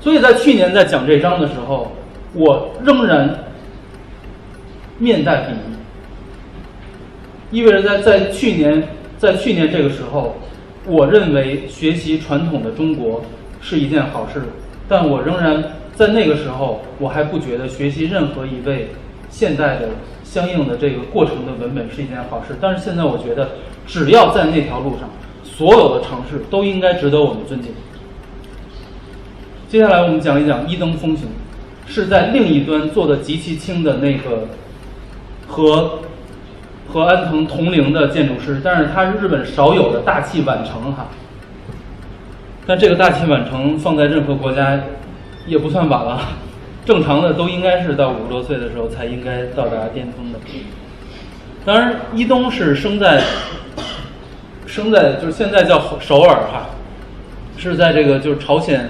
[0.00, 1.90] 所以在去年在讲这章的时候，
[2.34, 3.36] 我仍然
[4.96, 5.50] 面带鄙
[7.50, 8.80] 夷，意味着在在去年
[9.18, 10.36] 在去年这个时候，
[10.86, 13.24] 我认为学习传统的中国
[13.60, 14.40] 是一件好事，
[14.86, 15.64] 但我仍然
[15.96, 18.90] 在那个时候，我还不觉得学习任何一位
[19.30, 19.88] 现代的
[20.22, 23.50] 相应的这个过程的文本是一件好事，但是现在我觉得，
[23.84, 25.10] 只要在那条路上。
[25.56, 27.72] 所有的尝试都应该值得我们尊敬。
[29.68, 31.28] 接下来我们讲一讲一灯风行，
[31.86, 34.48] 是在另一端做的极其轻的那个
[35.46, 35.98] 和
[36.88, 41.08] 和安藤同龄的建筑师，但是他是日本少有的大器晚成哈。
[42.66, 44.80] 但这个大器晚成放在任何国家
[45.46, 46.20] 也不算晚了，
[46.84, 50.38] 正常的都应该是到五十多岁的时候才应该到达巅峰的。
[51.64, 53.22] 当然，伊东是生在。
[54.72, 56.70] 生在就是现在叫首尔哈，
[57.58, 58.88] 是在这个就是朝鲜，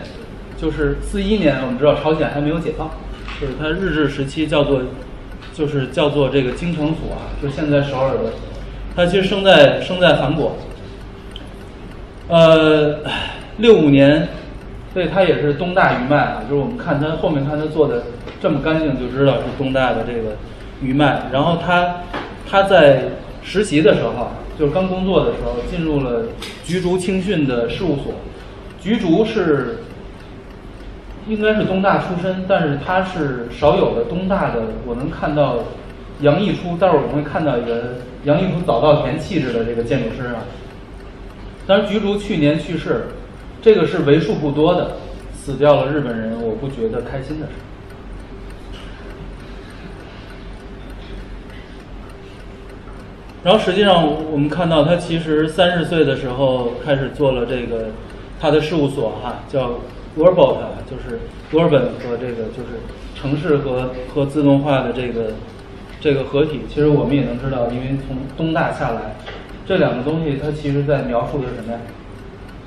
[0.57, 2.89] 就是四一年我们知道朝鲜还没有解放，
[3.41, 4.83] 就是它日治时期叫做，
[5.53, 8.33] 就是叫做这个京城府啊，就现在首尔的
[8.95, 10.57] 他其实生在生在韩国，
[12.29, 13.01] 呃，
[13.57, 14.29] 六五年，
[14.95, 18.05] 所以他也是东大余脉啊，就是我们看他后面看他做的
[18.41, 20.37] 这么干净，就知道是东大的这个
[20.81, 21.23] 余脉。
[21.33, 22.03] 然后他
[22.49, 23.07] 他在
[23.43, 24.31] 实习的时候，
[24.63, 26.23] 就是刚工作的时候，进入了
[26.65, 28.15] 菊竹青训的事务所。
[28.81, 29.79] 菊竹是
[31.27, 35.57] 应该是东大出身，但是他是少有的东大的，我能看到
[36.21, 40.45] 杨溢初，待会儿我们会看到一个杨溢初早稻田气质的这个建筑师啊。
[41.67, 43.07] 当然，菊竹去年去世，
[43.61, 44.93] 这个是为数不多的
[45.35, 47.53] 死掉了日本人，我不觉得开心的事。
[53.45, 57.87] 然后实际上，我们看到他其实三十岁的时候开始做了这个
[58.41, 59.81] 他的事务所哈，叫
[60.17, 60.59] Urbot，
[60.89, 61.19] 就是
[61.53, 62.79] Urban 和这个就是
[63.17, 65.33] 城市和和自动化的这个
[66.01, 66.61] 这个合体。
[66.69, 69.17] 其实我们也能知道，因为从东大下来，
[69.67, 71.79] 这两个东西它其实在描述的是什么呀？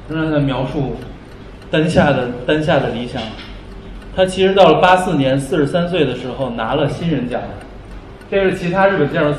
[0.09, 0.97] 仍然在描述
[1.71, 3.21] 当下的当下的理想。
[4.13, 7.41] 他其实到了八四年四十三岁的时候拿了新人奖，
[8.29, 9.33] 这是其他日本建筑。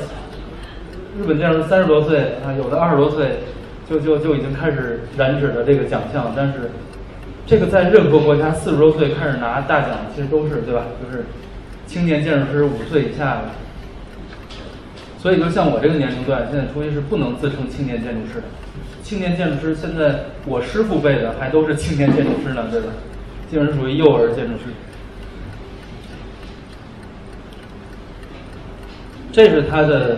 [1.19, 3.39] 日本建筑师三十多岁啊，有的二十多岁，
[3.89, 6.31] 就就就已经开始染指的这个奖项。
[6.35, 6.69] 但是，
[7.47, 10.83] 这个在任何国家四十多岁开始拿大奖，其实都是对吧？
[11.03, 11.25] 就是
[11.87, 13.41] 青年建筑师五岁以下的。
[15.17, 18.43] 所以，就像我这个年龄段，现在出去是不能自称青年建筑师的。
[19.01, 22.87] 青年建筑师现在我师傅辈的还都是青年建筑师呢，对吧？
[23.49, 24.65] 基本属于幼儿建筑师。
[29.31, 30.17] 这是他的。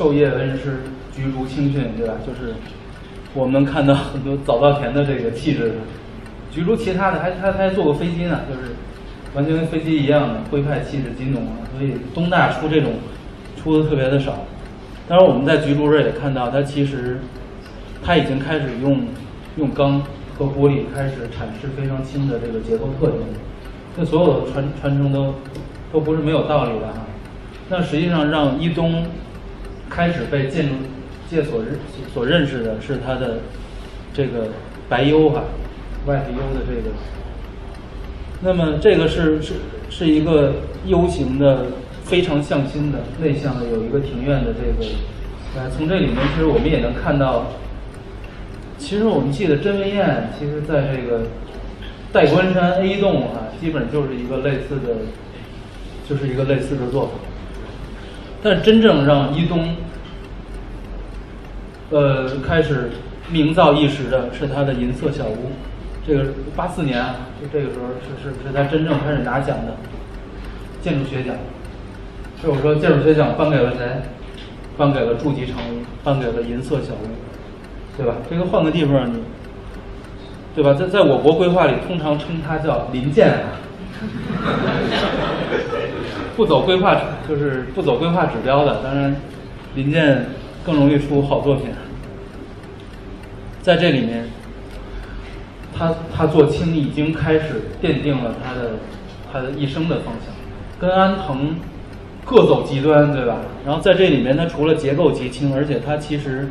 [0.00, 0.78] 授业恩师，
[1.14, 2.14] 菊竹清训，对吧？
[2.26, 2.54] 就是
[3.34, 5.74] 我们看到很多早稻田的这个气质。
[6.50, 8.70] 菊竹其他的还他他还坐过飞机呢，就是
[9.34, 11.68] 完全跟飞机一样的徽派气质、金融啊。
[11.76, 12.94] 所以东大出这种
[13.62, 14.46] 出的特别的少。
[15.06, 17.18] 当然我们在菊竹这也看到，他其实
[18.02, 19.04] 他已经开始用
[19.58, 20.02] 用钢
[20.38, 23.18] 和玻璃开始阐释非常轻的这个结构特征。
[23.94, 25.34] 这所有的传传承都
[25.92, 27.04] 都不是没有道理的哈。
[27.68, 29.04] 那实际上让一东。
[29.90, 30.74] 开始被建筑
[31.28, 31.76] 界所认
[32.14, 33.40] 所认识的是它的
[34.14, 34.46] 这个
[34.88, 35.42] 白 U 哈
[36.06, 36.94] ，White U 的这个。
[38.40, 39.54] 那么这个是是
[39.90, 40.54] 是一个
[40.86, 41.66] U 型的，
[42.04, 44.90] 非常向心的内向的，有一个庭院的这个。
[45.56, 47.46] 呃，从这里面其实我们也能看到，
[48.78, 51.22] 其实我们记得甄文燕，其实在这个
[52.12, 54.94] 代官山 A 栋哈，基本就是一个类似的，
[56.08, 57.12] 就是一个类似的做法。
[58.42, 59.76] 但真正让伊东，
[61.90, 62.90] 呃，开始
[63.30, 65.52] 名噪一时的是他的银色小屋，
[66.06, 66.24] 这个
[66.56, 69.76] 八四年啊，就这个时候是是是他真正开始拿奖的
[70.80, 71.34] 建筑学奖。
[72.40, 74.00] 所以我说建筑学奖颁给了谁？
[74.78, 77.06] 颁给了筑吉长屋，颁给了银色小屋，
[77.98, 78.14] 对吧？
[78.30, 79.22] 这个换个地方，你，
[80.54, 80.72] 对吧？
[80.72, 83.60] 在在我国规划里，通常称它叫临建啊。
[86.36, 89.16] 不走规划就是不走规划指标的，当然，
[89.74, 90.26] 林建
[90.64, 91.66] 更容易出好作品。
[93.60, 94.26] 在这里面，
[95.76, 98.72] 他他做轻已经开始奠定了他的
[99.30, 100.34] 他的一生的方向，
[100.80, 101.56] 跟安藤
[102.24, 103.38] 各走极端，对吧？
[103.66, 106.48] 然后在这里面，他除了结构极轻，而且他其实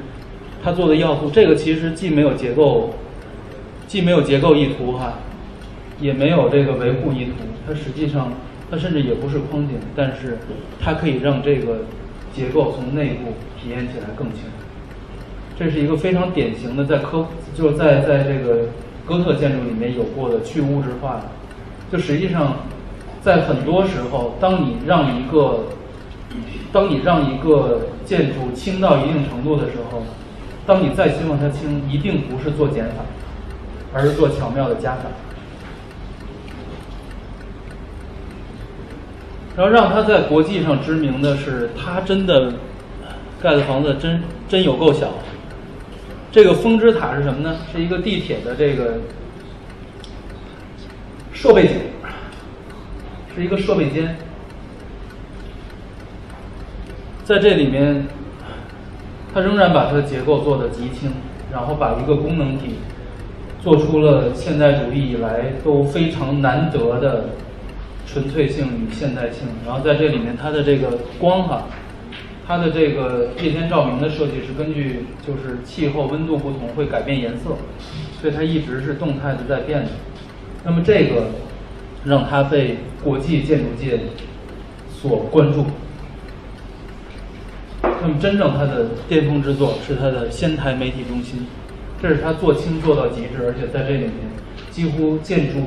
[0.64, 2.94] 他做的要素，这个其实既没有结构，
[3.88, 5.14] 既没有结构意图哈，
[6.00, 7.32] 也没有这个维护意图，
[7.68, 8.32] 它实际上。
[8.70, 10.38] 它甚至也不是框景，但是
[10.80, 11.80] 它可以让这个
[12.34, 14.50] 结构从内部体验起来更清楚。
[15.58, 18.68] 这是一个非常典型的在科，就是在在这个
[19.06, 21.24] 哥特建筑里面有过的去物质化的。
[21.92, 22.58] 就实际上，
[23.22, 25.66] 在很多时候，当你让一个，
[26.72, 30.04] 当你让一个建筑轻到一定程度的时候，
[30.66, 33.04] 当你再希望它轻，一定不是做减法，
[33.94, 35.10] 而是做巧妙的加法。
[39.60, 42.54] 然后让他在国际上知名的是，他真的
[43.42, 45.10] 盖的房子真真有够小。
[46.32, 47.58] 这个风之塔是什么呢？
[47.70, 49.00] 是一个地铁的这个
[51.34, 51.76] 设备井，
[53.36, 54.16] 是一个设备间。
[57.26, 58.08] 在这里面，
[59.34, 61.12] 他仍然把它的结构做得极轻，
[61.52, 62.76] 然后把一个功能体
[63.62, 67.26] 做出了现代主义以来都非常难得的。
[68.12, 71.68] 纯粹性与现代性，然后在这里面，它的这个光哈，
[72.48, 77.56] 它的这个夜间照明的设计是根据就是气候温度不同会改变颜色，
[78.20, 79.90] 所以它一直是动态的在变的。
[80.66, 81.28] 那么这个
[82.04, 84.00] 让它被国际建筑界
[84.92, 85.66] 所关注。
[88.02, 91.46] 那么真正它的巅峰之作是它的仙台媒体中心，
[92.02, 94.12] 这是它做轻做到极致，而且在这里面
[94.72, 95.60] 几乎建筑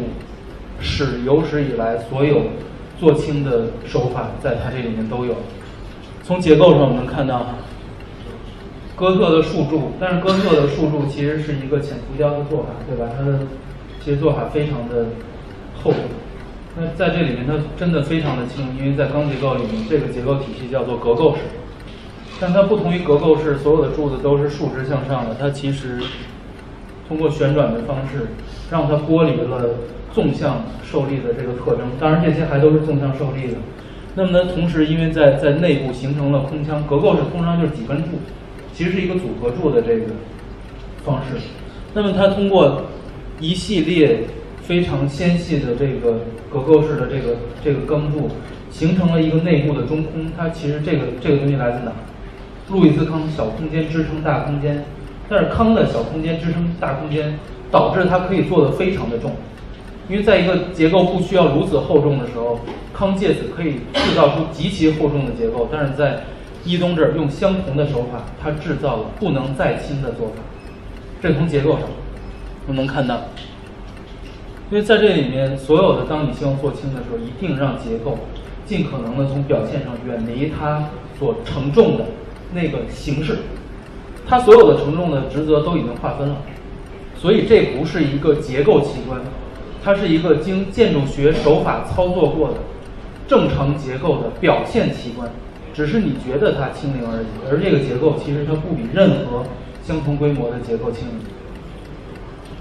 [0.83, 2.43] 是有史以来所有
[2.99, 5.35] 做清的手法在它这里面都有。
[6.25, 7.47] 从结构上我们看到，
[8.95, 13.13] 哥特的竖柱，但是哥特的竖柱其实是一个浅浮雕的做法，对吧？
[13.19, 13.39] 它的
[14.05, 15.07] 其实做法非常的
[15.83, 15.93] 厚。
[16.77, 21.41] 那在这里面，它真的非常的轻，因为在钢结构里面，这个结构体系叫做格构式。
[22.41, 25.37] 但它不同于格构式，所有的柱子都是竖直向上的。
[25.39, 26.01] 它其实
[27.07, 28.29] 通过旋转的方式，
[28.71, 29.71] 让它剥离了
[30.13, 31.91] 纵向受力的这个特征。
[31.99, 33.59] 当然，这些还都是纵向受力的。
[34.15, 38.21] 那么呢，同时因为在在内部形成了空腔，格构式通常就是几根柱，
[38.75, 40.07] 其实是一个组合柱的这个
[41.05, 41.37] 方式。
[41.95, 42.83] 那么它通过
[43.41, 44.21] 一系列
[44.63, 46.21] 非常纤细的这个
[46.53, 48.29] 格构式的这个这个钢柱，
[48.71, 50.31] 形成了一个内部的中空。
[50.37, 51.93] 它其实这个这个东西来自哪？
[52.69, 54.85] 路易斯康小空间支撑大空间，
[55.29, 57.39] 但是康的小空间支撑大空间，
[57.71, 59.33] 导致它可以做的非常的重。
[60.09, 62.59] 因为在一个结构不需要如此厚重的时候，
[62.93, 65.69] 康介子可以制造出极其厚重的结构。
[65.71, 66.25] 但是在
[66.65, 70.35] 伊东这儿用相同的手法，他制造了不能再轻的做法。
[71.21, 71.83] 这从结构上，
[72.67, 73.21] 我们能看到。
[74.71, 78.19] 因为在这里面，所有的当你希望做轻的时候，一定让结构
[78.67, 80.89] 尽可能的从表现上远离它
[81.19, 82.07] 所承重的
[82.55, 83.39] 那个形式。
[84.27, 86.37] 它所有的承重的职责都已经划分了，
[87.17, 89.21] 所以这不是一个结构器官。
[89.85, 92.55] 它是一个经建筑学手法操作过的
[93.27, 95.29] 正常结构的表现器官，
[95.75, 97.27] 只是你觉得它轻灵而已。
[97.51, 99.45] 而这个结构其实它不比任何
[99.83, 101.15] 相同规模的结构轻灵。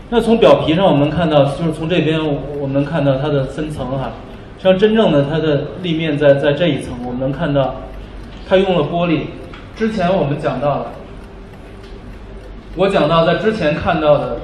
[0.10, 2.20] 那从表皮上我们看到，就是从这边
[2.60, 4.14] 我们能看到它的分层哈。
[4.58, 7.76] 像真正的它的立面在在这一层，我们能看到
[8.50, 9.26] 它用了玻璃。
[9.76, 10.86] 之前我们讲到了，
[12.76, 14.40] 我讲到在之前看到的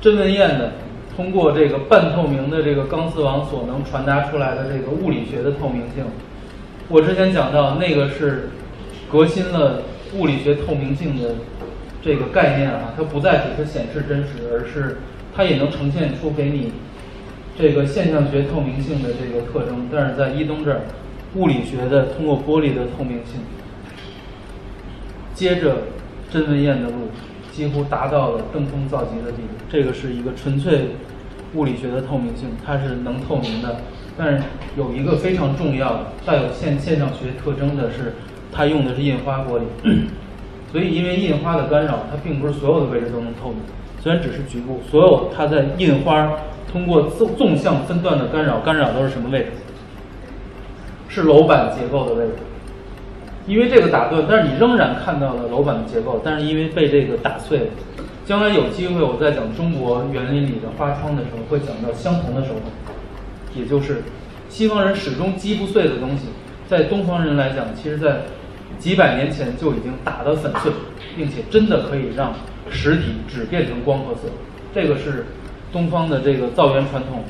[0.00, 0.72] 真文彦的。
[1.18, 6.04] 通过这个半透明的这个钢丝网所能传达出来的这个物理学的透明性，
[6.88, 8.50] 我之前讲到那个是
[9.10, 9.82] 革新了
[10.14, 11.34] 物理学透明性的
[12.00, 14.98] 这个概念啊，它不再只是显示真实，而是
[15.34, 16.70] 它也能呈现出给你
[17.58, 19.88] 这个现象学透明性的这个特征。
[19.92, 20.82] 但是在伊东这儿，
[21.34, 23.40] 物理学的通过玻璃的透明性，
[25.34, 25.78] 接着
[26.30, 27.08] 真文彦的路。
[27.58, 29.48] 几乎达到了登峰造极的地步。
[29.68, 30.90] 这个是一个纯粹
[31.56, 33.80] 物理学的透明性，它是能透明的。
[34.16, 34.44] 但是
[34.76, 38.14] 有一个非常重要的、带有现现象学特征的是，
[38.52, 39.62] 它用的是印花玻璃。
[40.70, 43.58] 所以因为印花的干扰，它并不是所有的位置都能透明，
[44.00, 44.80] 虽然只是局部。
[44.88, 46.30] 所有它在印花
[46.70, 49.46] 通过纵纵向分段的干扰，干扰都是什么位置？
[51.08, 52.34] 是楼板结构的位置。
[53.48, 57.66] 因为这个打断，但是你仍然看到了楼板的结构，但是因为被这个打碎了。
[58.26, 62.92] 将来有机会我在讲中国园林里的花窗的时候，会讲到相同的手法，
[63.56, 64.02] 也就是
[64.50, 66.26] 西方人始终击不碎的东西，
[66.68, 68.18] 在东方人来讲，其实在
[68.78, 70.70] 几百年前就已经打得粉碎，
[71.16, 72.34] 并且真的可以让
[72.68, 74.28] 实体只变成光和色。
[74.74, 75.24] 这个是
[75.72, 77.24] 东方的这个造园传统，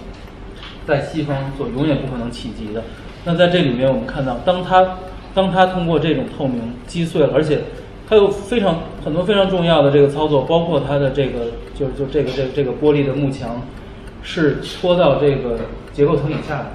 [0.85, 2.83] 在西方所永远不可能企及的。
[3.25, 4.99] 那在这里面，我们看到，当它
[5.35, 7.61] 当它通过这种透明击碎了，而且
[8.09, 13.63] 它有非常很多非常重要的这个操作，包括它的这个就是就这个这这个玻璃的幕墙
[14.23, 15.59] 是戳到这个
[15.93, 16.67] 结构层以下的，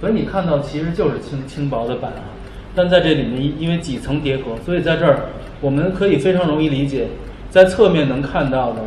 [0.00, 2.34] 所以你看到其实就是轻轻薄的板啊，
[2.74, 5.26] 但在这里面因为几层叠合，所以在这儿
[5.60, 7.06] 我们可以非常容易理解，
[7.50, 8.82] 在侧面能看到的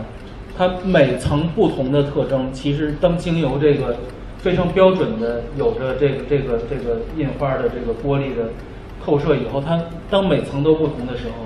[0.57, 3.95] 它每层不同的特征，其实当经由这个。
[4.41, 8.49] 非常标准的，有着这个这个这个印花的这个玻璃的
[9.03, 11.45] 透射以后，它当每层都不同的时候，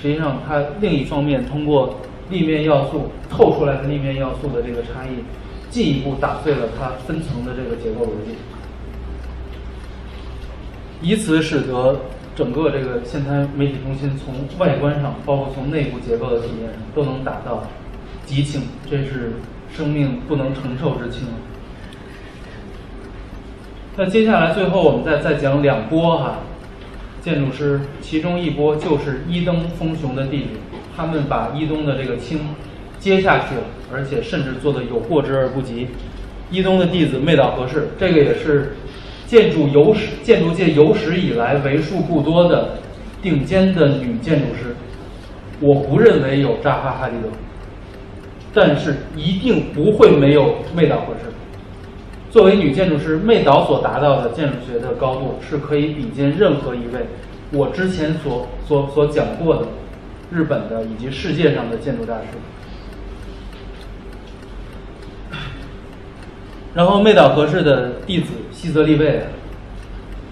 [0.00, 1.96] 实际上它另一方面通过
[2.30, 5.24] 立面要素透出来的立面要素的这个差异，
[5.70, 8.36] 进一步打碎了它分层的这个结构逻辑，
[11.02, 12.00] 以此使得
[12.36, 17.64] 整个这个现代媒体中心从外观上，包括从内部结构的体验上，都能达到
[18.24, 19.32] 极轻，这是
[19.72, 21.26] 生命不能承受之轻。
[23.98, 26.40] 那接下来最后我们再再讲两波哈，
[27.22, 30.48] 建筑师，其中一波就是伊登丰雄的弟子，
[30.94, 32.40] 他们把伊东的这个轻
[32.98, 35.88] 接下去了，而且甚至做的有过之而不及。
[36.50, 38.76] 伊东的弟子妹岛和世，这个也是
[39.26, 42.76] 建筑有史建筑界有史以来为数不多的
[43.22, 44.76] 顶尖的女建筑师。
[45.58, 47.30] 我不认为有扎哈哈利德，
[48.52, 51.32] 但是一定不会没有妹岛和世。
[52.36, 57.06] 作为女建筑师，妹岛所达到的建筑学的高度是可以比肩任何一位
[57.50, 59.62] 我之前所所所讲过的
[60.30, 62.26] 日本的以及世界上的建筑大师。
[66.74, 69.24] 然后妹岛和世的弟子西泽立卫，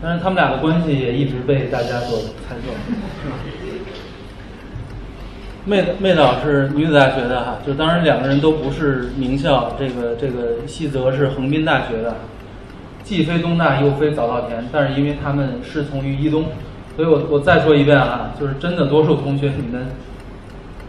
[0.02, 3.53] 但是他们俩的关系也一直被大家所猜测。
[5.66, 12.16] 妹妹岛是女子大学的哈，就当然两个人都不是名校，这个这个西泽是横滨大学的，
[13.02, 16.44] 既非东大又非早稻田，但是因为他们师从于一东，
[16.96, 19.86] 所以我我再说一遍哈，就是真的多数同学你们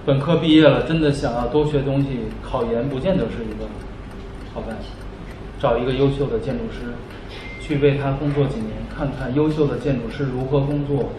[0.06, 2.08] 本科毕业了，真的想要多学东西，
[2.44, 3.66] 考研不见得是一个
[4.54, 4.84] 好办法。
[5.58, 6.94] 找一个优秀的建筑师，
[7.62, 11.12] 去为他工作几年，看看优秀的建筑师如何工作，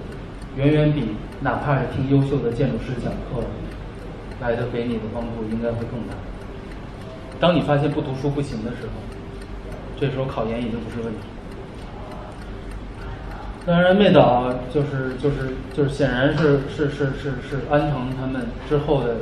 [0.57, 3.45] 远远比哪怕是听优秀的建筑师讲课
[4.41, 6.15] 来的给你的帮助应该会更大。
[7.39, 8.93] 当你发现不读书不行的时候，
[10.01, 11.19] 这时候考研已经不是问题。
[13.67, 19.17] 当然，妹岛就是就是就是显然是是是是是安藤他们之后的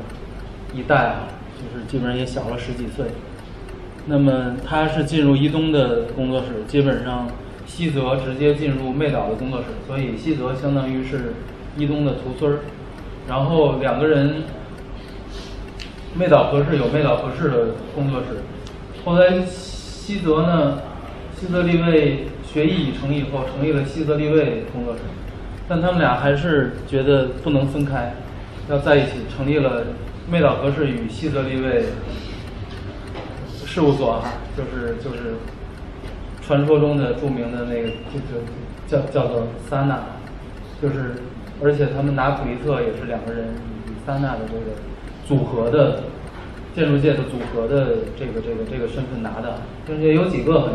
[0.74, 3.06] 一代啊，就是基本上也小了十几岁。
[4.06, 7.26] 那么他是进入伊东的工作室，基本上
[7.66, 11.34] 西泽直接进入妹岛的工作室，所以西泽相当于是
[11.76, 12.60] 伊东的徒孙儿。
[13.28, 14.42] 然后两个人，
[16.14, 18.42] 妹岛和世有妹岛和世的工作室。
[19.04, 20.82] 后来西泽呢，
[21.38, 25.00] 西泽立卫学艺已成以后，成立了西泽立卫工作室，
[25.68, 28.14] 但他们俩还是觉得不能分开，
[28.70, 29.84] 要在一起，成立了
[30.30, 31.86] 妹岛和世与西泽立卫。
[33.66, 35.34] 事务所哈，就是就是
[36.46, 38.44] 传说中的著名的那个，就是
[38.86, 39.98] 叫叫做萨纳，
[40.82, 41.14] 就是
[41.62, 43.54] 而且他们拿普利特也是两个人
[43.86, 44.76] 以萨纳的这个
[45.26, 46.02] 组合的
[46.74, 50.74] 建筑界的组合的这个这个这个身份拿的，并且有几个很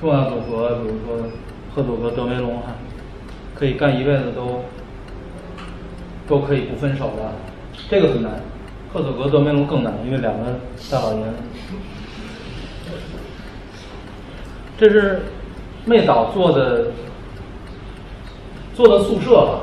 [0.00, 1.28] 重要组合，比如说
[1.72, 2.74] 赫佐格德梅隆哈，
[3.54, 4.64] 可以干一辈子都
[6.26, 7.32] 都可以不分手的，
[7.88, 8.40] 这个很难，
[8.92, 10.58] 赫佐格德梅隆更难，因为两个
[10.90, 11.20] 大老爷。
[14.78, 15.22] 这是
[15.84, 16.88] 妹岛做的
[18.74, 19.60] 做的宿舍吧，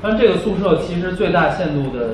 [0.00, 2.10] 但这个宿舍其实最大限度的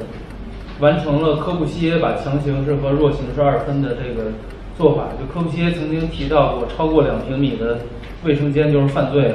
[0.78, 4.30] 完成了科布西耶把强形式和弱形式二分的这个
[4.78, 5.08] 做法。
[5.18, 7.80] 就科布西耶曾经提到过，超过两平米的
[8.24, 9.34] 卫生间就是犯罪了。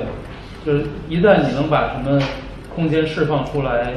[0.65, 2.19] 就是一旦你能把什么
[2.73, 3.93] 空间释放出来，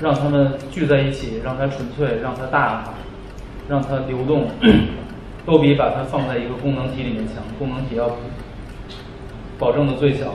[0.00, 2.84] 让他们聚在一起，让它纯粹，让它大，
[3.68, 4.46] 让它流动。
[5.46, 8.16] 都比把它放在一个功能体里面强，功能体要
[9.58, 10.34] 保证的最小。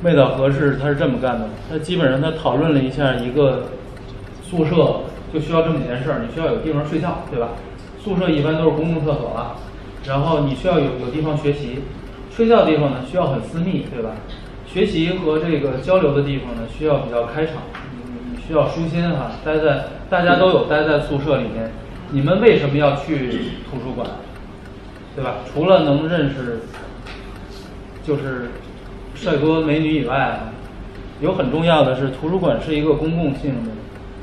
[0.00, 3.64] 妹岛和世他是这么干的，他基本上他讨论了一下一个
[4.42, 5.00] 宿舍
[5.32, 7.48] 就需要这么几件事儿，你需要有地方睡觉，对吧？
[8.00, 9.56] 宿舍一般都是公共厕所了，
[10.06, 11.80] 然后你需要有有地方学习，
[12.30, 14.12] 睡觉的地方呢需要很私密，对吧？
[14.66, 17.54] 学习和这个交流的地方呢需要比较开敞，
[17.96, 21.72] 你你需要舒心哈，待在大家都有待在宿舍里面，
[22.12, 23.30] 你们为什么要去
[23.68, 24.06] 图书馆？
[25.18, 25.38] 对吧？
[25.52, 26.60] 除了能认识，
[28.04, 28.50] 就是
[29.16, 30.38] 帅哥美女以外，
[31.20, 33.70] 有很重要的是，图书馆是一个公共性的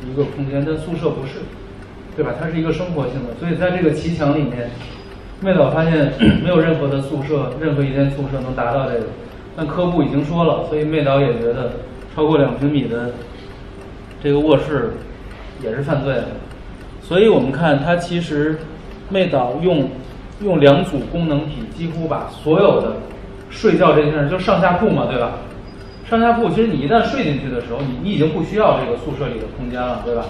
[0.10, 1.40] 一个空间，但宿舍不是，
[2.16, 2.32] 对吧？
[2.40, 4.70] 它是一个生活性的，所以在这个骑墙里面，
[5.42, 9.08] 妹岛发现 没有任何的宿舍，任何一间宿舍能达到这个。
[9.58, 11.74] 但科布已经说了，所以妹岛也觉得
[12.16, 13.12] 超过两平米的
[14.24, 14.94] 这个卧室
[15.62, 16.28] 也是犯罪的。
[17.02, 18.58] 所以我们看，他其实
[19.10, 19.90] 妹岛用。
[20.44, 22.98] 用两组功能体，几乎把所有的
[23.50, 25.34] 睡觉这件事，就上下铺嘛，对吧？
[26.10, 30.26] 上下铺，其实你一旦睡进去的时候，你你已经不需要这个宿舍里的空间了，对吧？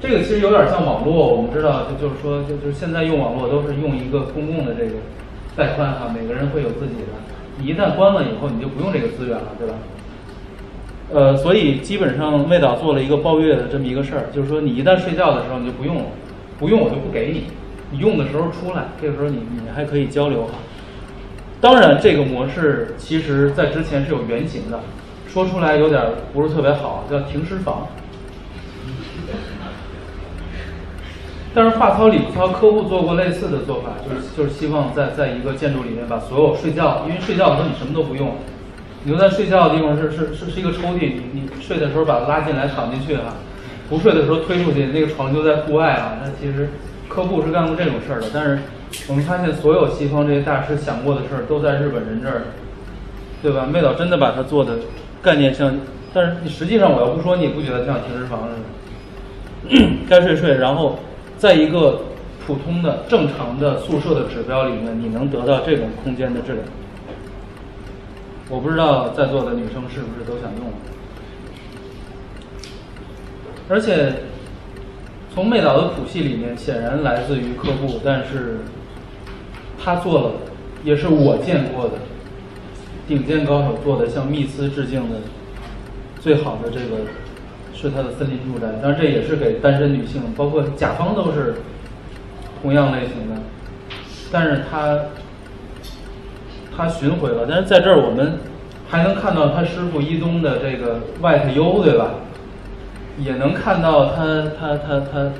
[0.00, 4.92] 这个其实有点像网络，我们知道，就就是说，就就是现在用网络都是用一个公共的这个
[5.56, 7.16] 带宽哈，每个人会有自己的。
[7.58, 9.74] 你一旦关了以后，你就不用这个资源了，对吧？
[11.12, 16.04] 呃，所以基本上魏导做了一个包月的这么一个事儿，就是说你一旦睡觉的时候你就不用了，
[16.58, 17.44] 不用我就不给你。
[17.90, 20.48] 你用的时候出来，这个时候你你还可以交流。
[21.60, 24.80] 当然，这个模式其实在之前是有原型的，
[25.26, 26.02] 说出来有点
[26.32, 27.88] 不是特别好，叫停尸房。
[31.54, 38.34] 但是话糙理不糙，客户做过类似的做法，就是就是希望在在一个建筑里面把所有睡觉，因为睡觉的时候你什么都不用，
[39.04, 43.36] 你就在睡觉的地方是是是是一个抽屉，你你睡的时候把它拉进来躺进去哈，
[43.88, 46.68] 不睡的时候推出去，那个床就在户外啊，那其实。
[47.14, 48.58] 客户是干过这种事儿的，但是
[49.08, 52.42] 我们发现所有西方这些大师想过的事儿都在日本人这儿，
[53.40, 53.66] 对吧？
[53.66, 54.78] 妹岛真的把它做的
[55.22, 55.78] 概念像，
[56.12, 59.86] 但是你实际上我要不说，你也不觉得像停尸房似的。
[60.10, 60.98] 该睡睡，然后
[61.38, 62.02] 在一个
[62.44, 66.64] 普通的正常的宿舍的指标里面，你能得到这种空间的质量。
[68.50, 70.72] 我不知道在座的女生是不是都想用。
[73.66, 74.12] 而且
[75.34, 78.60] 从妹岛的谱系里面，显然来自于科布，但是
[79.82, 80.30] 他做了，
[80.84, 81.94] 也是我见过的
[83.08, 85.16] 顶尖高手做的，向密斯致敬的
[86.20, 87.02] 最好的这个
[87.74, 91.56] 是他的森林住宅，当然这也是给单身女性，包括甲方都是
[92.62, 93.42] 同样类型的，
[94.30, 95.00] 但是他
[96.76, 98.38] 他巡回了，但是在这儿我们
[98.88, 102.14] 还能看到他师傅伊东的这个 White U，对吧？
[103.18, 105.30] 也能看到他他他他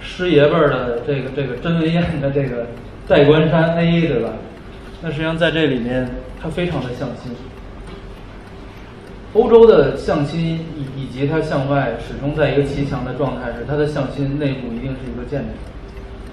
[0.00, 2.66] 师爷辈儿的这个这个甄文彦的这个
[3.08, 4.30] 代官山 A，对吧？
[5.02, 6.08] 那实际上在这里面，
[6.42, 7.32] 他非常的向心。
[9.34, 15.48] 欧洲的向心以以及它向外始终在一个齐强的状态时，它的向心内部一定是一个建筑。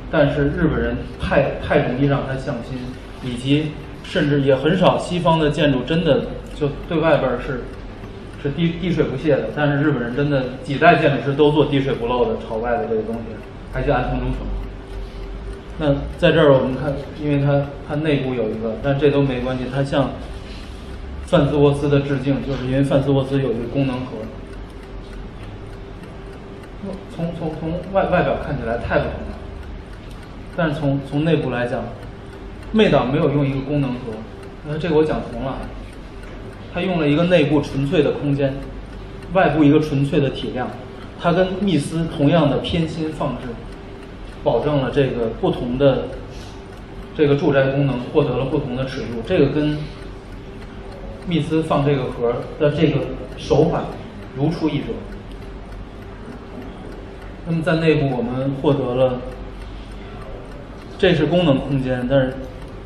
[0.09, 2.77] 但是日本人太太容易让它向心，
[3.21, 3.71] 以及
[4.03, 6.21] 甚至也很少西方的建筑真的
[6.55, 7.63] 就对外边是
[8.43, 9.49] 是滴滴水不泄的。
[9.55, 13.21] 但是日本人真的几代建筑师都做滴水不漏的朝外的这个东西，
[13.71, 14.39] 还叫安藤忠诚。
[15.79, 20.11] 那在这儿我们看，因为它它内部有一个，但这都没关系，它向
[21.25, 24.17] 范斯沃斯的致敬，就是因为范斯沃斯有一个功能核。
[27.15, 29.37] 从从从外外表看起来太不同了，
[30.55, 31.81] 但是从从内部来讲，
[32.71, 34.11] 妹岛没有用一个功能核，
[34.67, 35.57] 那这个我讲重了，
[36.73, 38.53] 它用了一个内部纯粹的空间，
[39.33, 40.67] 外部一个纯粹的体量，
[41.21, 43.47] 它跟密斯同样的偏心放置，
[44.43, 46.05] 保证了这个不同的
[47.15, 49.77] 这个住宅功能获得了不同的尺度，这个跟
[51.27, 53.01] 密斯放这个盒的这个
[53.37, 53.83] 手法
[54.35, 54.85] 如出一辙。
[57.45, 59.19] 那么在内部我们获得了，
[60.97, 62.33] 这是功能空间，但是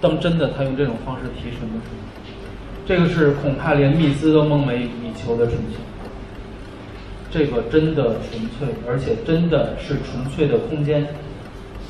[0.02, 2.07] 当真的他用这种方式提纯的时候，
[2.88, 5.82] 这个是恐怕连密斯都梦寐以求的纯粹。
[7.30, 11.06] 这个真的纯粹，而且真的是纯粹的空间。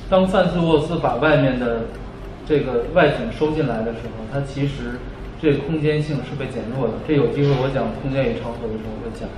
[0.10, 1.82] 当范斯沃斯把外面的
[2.48, 4.98] 这个外景收进来的时候，它其实
[5.40, 6.96] 这空间性是被减弱的。
[7.08, 9.30] 这有机会我讲空间与场所的时候会讲。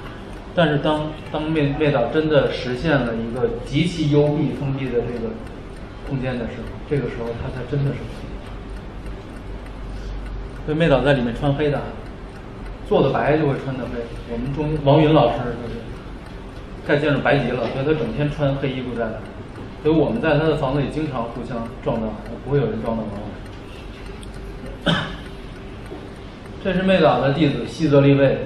[0.56, 5.36] 但是当当灭灭岛真的实现了一个极其幽闭封闭的这个
[6.07, 7.98] 空间的时候，这个时候它才真的是。
[10.69, 11.81] 所以灭岛在里面穿黑的，
[12.87, 13.99] 做的白就会穿的黑。
[14.31, 15.79] 我们中王云老师就是
[16.87, 19.19] 盖建筑白极了，所以他整天穿黑衣服在的。
[19.81, 22.13] 所以我们在他的房子里经常互相撞到，
[22.45, 23.11] 不会有人撞到王
[24.85, 24.99] 老师。
[26.63, 28.37] 这是妹岛的弟子西泽立卫。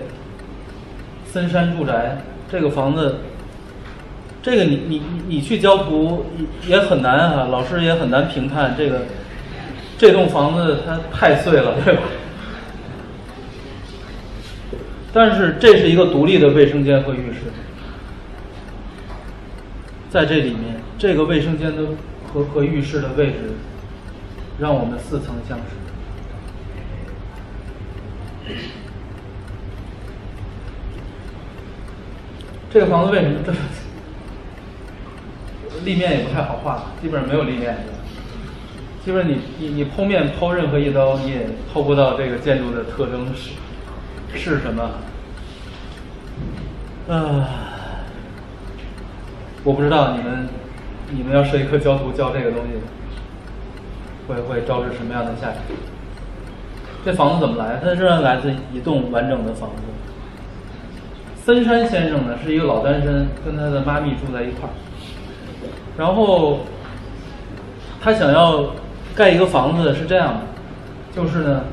[1.25, 2.19] 森山住宅
[2.49, 3.17] 这个房子，
[4.41, 6.27] 这个你你你去交图
[6.65, 9.01] 也很难啊，老师也很难评判这个
[9.97, 12.01] 这栋房子它太碎了，对吧？
[15.13, 17.41] 但是这是一个独立的卫生间和浴室，
[20.09, 21.83] 在这里面，这个卫生间的
[22.33, 23.51] 和和浴室的位置，
[24.57, 25.65] 让我们似曾相识。
[32.71, 33.57] 这个房子为什么这么
[35.85, 36.85] 立面也不太好画？
[36.99, 37.77] 基本上没有立面，
[39.05, 43.51] 基本上你你你剖面剖任何一刀，你也剖不到这个建筑的特征是
[44.35, 44.83] 是什么。
[47.07, 47.49] 啊，
[49.63, 50.47] 我不知道你们
[51.11, 52.79] 你们要设一课教图教这个东西，
[54.27, 55.61] 会会招致什么样的下场？
[57.05, 57.79] 这房子怎么来？
[57.83, 59.83] 它仍然来自一栋完整的房子。
[61.45, 64.71] 森山先生呢是一个老单身，跟他的妈咪住在一块儿。
[65.97, 66.61] 然后
[68.01, 68.67] 他想要
[69.13, 70.41] 盖一个房子是这样的，
[71.13, 71.65] 就是呢，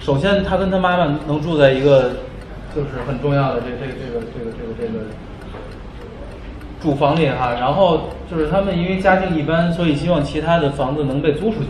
[0.00, 2.10] 首先他跟他妈妈能住在一个
[2.74, 5.04] 就是很重要的这这个这个这个这个这个
[6.80, 7.52] 住房里哈。
[7.58, 11.68] 然后就是他们因为家境一般，所以希望其他的房子能被租出去。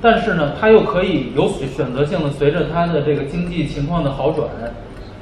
[0.00, 4.48] 但是呢，他又可以有选择性的随着他的这个经济情况的好转。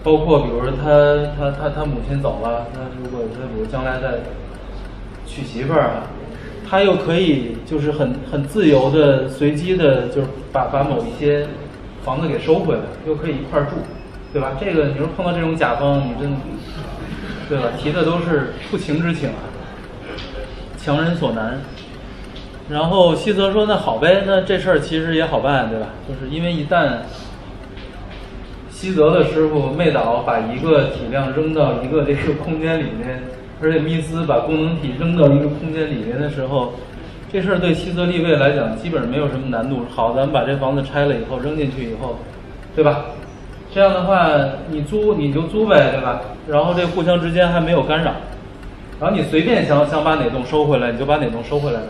[0.05, 4.19] 包括比如说他他他他母亲走了，那如果他比如将来再
[5.24, 6.03] 娶媳妇儿啊，
[6.69, 11.47] 他又可以就是很很自由的随机的，就是把把某一些
[12.05, 13.77] 房子给收回来，又可以一块住，
[14.33, 14.53] 对吧？
[14.61, 16.35] 这个你说碰到这种甲方，你真
[17.49, 17.65] 对吧？
[17.79, 19.41] 提的都是不情之请啊，
[20.77, 21.61] 强人所难。
[22.69, 25.89] 然后西泽说：“那好呗，那这事儿其实也好办，对吧？
[26.09, 26.99] 就是因为一旦。”
[28.70, 33.23] 西泽的师傅妹岛把一个体量扔到一个这个空间里面，
[33.62, 36.74] 而且密斯把功能体扔到一个空间里面的时候，
[37.33, 39.87] 这事儿对西泽立卫来讲基本上没有什么难度。
[39.89, 42.19] 好，咱们把这房子拆了以后扔进去以后，
[42.77, 43.07] 对吧？
[43.75, 44.31] 这样的话，
[44.69, 46.21] 你租你就租呗，对吧？
[46.47, 48.13] 然后这互相之间还没有干扰，
[49.01, 51.87] 然后你随便想想把哪栋收回来，你就把哪栋收回来呗。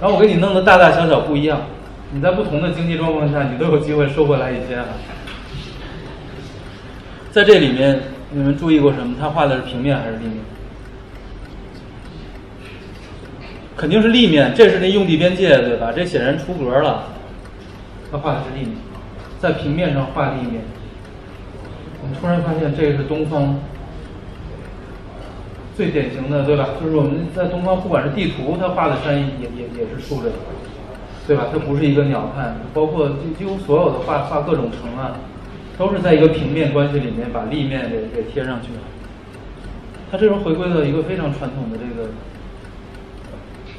[0.00, 1.62] 然后我给你弄的大大小小不一样，
[2.12, 4.78] 你在不同的经济状况下，你都有机会收回来一些。
[7.32, 7.98] 在这里面，
[8.30, 9.16] 你们注意过什么？
[9.20, 10.36] 他画的是平面还是立面？
[13.76, 15.92] 肯定是立面，这是那用地边界，对吧？
[15.94, 17.08] 这显然出格了。
[18.10, 18.76] 他画的是立面，
[19.38, 20.62] 在平面上画立面。
[22.02, 23.60] 我们突然发现，这个是东方
[25.76, 26.70] 最典型的，对吧？
[26.80, 30.36] 就是我们在东方，不管是地图，它画的山也也也是竖着的，
[31.26, 31.48] 对吧？
[31.52, 35.18] 它不是一个鸟瞰，包括几几乎所有的画画各种城啊，
[35.76, 38.80] 都是在一个平面关系里面把立面给给贴上去了。
[40.10, 42.08] 它这时候回归到一个非常传统的这个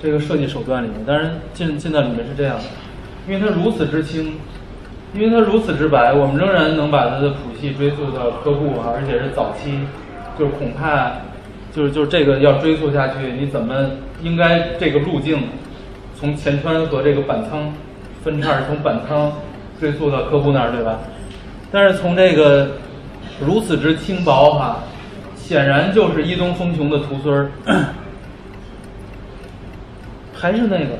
[0.01, 0.97] 这个设计手段里面。
[1.05, 2.63] 当然，进进到里面是这样的，
[3.27, 4.33] 因为它如此之轻。
[5.13, 9.79] 因为它如此之白，我们仍然能把它的谱系追溯到科布啊，而且是早期，
[10.37, 11.13] 就是恐怕，
[11.73, 13.89] 就是就是这个要追溯下去，你怎么
[14.21, 15.43] 应该这个路径，
[16.19, 17.73] 从前川和这个板仓
[18.21, 19.31] 分叉，从板仓
[19.79, 20.99] 追溯到科布那儿，对吧？
[21.71, 22.71] 但是从这个
[23.39, 24.83] 如此之轻薄哈，
[25.37, 27.49] 显然就是伊东丰雄的徒孙儿，
[30.37, 30.99] 还是那个。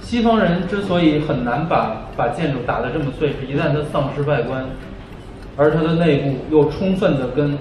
[0.00, 4.64] 西方人之所以很难把把建筑打得这么碎，是一旦它丧失外观，
[5.56, 7.58] 而它的内部又充分的跟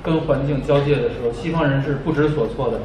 [0.00, 2.78] 跟环境交界的时候，西方人是不知所措的。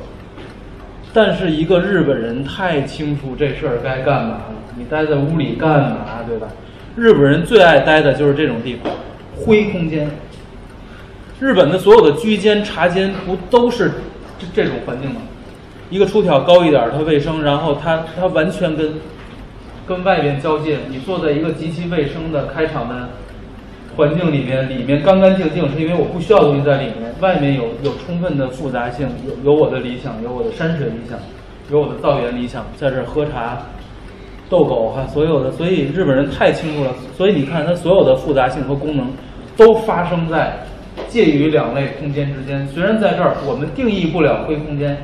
[1.13, 5.97] 但是一个日本人太清楚这事儿该干嘛了，你待在屋里干嘛，
[6.27, 6.47] 对吧？
[6.95, 8.91] 日本人最爱待的就是这种地方，
[9.35, 10.09] 灰空间。
[11.39, 13.91] 日本的所有的居间、茶间不都是
[14.39, 15.21] 这这种环境吗？
[15.93, 18.93] 一个出挑高一点，它卫生，然后它它完全跟
[19.87, 20.79] 跟外面交界。
[20.89, 23.09] 你坐在一个极其卫生的开场的
[23.95, 27.13] 环境里面，里面干干净净，是因为我不需要东西在里面。
[27.19, 31.19] 外面有有充分的复杂性，有有我的理想，有我的山水理想，
[31.69, 33.59] 有我的造园理想，在这儿喝茶、
[34.49, 35.51] 逗狗哈，所有的。
[35.51, 39.11] 所以日本人太清楚了，所以你看它所有的复杂性和功能
[39.55, 40.57] 都发生在
[41.07, 42.67] 介于两类空间之间。
[42.69, 44.97] 虽然在这儿我们定义不了灰空间。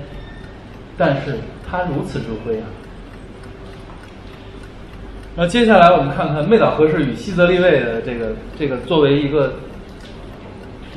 [0.99, 2.67] 但是它如此之灰啊！
[5.37, 9.53] 那接下来我们看看妹岛和世与西泽立卫的这个这个作为一个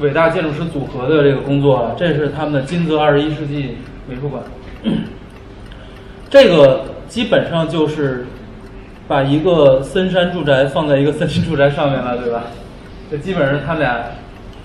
[0.00, 3.76] 伟大建筑师组合的这个工作啊，这是他们的金泽二十一世纪
[4.08, 4.42] 美术馆。
[6.28, 8.26] 这个基本上就是
[9.06, 12.42] 把一个森山住宅放在一个森林住宅上面了，对吧？
[13.08, 14.02] 这基本上他们俩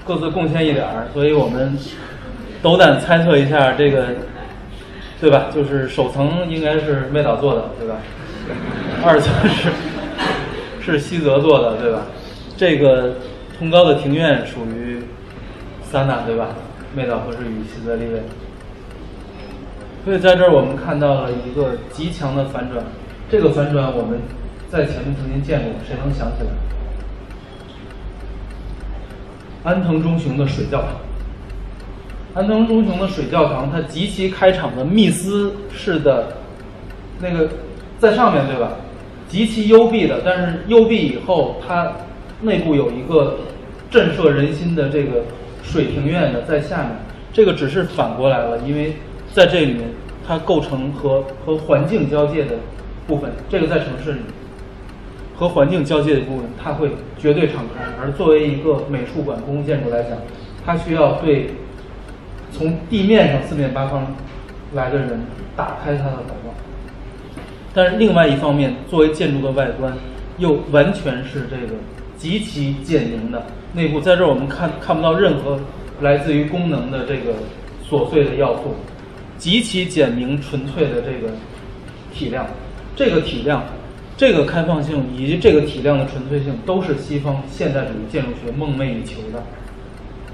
[0.03, 1.77] 各自贡献一点儿，所以我们
[2.63, 4.07] 斗胆猜测一下这个。
[5.19, 5.47] 对吧？
[5.53, 7.95] 就是首层应该是妹岛做的，对吧？
[9.03, 9.69] 二层是
[10.79, 12.03] 是西泽做的，对吧？
[12.55, 13.15] 这个
[13.57, 15.01] 通高的庭院属于
[15.81, 16.49] 三娜，对吧？
[16.95, 18.21] 妹岛和是与西泽立卫。
[20.05, 22.83] 所以在这儿我们看到了一个极强的反转。
[23.29, 24.21] 这个反转我们
[24.69, 26.49] 在前面曾经见过，谁能想起来？
[29.63, 30.91] 安藤忠雄的水教堂。
[32.37, 36.37] 安藤忠雄的水教堂，它极其开场的密斯式的，
[37.19, 37.49] 那个
[37.97, 38.73] 在上面对吧？
[39.27, 41.91] 极其幽闭的，但是幽闭以后，它
[42.41, 43.39] 内部有一个
[43.89, 45.23] 震慑人心的这个
[45.63, 46.91] 水庭院的在下面。
[47.33, 48.93] 这个只是反过来了，因为
[49.33, 49.89] 在这里面
[50.27, 52.51] 它构成和和环境交界的
[53.07, 53.31] 部分。
[53.49, 54.19] 这个在城市里
[55.35, 57.83] 和环境交界的部分，它会绝对敞开。
[57.99, 60.11] 而作为一个美术馆公共建筑来讲，
[60.63, 61.49] 它需要对。
[62.51, 64.15] 从地面上四面八方
[64.73, 65.21] 来的人
[65.55, 66.53] 打开他的怀抱，
[67.73, 69.93] 但是另外一方面，作为建筑的外观，
[70.37, 71.73] 又完全是这个
[72.17, 73.99] 极其简明的内部。
[73.99, 75.59] 在这儿我们看看不到任何
[76.01, 77.33] 来自于功能的这个
[77.87, 78.75] 琐碎的要素，
[79.37, 81.33] 极其简明纯粹的这个
[82.13, 82.47] 体量，
[82.95, 83.63] 这个体量，
[84.15, 89.43] 这个开放性以及这个体量的纯粹性，都是西方现代主义建筑学梦寐以求的。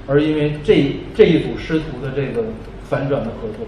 [0.06, 2.44] 而因为这这一组师徒的这个
[2.88, 3.66] 反转的合作，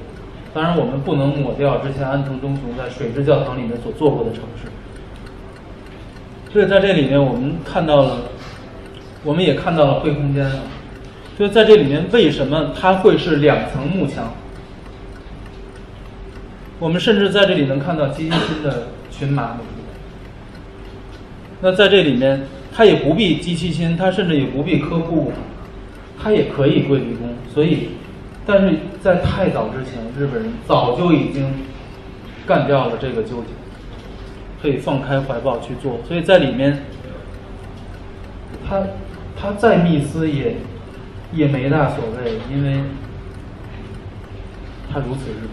[0.52, 4.68] 当然我们不能抹掉之前安藤忠雄在水之教堂里面所做过的尝试。
[6.52, 8.18] 所以在这里面我们看到了，
[9.24, 10.50] 我们也看到了灰空间。
[11.36, 14.32] 所以在这里面为什么它会是两层幕墙？
[16.78, 19.64] 我们甚至在这里能看到基金新的群马美术。
[21.60, 22.42] 那在这里面，
[22.74, 25.32] 它也不必基七新，它甚至也不必科布。
[26.22, 27.90] 他也可以归于公，所以，
[28.44, 31.46] 但是在太早之前，日本人早就已经
[32.46, 33.48] 干掉了这个纠结，
[34.60, 36.00] 可以放开怀抱去做。
[36.08, 36.84] 所以在里面，
[38.68, 38.82] 他
[39.38, 40.56] 他再密思也
[41.32, 42.80] 也没大所谓，因为
[44.92, 45.46] 他如此日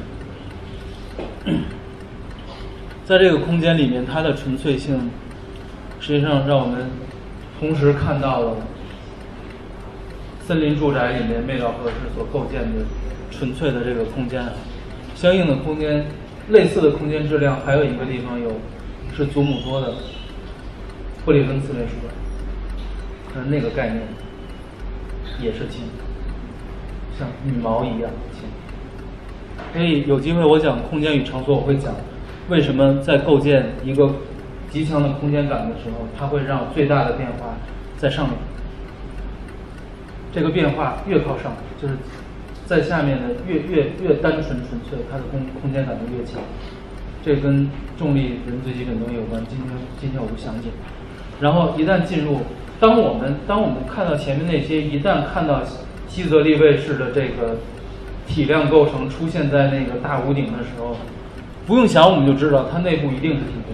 [1.45, 1.53] 本。
[3.06, 5.11] 在这个空间里面，它的纯粹性，
[5.99, 6.90] 实际上让我们
[7.60, 8.56] 同时看到了
[10.45, 12.86] 森林住宅里面妹岛和世所构建的
[13.32, 14.52] 纯粹的这个空间啊，
[15.15, 16.06] 相应的空间，
[16.49, 18.52] 类似的空间质量，还有一个地方有
[19.15, 19.94] 是祖母多的
[21.24, 22.14] 布里芬茨美术馆，
[23.34, 24.02] 那那个概念
[25.41, 25.86] 也是轻，
[27.18, 28.44] 像羽毛一样轻。
[29.72, 31.94] 所以有机会我讲空间与场所，我会讲。
[32.49, 34.14] 为什么在构建一个
[34.70, 37.56] 极强的空间感的时候，它会让最大的变化
[37.98, 38.38] 在上面？
[40.34, 41.93] 这个变化越靠上，就是
[42.65, 46.41] 在下面的越越越单纯纯粹，它的空空间感就越强。
[47.23, 49.41] 这跟重力人最基本东西有关。
[49.47, 49.68] 今天
[50.01, 50.69] 今天我不详解。
[51.39, 52.41] 然后一旦进入，
[52.80, 55.61] 当我们当我们看到前面那些，一旦看到
[56.07, 57.57] 西泽利卫士的这个
[58.27, 60.97] 体量构成出现在那个大屋顶的时候。
[61.65, 63.73] 不用想，我们就知道它内部一定是梯形。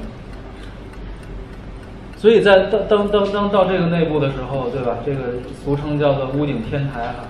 [2.19, 4.97] 所以在当当当当到这个内部的时候，对吧？
[5.05, 7.23] 这个俗称叫做屋顶天台哈。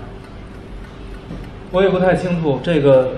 [1.70, 3.12] 我也不太清楚这个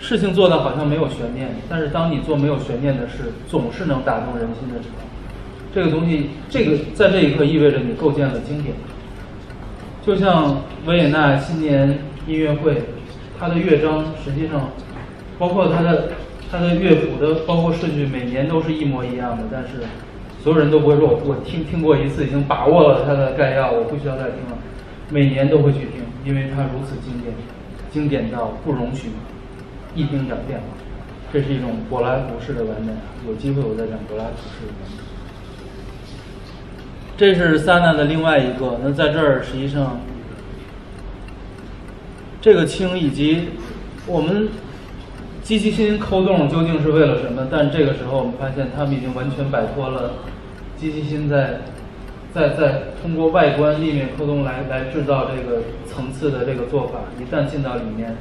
[0.00, 5.04] 事情做的好像没有悬念，但是当你做没有悬念的事，总是能打动人心的时候，
[5.74, 8.74] 这个东西，这个在这一刻意味着你构建了经典。
[10.06, 12.84] 就像维也纳新年音乐会，
[13.38, 14.70] 它的乐章实际上。
[15.38, 16.12] 包括它的
[16.48, 19.82] 它的乐谱的包括顺序，每年都是一模一样的，但是
[20.40, 24.56] 所有人都不会说，我我听听过一次，已经把握了它的概要，我不需要再听了。
[25.10, 27.34] 每年都会去听，因为它如此经典，
[27.90, 29.08] 经典到不容许
[29.94, 30.66] 一丁点变化。
[31.32, 32.92] 这是一种柏拉图式的完美。
[33.26, 34.96] 有机会我再讲柏拉图式的完美。
[37.16, 38.78] 这是萨纳的另外一个。
[38.84, 40.00] 那在这儿实际上，
[42.40, 43.48] 这个轻以及
[44.06, 44.48] 我们。
[45.46, 47.46] 机器心抠洞究竟是为了什么？
[47.48, 50.14] 但这个时候我们发现，他们已经完全摆脱了
[50.76, 51.60] 机器心在
[52.34, 56.98] 在在通过外观立面抠洞来来制造这个层次的这个做法。
[57.20, 58.16] 一旦进到里面，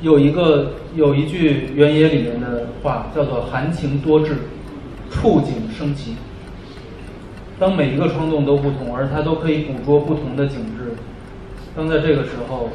[0.00, 4.34] 有一个有一句原野里面的话叫做“含情多志，
[5.10, 6.16] 触景生情”。
[7.60, 10.94] 当每一个窗洞都不同，而它都可以捕捉不同的景致，
[11.76, 12.70] 当在这个时候。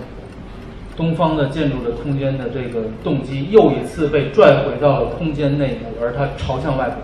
[1.01, 7.01] 东方的建筑的空间的这个动机又一次被拽回到了空间内部，而它朝向外部。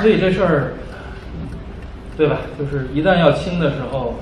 [0.00, 0.74] 所以这事儿，
[2.16, 2.42] 对吧？
[2.56, 4.20] 就是一旦要清的时候，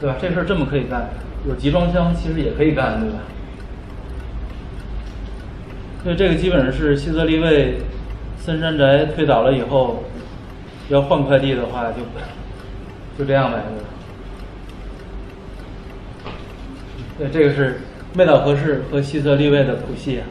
[0.00, 0.14] 对吧？
[0.20, 1.08] 这事儿这么可以干，
[1.48, 3.18] 有集装箱其实也可以干，对吧？
[6.04, 7.78] 所以这个基本上是西泽立卫
[8.38, 10.04] 森山宅推倒了以后，
[10.88, 11.98] 要换快递的话就。
[13.20, 13.62] 就这样呗，
[17.18, 17.80] 对，这个是
[18.14, 20.22] 麦岛和世和西泽立卫的谱系，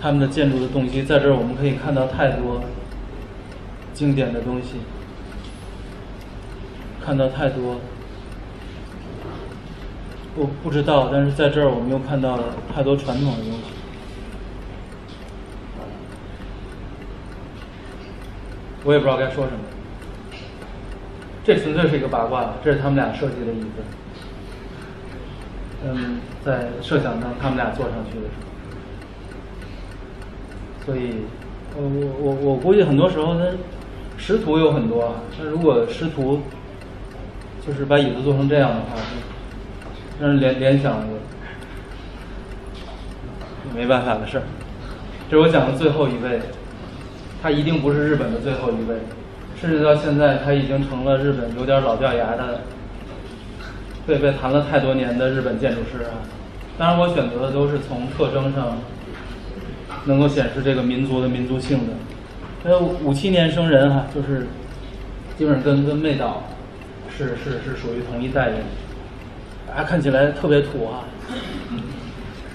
[0.00, 2.64] 他们的建筑的动机在这儿我们可以看到太多
[3.92, 4.78] 经典的东西，
[7.04, 7.78] 看到太多，
[10.34, 13.64] 我不知道，但是在这儿我们又看到了太多传统的东西，
[18.84, 19.58] 我也不知道该说什么。
[21.44, 23.82] 这纯粹是一个八卦，这是他们俩设计的椅子。
[25.84, 28.30] 嗯，在设想中，他们俩坐上去的时
[30.78, 31.22] 候，所以，
[31.76, 33.46] 我我我我估计很多时候，那
[34.16, 36.42] 师徒有很多，那如果师徒
[37.66, 38.96] 就是把椅子做成这样的话，
[40.20, 41.04] 让人联联想，
[43.74, 44.44] 没办法的事儿。
[45.28, 46.40] 这是我讲的最后一位，
[47.42, 48.96] 他一定不是日本的最后一位。
[49.62, 52.62] 甚至到现在，他已经成了日本有点老掉牙的，
[54.04, 56.18] 被被谈了太多年的日本建筑师啊。
[56.76, 58.76] 当然，我选择的都是从特征上
[60.04, 61.92] 能够显示这个民族的民族性的。
[62.64, 64.48] 还有五七年生人哈，就是
[65.38, 66.42] 基本上跟跟妹岛
[67.16, 68.56] 是是是属于同一代人，
[69.76, 71.04] 啊，看起来特别土啊。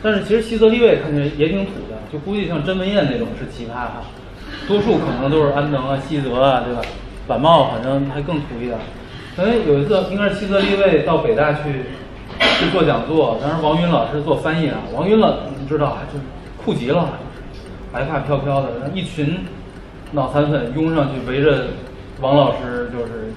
[0.03, 4.03] 但是其实西泽立卫看起来也挺土的，就估计像甄文燕那种是奇葩哈。
[4.67, 6.81] 多数可能都是安藤啊、西泽啊，对吧？
[7.25, 8.77] 板茂反正还更土一点。
[9.37, 11.61] 哎，有一次应该是西泽立卫到北大去
[12.39, 14.77] 去做讲座，当时王云老师做翻译啊。
[14.93, 16.19] 王云老你知道，就
[16.63, 17.17] 酷极了，
[17.91, 19.39] 白发飘飘的，一群
[20.11, 21.67] 脑残粉拥上去围着
[22.19, 23.31] 王老师，就是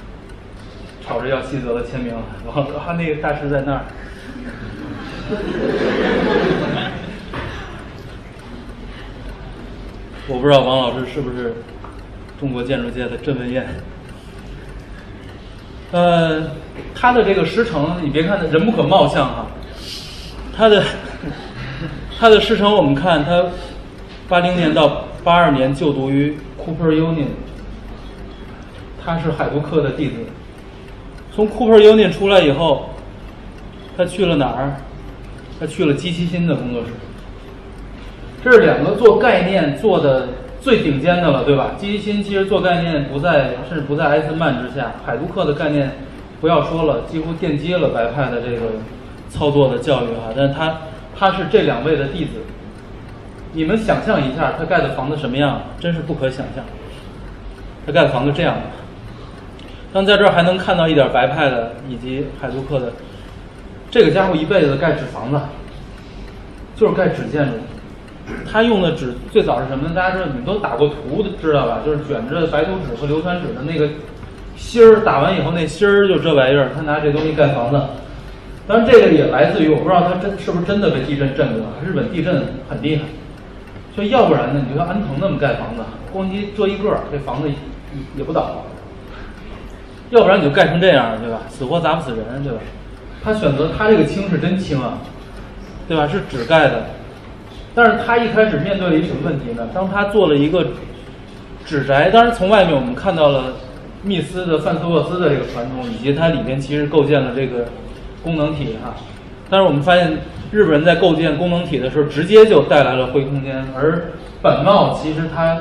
[1.06, 2.14] 吵着要西泽的签名。
[2.46, 3.84] 王他那个大师在那儿。
[10.30, 11.52] 我不知道王老师是不是
[12.38, 13.66] 中国建筑界的郑文燕。
[15.90, 16.52] 呃，
[16.94, 19.46] 他的这个师承，你别看他人不可貌相哈，
[20.56, 20.84] 他的
[22.16, 23.44] 他的师承，我们看他
[24.28, 27.26] 八零年到八二年就读于 Cooper Union，
[29.04, 30.14] 他是海图克的弟子。
[31.34, 32.90] 从 Cooper Union 出来以后，
[33.96, 34.76] 他去了哪儿？
[35.58, 36.90] 他去了基希新的工作室。
[38.42, 40.28] 这是两个做概念做的
[40.60, 41.72] 最顶尖的了，对吧？
[41.78, 44.92] 基希新其实做概念不在，甚至不在埃森曼之下。
[45.04, 45.90] 海图克的概念
[46.40, 48.72] 不要说了，几乎奠基了白派的这个
[49.28, 50.32] 操作的教育哈。
[50.34, 50.78] 但是他
[51.18, 52.32] 他是这两位的弟子。
[53.52, 55.60] 你们想象一下，他盖的房子什么样？
[55.78, 56.64] 真是不可想象。
[57.84, 58.62] 他盖的房子这样的。
[59.92, 62.92] 但在这儿还能看到一点白派的以及海图克的。
[63.90, 65.40] 这个家伙一辈子盖纸房子，
[66.76, 67.52] 就是盖纸建筑。
[68.50, 69.94] 他用的纸最早是什么呢？
[69.94, 71.80] 大家知道，你们都打过图，知道吧？
[71.84, 73.88] 就是卷着白图纸和硫酸纸的那个
[74.56, 76.70] 芯儿，打完以后那芯儿就这玩意儿。
[76.74, 77.80] 他拿这东西盖房子。
[78.66, 81.66] 当然，这个也来自于我不知道他真是不是真的被地震震过。
[81.84, 83.02] 日本地震很厉害，
[83.94, 84.62] 所以要不然呢？
[84.64, 85.82] 你就像安藤那么盖房子，
[86.14, 87.48] 咣叽这一个，这房子
[88.16, 88.64] 也不倒。
[90.10, 91.40] 要不然你就盖成这样，对吧？
[91.48, 92.58] 死活砸不死人，对吧？
[93.22, 94.98] 他选择他这个轻是真轻啊，
[95.88, 96.06] 对吧？
[96.06, 96.84] 是纸盖的。
[97.74, 99.68] 但是他一开始面对了一什么问题呢？
[99.72, 100.66] 当他做了一个
[101.64, 103.54] 纸宅，当然从外面我们看到了
[104.02, 107.66] 密斯的范斯沃斯的这个传统，以及它里面其实构建了这个
[108.24, 108.94] 功能体哈。
[109.48, 110.18] 但是我们发现
[110.50, 113.64] 日本人在构建功能体的时候，直接就带来了灰空间。
[113.76, 114.02] 而
[114.42, 115.60] 本茂其实他，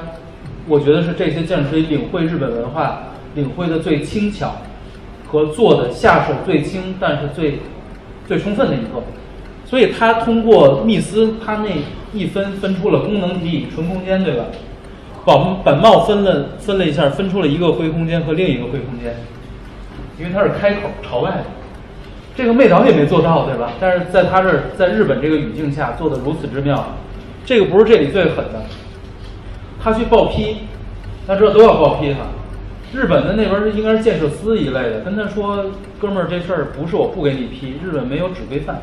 [0.68, 3.04] 我觉得是这些建筑师领会日本文化
[3.36, 4.56] 领会的最轻巧
[5.28, 7.60] 和做的下手最轻，但是最
[8.28, 9.02] 最充分的一个。
[9.70, 11.70] 所以他通过密斯，他那
[12.12, 14.46] 一分分出了功能体与纯空间，对吧？
[15.26, 19.16] 本本茂分了分了一下，分出了一个灰空间和另一个灰空间，
[20.18, 21.44] 因为它是开口朝外的。
[22.36, 23.74] 这个妹岛也没做到，对吧？
[23.80, 26.96] 但是在他这儿，在日本这个语境下做的如此之妙，
[27.46, 28.64] 这个不是这里最狠的。
[29.84, 30.58] 他去报批，
[31.28, 32.22] 他知道都要报批哈。
[32.92, 35.66] 日本的那边应该是建设司一类的，跟他说
[36.02, 38.82] ：“哥们儿，这事儿不是我不给你批，日本没有纸规范。”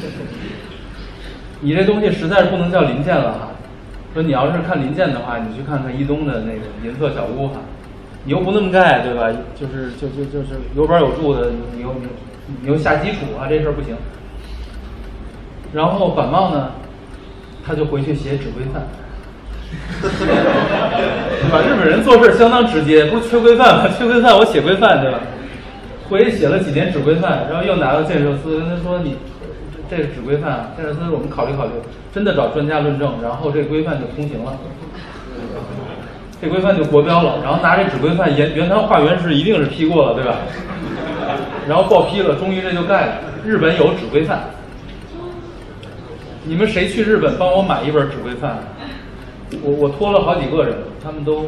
[1.60, 3.48] 你这东西实在是不能叫临建了哈。
[4.12, 7.60] 说你要是看临建的话，你去看看一东的那个银色小屋哈。
[8.24, 9.28] 你又不那么盖，对吧？
[9.54, 11.94] 就是就就就是有板有柱的，你又
[12.62, 13.96] 你又下基础啊，这事儿不行。
[15.72, 16.72] 然后板茂呢，
[17.64, 18.82] 他就回去写指挥范，
[20.20, 21.62] 对吧？
[21.62, 23.88] 日本人做事相当直接，不是缺规范吗？
[23.96, 25.20] 缺规范我写规范，对吧？
[26.08, 29.16] 回去写了几年指挥范，然后又拿到建设司，跟他说你。
[29.90, 31.72] 这个指规范，现在所以我们考虑考虑，
[32.14, 34.56] 真的找专家论证，然后这规范就通行了，
[36.40, 40.36] 这规范就国标了，然后拿这指规范原原汤化原式，一定是批过了，对吧？
[41.68, 43.14] 然后报批了，终于这就盖了。
[43.44, 44.40] 日本有指规范，
[46.44, 48.58] 你们谁去日本帮我买一本指规范？
[49.62, 51.46] 我我托了好几个人，他们都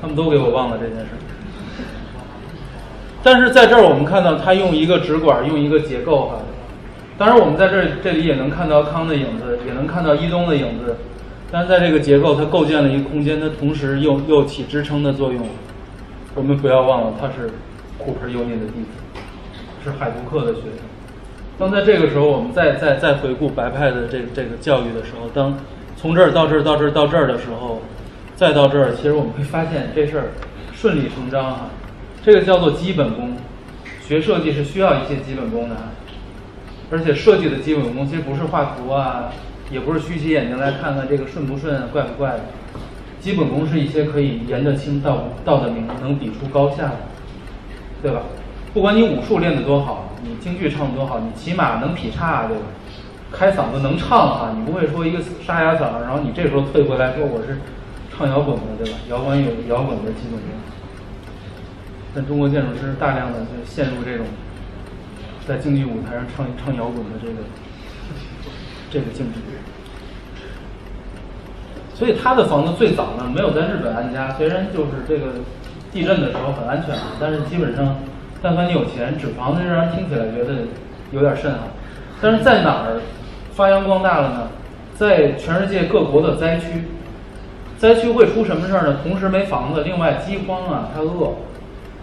[0.00, 1.06] 他们都给我忘了这件事。
[3.22, 6.36] 但是在这儿我们看到他用一个纸管，用一个结构哈。
[7.18, 10.96] 当然，我们在这这里也能看到康的影子，也能看到伊东的影子。
[11.50, 15.44] 但是在这个结构，它构建了一个空间，它同时又又起支撑的作用。
[16.36, 17.50] 我们不要忘了，他是
[17.98, 19.20] 库珀尤尼的弟子，
[19.82, 20.86] 是海图克的学生。
[21.58, 25.58] 当在这个时候，我们再再再回顾白派的这个这个教育的时候，当
[25.96, 27.82] 从这儿到这儿到这儿到这儿的时候，
[28.36, 30.26] 再到这儿，其实我们会发现这事儿
[30.72, 31.70] 顺理成章哈。
[32.22, 33.32] 这个叫做基本功，
[34.06, 35.74] 学设计是需要一些基本功的。
[36.90, 39.30] 而且设计的基本功其实不是画图啊，
[39.70, 42.40] 也不是虚起眼睛来看看这个顺不顺、怪不怪的。
[43.20, 46.96] 基本功是一些可以言得清道道的明、能比出高下的，
[48.00, 48.22] 对吧？
[48.72, 52.62] 不管你武术练得多好，你京剧唱得多好，你起码能劈叉，对吧？
[53.30, 57.58] 开嗓子能唱啊，你不会说一个沙哑嗓，然后你这时候退回来说我是
[58.16, 58.98] 唱摇滚的，对吧？
[59.10, 60.48] 摇滚有摇滚的基本功。
[62.14, 64.24] 但中国建筑师大量的就陷入这种。
[65.48, 67.34] 在京剧舞台上唱唱摇滚的这个
[68.90, 69.40] 这个境地，
[71.94, 75.32] 所以他的房子最早呢没有在日本安家，虽然就是这个
[75.90, 77.96] 地震的时候很安全，但是基本上，
[78.42, 80.64] 但凡你有钱，纸房子让人听起来觉得
[81.12, 81.60] 有点瘆啊。
[82.20, 83.00] 但是在哪儿
[83.54, 84.48] 发扬光大了呢？
[84.96, 86.84] 在全世界各国的灾区，
[87.78, 88.98] 灾区会出什么事儿呢？
[89.02, 91.32] 同时没房子，另外饥荒啊，他饿，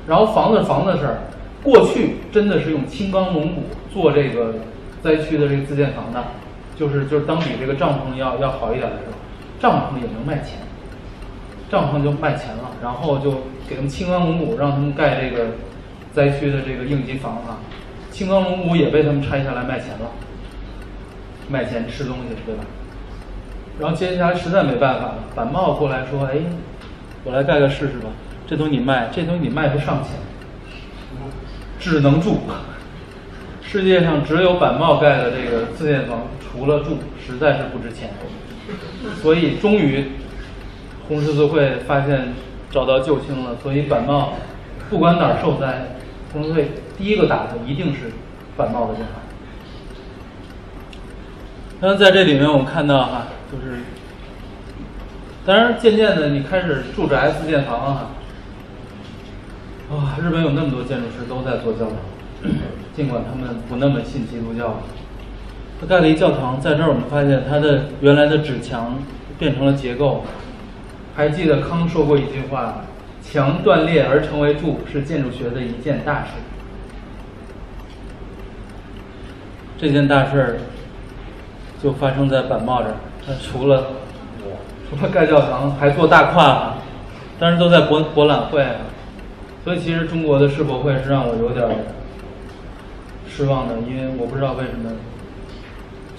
[0.08, 1.20] 然后房子房子事儿。
[1.66, 4.54] 过去真的是用青钢龙骨做这个
[5.02, 6.24] 灾区的这个自建房的，
[6.78, 9.18] 就是就是当比这个帐篷要要好一点的时候，
[9.60, 10.60] 帐篷也能卖钱，
[11.72, 13.32] 帐篷就卖钱了，然后就
[13.68, 15.48] 给他们青钢龙骨，让他们盖这个
[16.14, 17.58] 灾区的这个应急房啊，
[18.12, 20.12] 青钢龙骨也被他们拆下来卖钱了，
[21.50, 22.64] 卖钱吃东西，对吧？
[23.80, 26.38] 然后接下来实在没办法了，板茂过来说：“哎，
[27.24, 28.10] 我来盖个试试吧，
[28.48, 30.12] 这东西你卖，这东西你卖不上钱，
[31.80, 32.42] 只能住。
[33.62, 38.12] 世界上只有板帽盖的这个自建房，除了住，实在是不值钱。
[39.22, 40.12] 所以终于
[41.08, 42.34] 红十字会发现
[42.72, 44.34] 找到救星了，所以板帽
[44.90, 45.98] 不管哪儿受灾，
[46.32, 48.12] 红十字会第一个打的一定是
[48.56, 49.22] 板帽的电话。
[51.82, 53.80] 当然，在这里面我们看到哈，就是，
[55.46, 58.12] 当然渐渐的你开始住宅自建房啊，
[59.92, 61.96] 哇，日本有那么多建筑师都在做教堂，
[62.96, 64.82] 尽管他们不那么信基督教。
[65.80, 68.98] 他盖了一教堂，在这儿我们发现他的原来的纸墙
[69.38, 70.24] 变成了结构。
[71.16, 72.86] 还记得康说过一句话
[73.22, 76.32] ：“墙断裂而成为柱，是建筑学的一件大事。”
[79.78, 80.58] 这件大事儿
[81.84, 82.96] 就发生在板茂这儿。
[83.26, 83.88] 他除了
[84.90, 86.78] 除了盖教堂，还做大胯啊，
[87.38, 88.76] 当时都在博博览会啊。
[89.66, 91.68] 所以其实中国的世博会是让我有点
[93.28, 94.92] 失望的，因为我不知道为什么，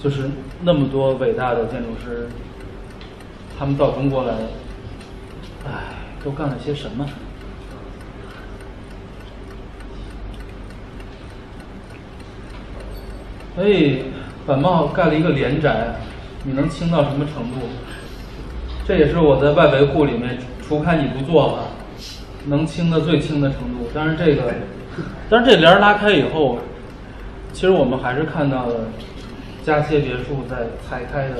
[0.03, 0.29] 就是
[0.63, 2.27] 那么多伟大的建筑师，
[3.57, 4.33] 他们到中国来，
[5.65, 7.07] 唉，都干了些什么？
[13.55, 14.03] 所以
[14.45, 15.95] 板茂盖了一个连宅，
[16.43, 17.65] 你能轻到什么程度？
[18.85, 20.37] 这也是我在外维护里面，
[20.67, 21.63] 除开你不做吧，
[22.47, 23.87] 能轻的最轻的程度。
[23.93, 24.53] 但是这个，
[25.29, 26.59] 但是这帘拉开以后，
[27.53, 28.87] 其实我们还是看到了
[29.63, 31.35] 加歇别墅在裁开的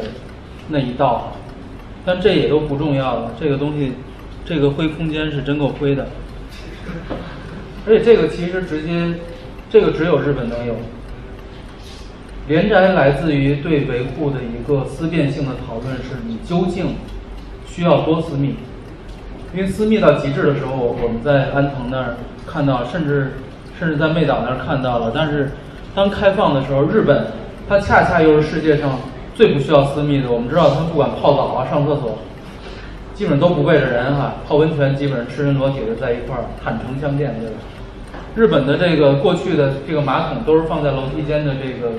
[0.70, 1.34] 那一道，
[2.06, 3.32] 但这也都不重要了。
[3.40, 3.94] 这个东西，
[4.46, 6.08] 这个灰空间是真够灰的，
[7.86, 9.16] 而且这个其实直接，
[9.70, 10.76] 这个只有日本能有。
[12.48, 16.96] 连宅来自于对维护的一个思辨性的讨论，是你究竟
[17.68, 18.56] 需要多私密？
[19.53, 22.15] 因为私密到极致的时候，我们在安藤那儿
[22.45, 23.34] 看到，甚至
[23.80, 25.11] 甚至在妹岛那儿看到了。
[25.14, 25.52] 但是
[25.95, 27.28] 当开放的时候，日本
[27.68, 28.99] 它恰恰又是世界上
[29.34, 30.32] 最不需要私密的。
[30.32, 32.18] 我们知道，他们不管泡澡啊、上厕所，
[33.14, 37.56] 基本都不背着人哈，泡温泉基本上赤身裸体的在一块儿坦诚相见，对吧？
[38.36, 41.91] 日本的这个过去的这个马桶都是放在楼梯间的这个。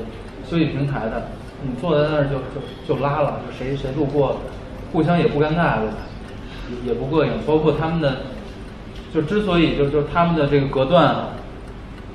[0.49, 1.25] 休息平台的，
[1.61, 4.39] 你坐在那儿就就就拉了，就谁谁路过，
[4.91, 5.95] 互相也不尴尬，对吧？
[6.71, 7.33] 也也不膈应。
[7.47, 8.23] 包括他们的，
[9.13, 11.29] 就之所以就就他们的这个隔断啊，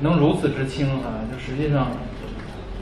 [0.01, 1.91] 能如此之轻啊，就实际上，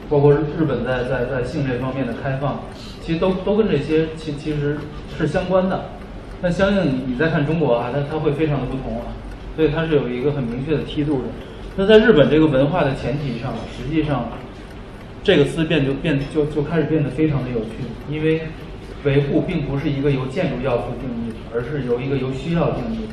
[0.08, 2.60] 包括日本在在在性这方面的开放，
[3.00, 4.78] 其实都都跟这些其其实
[5.16, 5.90] 是相关的。
[6.40, 9.06] 那相应你你再看中国啊，它它会非常的不同啊，
[9.56, 11.28] 所以它是有一个很明确的梯度的。
[11.76, 14.28] 那在日本这个文化的前提上，实际上。
[15.24, 17.68] 这个思辨就变就就开始变得非常的有趣，
[18.10, 18.42] 因为
[19.04, 23.08] 维护并不是一个由建筑要素定义的，而是由一个由需要定义。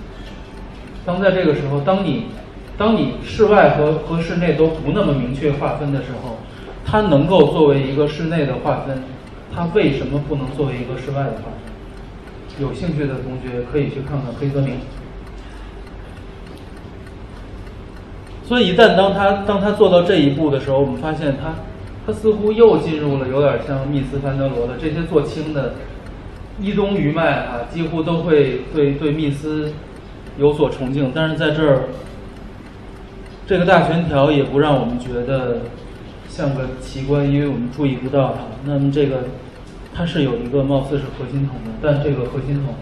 [1.06, 2.26] 当在这个时候，当你
[2.78, 6.38] 当你室外和和室内都不那么明确划分的时候，
[6.86, 9.02] 它能够作为一个室内的划分，
[9.54, 12.62] 它为什么不能作为一个室外的划分？
[12.62, 14.76] 有兴趣的同学可以去看看黑泽明。
[18.44, 21.56] 所以一旦当他当他做到这一步的时候，我们发现他。
[22.10, 25.76] 他似乎又进入了有点像密斯潘德罗的这些做轻的
[26.60, 29.72] 一东余脉啊，几乎都会对对密斯
[30.40, 31.12] 有所崇敬。
[31.14, 31.84] 但是在这儿，
[33.46, 35.60] 这个大悬条也不让我们觉得
[36.28, 38.40] 像个奇观，因为我们注意不到它。
[38.66, 39.26] 那么这个
[39.94, 42.74] 它是有一个貌似是核心筒的，但这个核心筒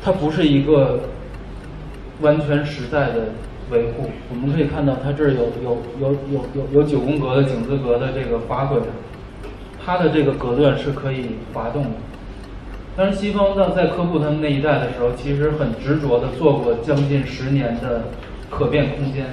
[0.00, 1.00] 它不是一个
[2.20, 3.32] 完全实在的。
[3.70, 8.80] 维护，我们可以看到它这儿有有有有有有九宫格的井字格的这个滑轨，
[9.84, 11.90] 它的这个隔断是可以滑动的。
[12.96, 18.04] 当然，西方在在科布他们那一代的时候，其实很执着的做过将近十年的
[18.50, 19.26] 可变空间。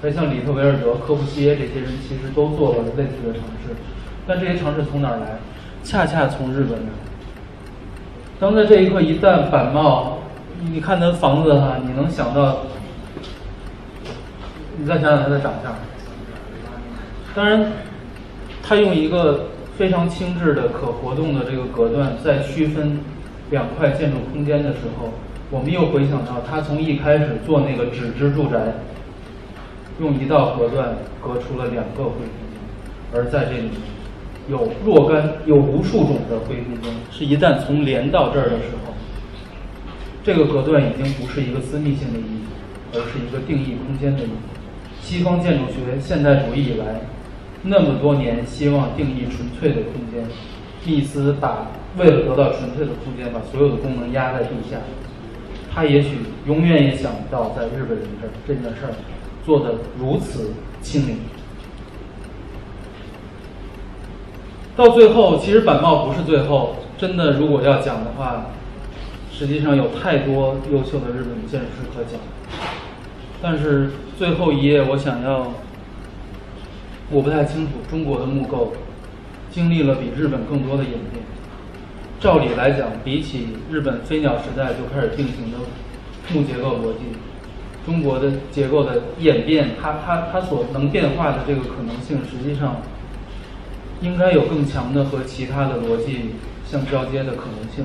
[0.00, 3.76] 那像里特维尔德、科布西耶这些人，其实都做过类似的尝试。
[4.26, 5.38] 但这些尝试从哪儿来？
[5.84, 6.88] 恰恰从日本来。
[8.40, 10.18] 当在这一刻一旦板茂，
[10.72, 12.58] 你看他房子哈，你能想到。
[14.82, 15.72] 你再想想它的长相，
[17.36, 17.70] 当然，
[18.64, 19.46] 它用一个
[19.78, 22.98] 非常轻质的可活动的这个隔断，在区分
[23.52, 25.10] 两块建筑空间的时候，
[25.52, 28.74] 我们又回想到他从一开始做那个纸质住宅，
[30.00, 32.58] 用一道隔断隔出了两个灰空间，
[33.14, 33.70] 而在这里，
[34.48, 38.92] 有若干、有无数种的灰空间，是一旦从连到这儿的时候，
[40.24, 42.42] 这个隔断已经不是一个私密性的意义，
[42.94, 44.61] 而是一个定义空间的意义。
[45.02, 47.02] 西方建筑学现代主义以来，
[47.64, 50.26] 那么多年希望定义纯粹的空间，
[50.86, 51.66] 密斯把
[51.98, 54.78] 为了得到纯粹的空间，把所有的功能压在地下。
[55.74, 58.92] 他也许永远也想不到，在日本人这儿这件事儿
[59.44, 61.16] 做得如此亲民。
[64.76, 68.46] 到最后，其实板茂不是最后，真的如果要讲的话，
[69.30, 72.18] 实际上有太多优秀的日本建筑师可讲。
[73.42, 75.52] 但是最后一页，我想要，
[77.10, 78.72] 我不太清楚中国的木构
[79.50, 81.24] 经历了比日本更多的演变。
[82.20, 85.58] 照理来讲，比起日本飞鸟时代就开始定型的
[86.32, 87.00] 木结构逻辑，
[87.84, 92.76] 中国的结构的演变，它它它所能变化的这个可能性，实际上。
[94.00, 96.30] 应该有更强的和其他的逻辑
[96.66, 97.84] 相交接的可能性。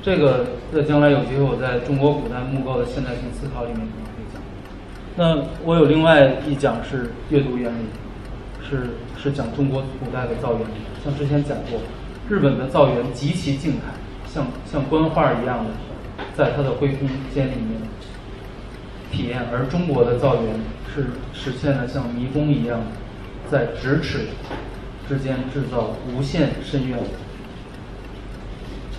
[0.00, 3.80] 这个在将来有机会我在中国古代木构的现代性思考里面。
[5.16, 7.86] 那我有另外一讲是阅读原理，
[8.68, 10.66] 是是讲中国古代的造园。
[11.04, 11.80] 像之前讲过，
[12.28, 13.94] 日本的造园极其静态，
[14.26, 15.70] 像像观画一样的，
[16.36, 17.80] 在它的灰空间里面
[19.12, 20.54] 体验；而中国的造园
[20.92, 22.80] 是实现了像迷宫一样，
[23.50, 24.26] 在咫尺。
[25.06, 26.98] 之间制造无限深渊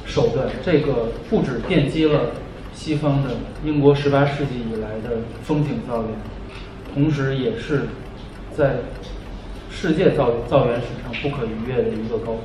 [0.05, 2.29] 手段，这个不止奠基了
[2.75, 3.31] 西方的
[3.63, 6.11] 英国十八世纪以来的风景造园，
[6.93, 7.87] 同时也是
[8.55, 8.75] 在
[9.71, 12.41] 世界造造园史上不可逾越的一个高峰。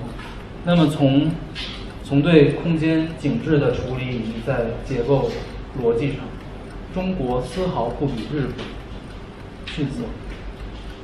[0.65, 1.31] 那么从
[2.05, 5.31] 从对空间景致的处理以及在结构
[5.82, 6.20] 逻辑上，
[6.94, 8.65] 中国丝毫不比日本
[9.66, 10.05] 逊色，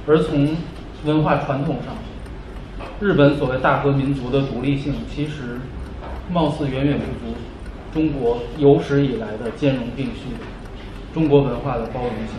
[0.07, 0.57] 而从
[1.05, 1.95] 文化传统上。
[3.01, 5.61] 日本所谓大和民族的独立性，其实
[6.33, 7.35] 貌似远远不足
[7.97, 10.27] 中国有史以来的兼容并蓄，
[11.15, 12.37] 中国文化的包容性。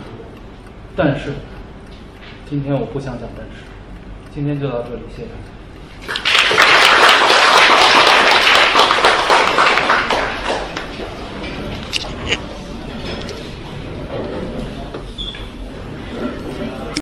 [0.96, 1.34] 但是，
[2.48, 3.64] 今天我不想讲但是，
[4.32, 6.37] 今天就到这里，谢谢大家。